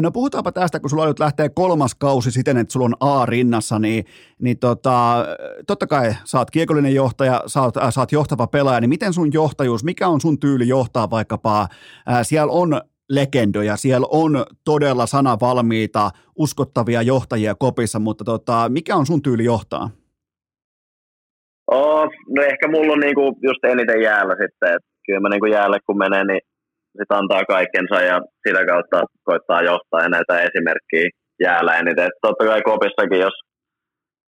[0.00, 3.78] No puhutaanpa tästä, kun sulla nyt lähtee kolmas kausi siten, että sulla on A rinnassa,
[3.78, 4.04] niin,
[4.38, 5.26] niin tota,
[5.66, 9.12] totta kai sä oot kiekollinen johtaja, sä oot, äh, sä oot johtava pelaaja, niin miten
[9.12, 11.60] sun johtajuus, mikä on sun tyyli johtaa vaikkapa,
[12.10, 19.06] äh, siellä on legendoja, siellä on todella sanavalmiita, uskottavia johtajia kopissa, mutta tota, mikä on
[19.06, 19.90] sun tyyli johtaa?
[21.70, 25.78] Oh, no ehkä mulla on niinku just eniten jäällä sitten, että kyllä mä niinku jäälle
[25.86, 26.40] kun menee, niin
[26.98, 31.08] sit antaa kaikkensa ja sitä kautta koittaa johtaa ja näitä esimerkkiä
[31.40, 32.04] jäällä eniten.
[32.04, 33.36] Et totta kai kopissakin, jos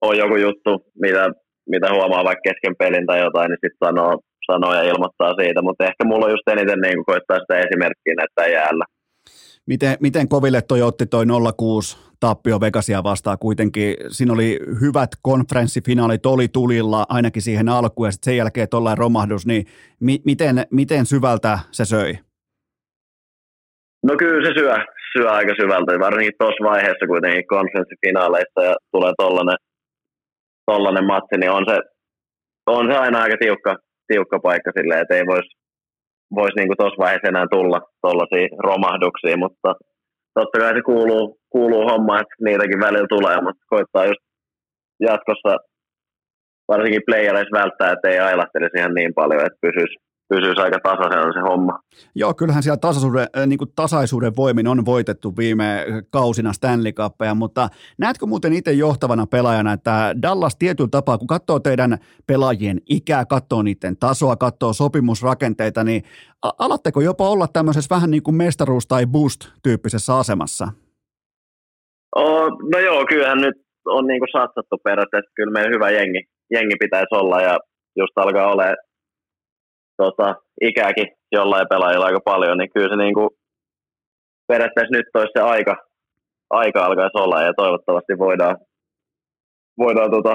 [0.00, 0.70] on joku juttu,
[1.00, 1.30] mitä
[1.68, 4.12] mitä huomaa vaikka kesken pelin tai jotain, niin sitten sanoo,
[4.50, 8.14] sanoo ja ilmoittaa siitä, mutta ehkä mulla on just eniten niin kuin koittaa sitä esimerkkiä
[8.16, 8.84] näyttää jäällä.
[9.66, 11.24] Miten, miten koville toi otti toi
[11.56, 13.96] 06 tappio Vegasia vastaan kuitenkin?
[14.08, 19.46] Siinä oli hyvät konferenssifinaalit, oli tulilla ainakin siihen alkuun ja sitten sen jälkeen tuollainen romahdus,
[19.46, 19.66] niin
[20.00, 22.12] mi- miten, miten syvältä se söi?
[24.02, 24.76] No kyllä se syö,
[25.16, 29.56] syö aika syvältä, varsinkin tuossa vaiheessa kuitenkin konferenssifinaaleissa ja tulee tollainen,
[30.66, 31.78] tollainen matsi, niin on se,
[32.66, 33.76] on se aina aika tiukka,
[34.12, 35.50] tiukka paikka silleen, että ei voisi
[36.36, 39.68] vois niinku tuossa vaiheessa enää tulla tuollaisia romahduksia, mutta
[40.38, 41.24] totta kai se kuuluu,
[41.54, 44.22] kuuluu homma, että niitäkin välillä tulee, mutta koittaa just
[45.08, 45.52] jatkossa
[46.68, 49.96] varsinkin playereissa välttää, että ei ailahtelisi ihan niin paljon, että pysyisi,
[50.34, 51.78] pysyisi aika tasaisena se homma.
[52.14, 57.34] Joo, kyllähän siellä tasaisuuden, äh, niin kuin tasaisuuden voimin on voitettu viime kausina Stanley Cupia,
[57.34, 57.68] mutta
[57.98, 63.62] näetkö muuten itse johtavana pelaajana, että Dallas tietyllä tapaa, kun katsoo teidän pelaajien ikää, katsoo
[63.62, 66.02] niiden tasoa, katsoo sopimusrakenteita, niin
[66.58, 70.68] alatteko jopa olla tämmöisessä vähän niin kuin mestaruus- tai boost-tyyppisessä asemassa?
[72.16, 73.56] Oh, no joo, kyllähän nyt
[73.86, 75.30] on niin kuin satsattu periaatteessa.
[75.36, 77.58] Kyllä meidän hyvä jengi, jengi pitäisi olla ja
[77.96, 78.76] just alkaa olemaan
[79.96, 83.30] tota, ikääkin jollain pelaajilla aika paljon, niin kyllä se niin kuin,
[84.48, 85.76] periaatteessa nyt olisi se aika,
[86.50, 88.56] aika alkaisi olla ja toivottavasti voidaan,
[89.78, 90.34] voidaan tota,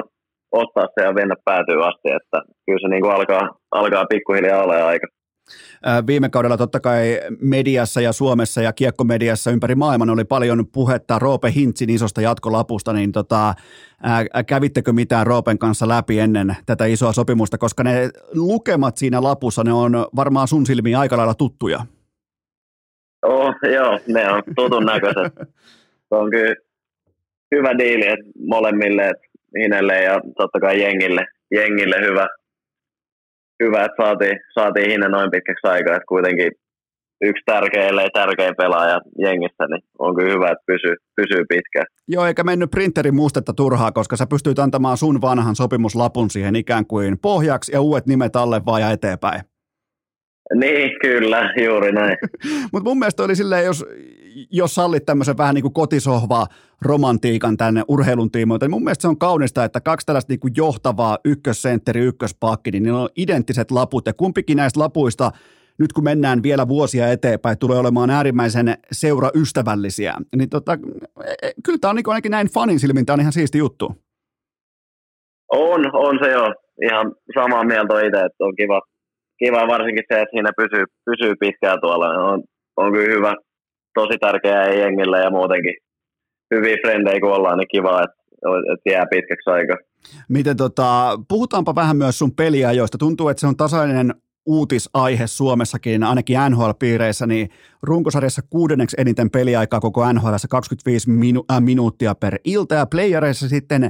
[0.51, 4.88] ottaa se ja mennä päätyy asti, että kyllä se niin kuin alkaa, alkaa pikkuhiljaa olla
[4.88, 5.07] aika.
[6.07, 11.52] Viime kaudella totta kai mediassa ja Suomessa ja kiekkomediassa ympäri maailman oli paljon puhetta Roope
[11.56, 13.53] Hintsin isosta jatkolapusta, niin tota,
[14.03, 19.64] ää, kävittekö mitään Roopen kanssa läpi ennen tätä isoa sopimusta, koska ne lukemat siinä lapussa,
[19.64, 21.80] ne on varmaan sun silmiin aika lailla tuttuja.
[23.26, 25.34] Oh, joo, ne on tutun näköiset.
[26.10, 26.56] Se on kyllä
[27.56, 29.28] hyvä diili että molemmille, että
[29.60, 32.28] Hinelle ja totta kai jengille, jengille hyvä,
[33.63, 36.51] hyvä, että saatiin, saatiin hinne noin pitkäksi aikaa, että kuitenkin
[37.21, 41.85] yksi tärkeä, ellei tärkeä pelaaja jengissä, niin on kyllä hyvä, että pysyy, pysyy pitkään.
[42.07, 46.85] Joo, eikä mennyt printerin mustetta turhaa, koska sä pystyt antamaan sun vanhan sopimuslapun siihen ikään
[46.85, 49.41] kuin pohjaksi ja uudet nimet alle vaan ja eteenpäin.
[50.55, 52.17] Niin, kyllä, juuri näin.
[52.73, 53.85] Mutta mun mielestä oli silleen, jos,
[54.51, 56.47] jos sallit tämmöisen vähän niin kuin kotisohvaa
[56.81, 60.53] romantiikan tänne urheilun tiimoilta, niin mun mielestä se on kaunista, että kaksi tällaista niin kuin
[60.57, 65.31] johtavaa ykkössentteri, ykköspakki, niin niillä on identtiset laput ja kumpikin näistä lapuista
[65.80, 70.14] nyt kun mennään vielä vuosia eteenpäin, tulee olemaan äärimmäisen seuraystävällisiä.
[70.35, 70.73] Niin tota,
[71.26, 73.95] e, e, kyllä tämä on niin ainakin näin fanin silmin, tämä on ihan siisti juttu.
[75.51, 76.45] On, on se jo.
[76.81, 78.81] Ihan samaa mieltä itse, että on kiva,
[79.39, 82.07] kiva varsinkin se, että siinä pysyy, pysyy pitkään tuolla.
[82.07, 82.43] On,
[82.77, 83.35] on kyllä hyvä,
[83.99, 85.76] tosi tärkeää jengille ja muutenkin
[86.56, 88.18] hyviä frendejä kun ollaan, niin kiva, että,
[88.74, 89.78] että jää pitkäksi aikaa.
[90.30, 92.98] Miten tota, puhutaanpa vähän myös sun peliajoista.
[92.98, 94.14] Tuntuu, että se on tasainen
[94.48, 97.49] uutisaihe Suomessakin, ainakin NHL-piireissä, niin
[97.82, 102.76] runkosarjassa kuudenneksi eniten peliaikaa koko NHL 25 minu- äh, minuuttia per ilta.
[102.76, 103.84] Ja playereissa sitten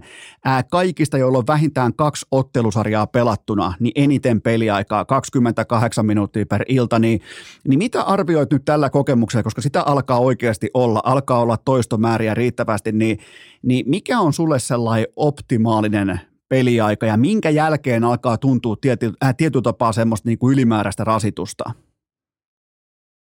[0.47, 6.99] äh, kaikista, joilla on vähintään kaksi ottelusarjaa pelattuna, niin eniten peliaikaa 28 minuuttia per ilta,
[6.99, 7.21] niin,
[7.67, 12.91] niin mitä arvioit nyt tällä kokemuksella, koska sitä alkaa oikeasti olla, alkaa olla toistomääriä riittävästi,
[12.91, 13.19] niin,
[13.63, 19.63] niin mikä on sulle sellainen optimaalinen peliaika ja minkä jälkeen alkaa tuntua tiety, äh, tietyllä
[19.63, 21.63] tapaa semmoista niin kuin ylimääräistä rasitusta?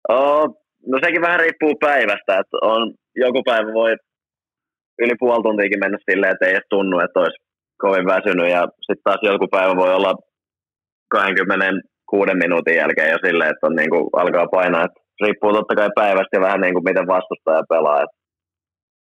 [0.10, 0.44] Oh,
[0.88, 3.96] no sekin vähän riippuu päivästä, että on, joku päivä voi
[5.00, 7.38] yli puoli tuntiakin mennä silleen, että ei edes tunnu, että olisi
[7.82, 10.14] kovin väsynyt ja sitten taas joku päivä voi olla
[11.10, 15.90] 26 minuutin jälkeen jo silleen, että on niin kuin, alkaa painaa, että riippuu totta kai
[15.96, 18.18] päivästä ja vähän niin kuin miten vastustaja pelaa, että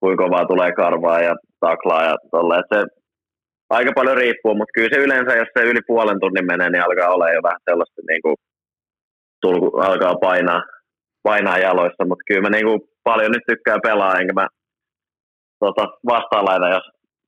[0.00, 2.58] kuinka kovaa tulee karvaa ja taklaa ja tolle.
[2.58, 2.86] Että se
[3.70, 7.14] aika paljon riippuu, mutta kyllä se yleensä, jos se yli puolen tunnin menee, niin alkaa
[7.14, 8.36] olla jo vähän sellaista, niin kuin,
[9.42, 10.62] tulku, alkaa painaa,
[11.22, 14.46] painaa jaloissa, mutta kyllä mä niin kuin, paljon nyt tykkää pelaa, enkä mä
[15.60, 16.86] tota, vastaanlaita, jos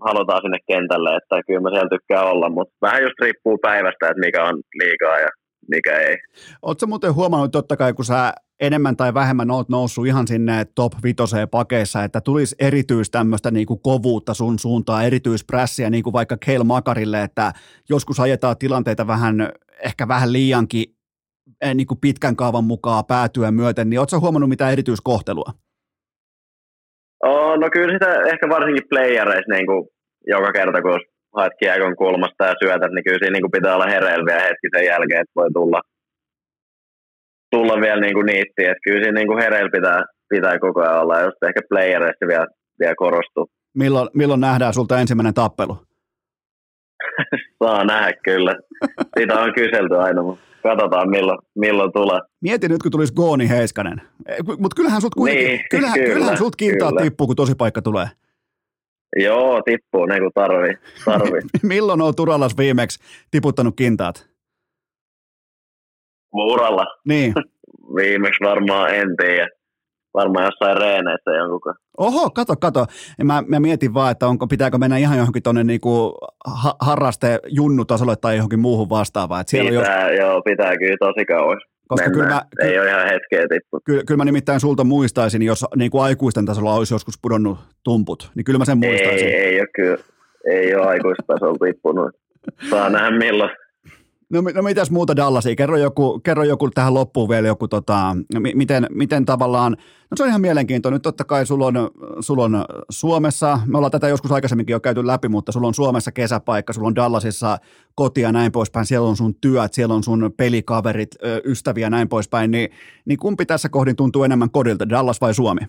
[0.09, 4.25] halutaan sinne kentälle, että kyllä mä siellä tykkää olla, mutta vähän just riippuu päivästä, että
[4.27, 5.31] mikä on liikaa ja
[5.71, 6.17] mikä ei.
[6.63, 10.93] Oletko muuten huomannut totta kai, kun sä enemmän tai vähemmän oot noussut ihan sinne top
[11.03, 16.37] vitoseen pakeissa, että tulisi erityis tämmöistä niin kuin kovuutta sun suuntaan, erityisprässiä, niin kuin vaikka
[16.47, 17.53] Keil Makarille, että
[17.89, 19.53] joskus ajetaan tilanteita vähän,
[19.85, 20.85] ehkä vähän liiankin
[21.61, 25.53] eh, niin kuin pitkän kaavan mukaan päätyä myöten, niin ootko huomannut mitään erityiskohtelua?
[27.25, 29.89] Oh, no kyllä sitä ehkä varsinkin playereissa niin kuin
[30.27, 31.01] joka kerta, kun
[31.37, 34.87] haet kiekon kulmasta ja syötät, niin kyllä siinä niin kuin pitää olla hereillä hetki sen
[34.87, 35.81] jälkeen, että voi tulla,
[37.51, 38.63] tulla vielä niin kuin niitti.
[38.65, 42.47] Että kyllä siinä niin kuin hereillä pitää, pitää koko ajan olla, just ehkä playereissa vielä,
[42.81, 43.47] vielä korostuu.
[43.75, 45.77] Milloin, milloin nähdään sulta ensimmäinen tappelu?
[47.65, 48.55] saa nähdä kyllä.
[49.19, 52.21] Sitä on kyselty aina, mutta katsotaan milloin, milloin tulee.
[52.41, 54.03] Mieti nyt, kun tulisi Gooni Heiskanen.
[54.59, 57.03] Mutta kyllähän sut kuitenkin, Niin, kyllähän, kyllä, kyllähän sut kintaa kyllä.
[57.03, 58.07] tippuu, kun tosi paikka tulee.
[59.17, 60.75] Joo, tippuu niin kuin tarvii.
[61.05, 61.41] tarvii.
[61.63, 62.99] Milloin on Turalas viimeksi
[63.31, 64.31] tiputtanut kintaat?
[66.35, 67.35] Uralla Niin.
[67.97, 69.49] viimeksi varmaan en tiedä.
[70.15, 71.75] Varmaan jossain reeneissä jonkun.
[71.99, 72.87] Oho, kato, kato.
[73.25, 78.17] Mä, mä mietin vaan, että onko, pitääkö mennä ihan johonkin tuonne niinku ha, harraste junnutasolle
[78.17, 79.41] tai johonkin muuhun vastaavaan.
[79.41, 81.63] Että siellä on jos, Pitää, joo, pitää kyllä tosi kauas.
[81.91, 83.81] Koska kyllä mä, Ei ky, ole ihan hetkeä tippu.
[83.85, 88.45] kyllä, kyllä mä nimittäin sulta muistaisin, jos niinku aikuisten tasolla olisi joskus pudonnut tumput, niin
[88.45, 89.29] kyllä mä sen muistaisin.
[89.29, 89.99] Ei, ei ole kyllä.
[90.47, 92.17] Ei ole aikuistasolla tippunut.
[92.71, 93.51] Saa nähdä milloin.
[94.33, 95.57] No, no mitäs muuta Dallasia?
[95.57, 99.73] Kerro joku, kerro joku tähän loppuun vielä joku, tota, mi- miten, miten tavallaan,
[100.11, 100.97] no se on ihan mielenkiintoinen.
[100.97, 101.75] Nyt totta kai sulla on,
[102.21, 106.13] sulla on Suomessa, me ollaan tätä joskus aikaisemminkin jo käyty läpi, mutta sulla on Suomessa
[106.13, 107.59] kesäpaikka, sulla on Dallasissa
[107.95, 112.09] koti ja näin poispäin, siellä on sun työt, siellä on sun pelikaverit, ystäviä ja näin
[112.09, 112.71] poispäin, niin,
[113.05, 115.61] niin kumpi tässä kohdin tuntuu enemmän kodilta, Dallas vai Suomi?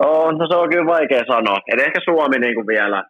[0.00, 1.58] On, no se on kyllä vaikea sanoa.
[1.72, 3.04] Et ehkä Suomi niin kuin vielä,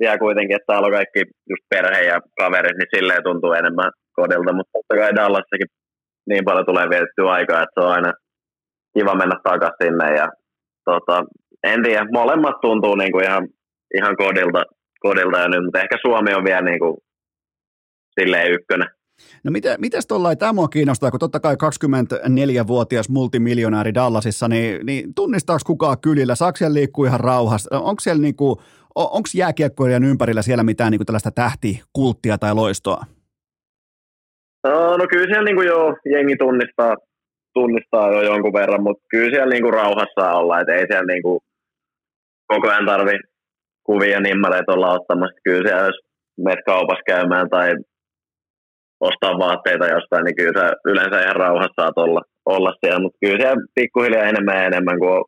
[0.00, 1.20] vielä kuitenkin, että täällä on kaikki
[1.50, 4.52] just perhe ja kaverit, niin silleen tuntuu enemmän kodilta.
[4.52, 5.70] Mutta totta kai Dallassakin
[6.28, 8.12] niin paljon tulee vietettyä aikaa, että se on aina
[8.94, 10.16] kiva mennä takaisin sinne.
[10.20, 10.28] Ja,
[10.84, 11.24] tota,
[11.72, 13.48] en tiedä, molemmat tuntuu niin kuin ihan,
[13.98, 14.62] ihan kodilta,
[15.00, 16.96] kodilta ja nyt, mutta ehkä Suomi on vielä niin kuin,
[18.20, 18.88] silleen ykkönen.
[19.44, 25.14] No miten, mites tollain, tämä mua kiinnostaa, kun totta kai 24-vuotias multimiljonääri Dallasissa, niin, niin
[25.14, 28.62] tunnistaako kukaan kylillä, saako siellä liikkua ihan rauhassa, onko siellä niinku,
[28.98, 33.02] onko jääkiekkoilijan ympärillä siellä mitään niinku tällaista tähtikulttia tai loistoa?
[34.64, 36.94] No, no kyllä siellä niin kuin jo jengi tunnistaa,
[37.54, 41.22] tunnistaa jo jonkun verran, mutta kyllä siellä niin kuin rauhassa olla, että ei siellä niin
[41.22, 41.40] kuin
[42.46, 43.18] koko ajan tarvi
[43.82, 45.40] kuvia nimmaleita olla ottamassa.
[45.44, 46.00] Kyllä siellä jos
[46.44, 47.68] menet kaupassa käymään tai
[49.00, 53.38] ostaa vaatteita jostain, niin kyllä sä yleensä ihan rauhassa saat olla, olla siellä, mutta kyllä
[53.42, 55.24] siellä pikkuhiljaa enemmän ja enemmän kuin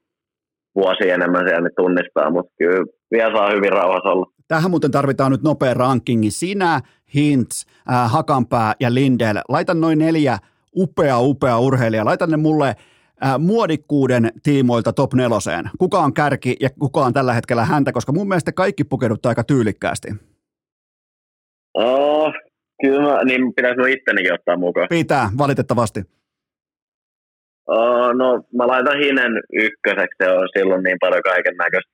[0.75, 4.27] vuosi enemmän siellä niin tunnistaa, mutta kyllä vielä saa hyvin rauhassa olla.
[4.49, 6.31] Tähän muuten tarvitaan nyt nopea rankingi.
[6.31, 6.81] Sinä,
[7.15, 9.39] Hintz, äh, Hakanpää ja Lindell.
[9.49, 10.39] Laitan noin neljä
[10.77, 12.05] upea, upea urheilijaa.
[12.05, 15.70] Laitan ne mulle äh, muodikkuuden tiimoilta top neloseen.
[15.78, 19.45] Kuka on kärki ja kuka on tällä hetkellä häntä, koska mun mielestä kaikki pukeuduttaa aika
[19.45, 20.09] tyylikkäästi.
[21.74, 22.32] Oh,
[22.82, 24.87] kyllä mä, niin pitäisi mun ittenikin ottaa mukaan.
[24.91, 26.01] Pitää, valitettavasti.
[27.66, 31.93] Oh, no mä laitan Hinen ykköseksi, se on silloin niin paljon kaiken näköistä,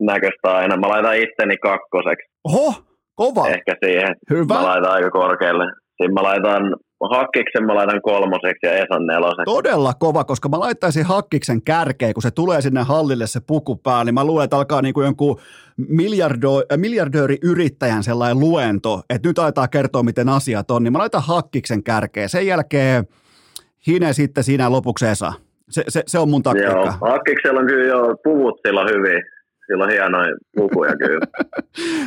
[0.00, 0.76] näköistä aina.
[0.76, 2.74] Mä laitan itteni kakkoseksi Oho,
[3.14, 3.48] kova.
[3.48, 4.16] ehkä siihen.
[4.30, 4.54] Hyvä.
[4.54, 5.64] Mä laitan aika korkealle.
[5.88, 6.62] Sitten mä laitan
[7.10, 9.44] Hakkiksen, mä laitan kolmoseksi ja Esan neloseksi.
[9.44, 14.04] Todella kova, koska mä laittaisin hakkiksen kärkeen, kun se tulee sinne hallille se puku päälle,
[14.04, 15.40] niin mä luulen, että alkaa niin kuin jonkun
[15.76, 21.22] miljardo, äh, miljardööriyrittäjän sellainen luento, että nyt aletaan kertoa, miten asiat on, niin mä laitan
[21.26, 22.28] hakkiksen kärkeen.
[22.28, 23.04] Sen jälkeen
[23.86, 25.32] Hine sitten siinä lopuksi Esa.
[25.70, 27.06] Se, se, se on mun Joo, taktiikka.
[27.10, 29.22] Hakkiksella on kyllä jo puvut sillä hyvin.
[29.70, 31.26] Sillä on hienoja pukuja kyllä.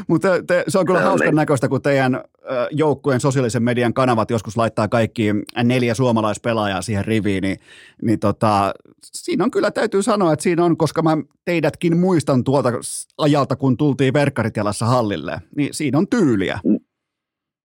[0.08, 0.28] Mutta
[0.68, 1.36] se on kyllä Se on hauskan niin.
[1.36, 2.24] näköistä, kun teidän
[2.72, 5.34] joukkueen sosiaalisen median kanavat joskus laittaa kaikki
[5.64, 7.58] neljä suomalaispelaajaa siihen riviin, niin,
[8.02, 8.74] niin tota,
[9.04, 12.70] siinä on kyllä, täytyy sanoa, että siinä on, koska mä teidätkin muistan tuolta
[13.18, 16.60] ajalta, kun tultiin verkkarit jalassa hallille, niin siinä on tyyliä.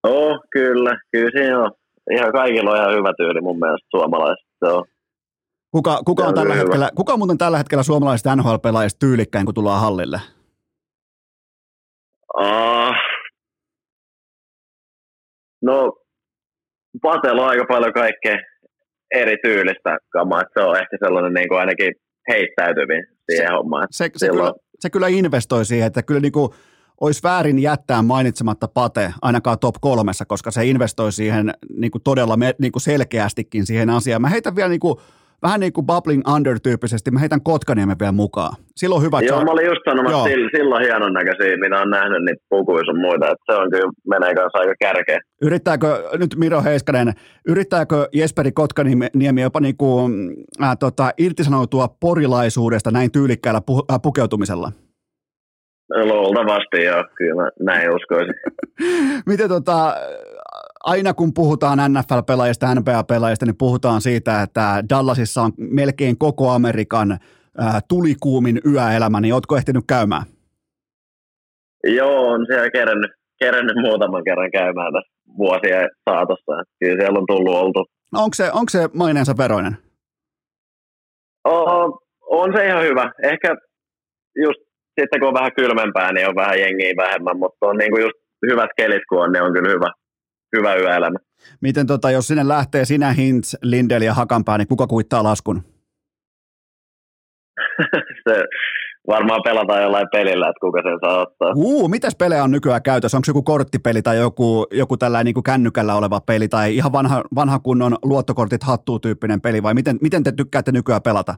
[0.06, 1.00] Oo, kyllä.
[1.12, 1.70] Kyllä siinä on.
[2.10, 4.46] Ihan kaikilla on ihan hyvä tyyli mun mielestä suomalaiset.
[4.64, 4.84] Se on.
[5.70, 9.54] Kuka, kuka, Se on tällä hetkellä, kuka on muuten tällä hetkellä suomalaisista NHL-pelaajista tyylikkäin, kun
[9.54, 10.20] tullaan hallille?
[12.36, 12.94] Ah.
[15.62, 15.92] No,
[17.02, 18.36] Patella on aika paljon kaikkea
[19.14, 20.42] eri tyylistä kamaa.
[20.54, 21.94] Se on ehkä sellainen niin kuin ainakin
[22.28, 23.84] heittäytyvin siihen hommaan.
[23.84, 26.50] että Se, se, silloin- kyllä, se kyllä investoi siihen, että kyllä niin kuin
[27.00, 32.36] olisi väärin jättää mainitsematta Pate ainakaan top kolmessa, koska se investoi siihen niin kuin todella
[32.36, 34.22] me, niin kuin selkeästikin siihen asiaan.
[34.22, 34.98] Mä heitän vielä niin kuin,
[35.42, 38.56] vähän niin kuin bubbling under-tyyppisesti, mä heitän Kotkaniemen vielä mukaan.
[38.76, 42.44] Silloin hyvä Joo, mä olin just sanomassa, sillä, silloin hienon näköisiä, mitä on nähnyt, niitä
[42.48, 43.30] pukuja sun muita.
[43.30, 45.20] Että se on kyllä, menee kanssa aika kärkeä.
[45.42, 47.12] Yrittääkö nyt Miro Heiskanen,
[47.48, 54.72] yrittääkö Jesperi Kotkaniemi jopa niin kuin, äh, tota, irtisanoutua porilaisuudesta näin tyylikkäällä pu- äh, pukeutumisella?
[55.94, 58.34] Luultavasti joo, kyllä mä näin uskoisin.
[59.26, 59.94] Miten tota,
[60.84, 67.18] aina kun puhutaan NFL-pelaajista, NBA-pelaajista, niin puhutaan siitä, että Dallasissa on melkein koko Amerikan
[67.88, 70.22] tulikuumin yöelämä, niin ootko ehtinyt käymään?
[71.84, 76.52] Joo, on siellä kerennyt, kerennyt muutaman kerran käymään tässä vuosien saatossa.
[76.80, 77.86] Kyllä siellä on tullut oltu.
[78.12, 79.76] No onko se, onko se maineensa veroinen?
[81.44, 83.12] Oh, on se ihan hyvä.
[83.22, 83.56] Ehkä
[84.36, 84.60] just
[85.00, 88.18] sitten kun on vähän kylmempää, niin on vähän jengiä vähemmän, mutta on niin kuin just
[88.50, 89.90] hyvät kelit kun on, niin on kyllä hyvä,
[90.56, 91.18] hyvä yöelämä.
[91.60, 95.62] Miten tota, jos sinne lähtee sinä, Hintz, Lindel ja Hakanpää, niin kuka kuittaa laskun?
[98.28, 98.44] se
[99.08, 101.52] varmaan pelataan jollain pelillä, että kuka sen saa ottaa.
[101.56, 103.16] Uu, mitäs pelejä on nykyään käytössä?
[103.16, 106.92] Onko se joku korttipeli tai joku, joku tällainen niin kuin kännykällä oleva peli tai ihan
[106.92, 111.34] vanha, vanha kunnon luottokortit hattuu tyyppinen peli vai miten, miten te tykkäätte nykyään pelata?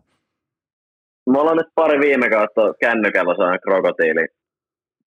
[1.31, 4.27] Me ollaan nyt pari viime kautta kännykällä saanut krokotiili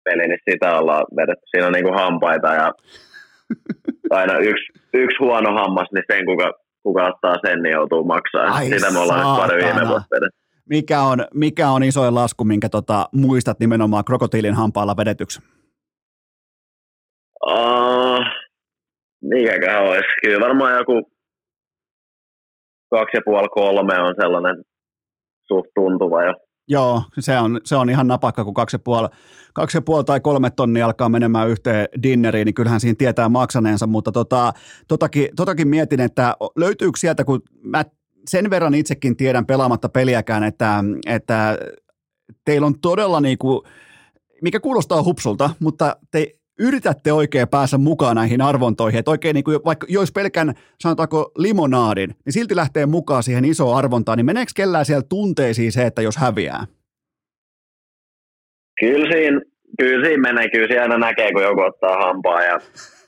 [0.03, 1.45] peli, niin sitä ollaan vedetty.
[1.51, 2.73] Siinä on niinku hampaita ja
[4.09, 6.53] aina yksi, yksi huono hammas, niin sen kuka,
[6.83, 8.45] kuka ottaa sen, niin joutuu maksaa.
[8.45, 10.15] Ai sitä me ollaan nyt pari viime vuotta.
[10.69, 15.41] Mikä on, mikä on isoin lasku, minkä tota, muistat nimenomaan krokotiilin hampaalla vedetyksi?
[17.45, 18.19] Uh,
[19.21, 20.07] mikäköhän olisi?
[20.21, 21.11] Kyllä varmaan joku
[22.89, 24.63] kaksi ja puoli kolme on sellainen
[25.47, 26.33] suht tuntuva jo.
[26.67, 29.07] Joo, se on, se on ihan napakka, kun kaksi ja, puoli,
[29.53, 33.87] kaksi ja puoli tai kolme tonnia alkaa menemään yhteen dinneriin, niin kyllähän siinä tietää maksaneensa,
[33.87, 34.53] mutta tota,
[34.87, 37.85] totakin, totakin mietin, että löytyykö sieltä, kun mä
[38.27, 41.57] sen verran itsekin tiedän pelaamatta peliäkään, että, että
[42.45, 43.61] teillä on todella niin kuin,
[44.41, 49.59] mikä kuulostaa hupsulta, mutta te yritätte oikein päästä mukaan näihin arvontoihin, että oikein niin kuin,
[49.65, 54.85] vaikka jos pelkän, sanotaanko limonaadin, niin silti lähtee mukaan siihen isoon arvontaan, niin meneekö kellään
[54.85, 56.65] siellä tunteisiin se, että jos häviää?
[58.79, 59.41] Kyllä siinä,
[59.79, 62.59] kyllä siinä menee, kyllä siinä aina näkee, kun joku ottaa hampaa ja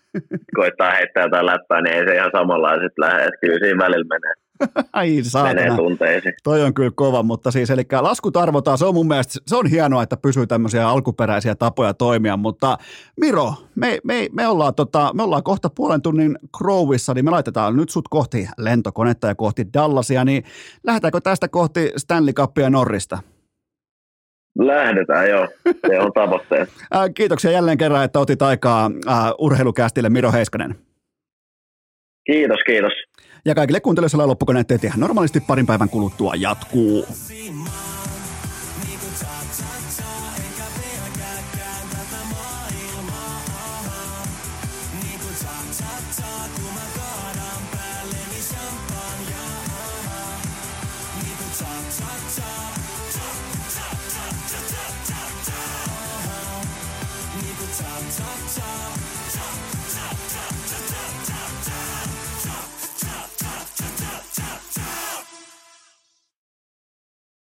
[0.57, 4.48] koittaa heittää jotain läppää, niin ei se ihan samanlaiset lähde, että kyllä siinä välillä menee.
[4.93, 5.53] Ai saatana.
[5.53, 6.33] Menee tunteisiin.
[6.43, 9.67] Toi on kyllä kova, mutta siis eli laskut arvotaan, se on mun mielestä, se on
[9.67, 12.77] hienoa, että pysyy tämmöisiä alkuperäisiä tapoja toimia, mutta
[13.19, 17.77] Miro, me, me, me, ollaan, tota, me ollaan kohta puolen tunnin Crowissa, niin me laitetaan
[17.77, 20.43] nyt sut kohti lentokonetta ja kohti Dallasia, niin
[20.83, 23.19] lähdetäänkö tästä kohti Stanley Cupia Norrista?
[24.59, 25.47] Lähdetään, joo.
[25.87, 26.65] Se on tavoitteena.
[27.15, 28.91] Kiitoksia jälleen kerran, että otit aikaa
[29.39, 30.75] urheilukästille Miro Heiskanen.
[32.25, 32.93] Kiitos, kiitos.
[33.45, 37.05] Ja kaikille kuuntelijoille loppukoneet ihan normaalisti parin päivän kuluttua jatkuu.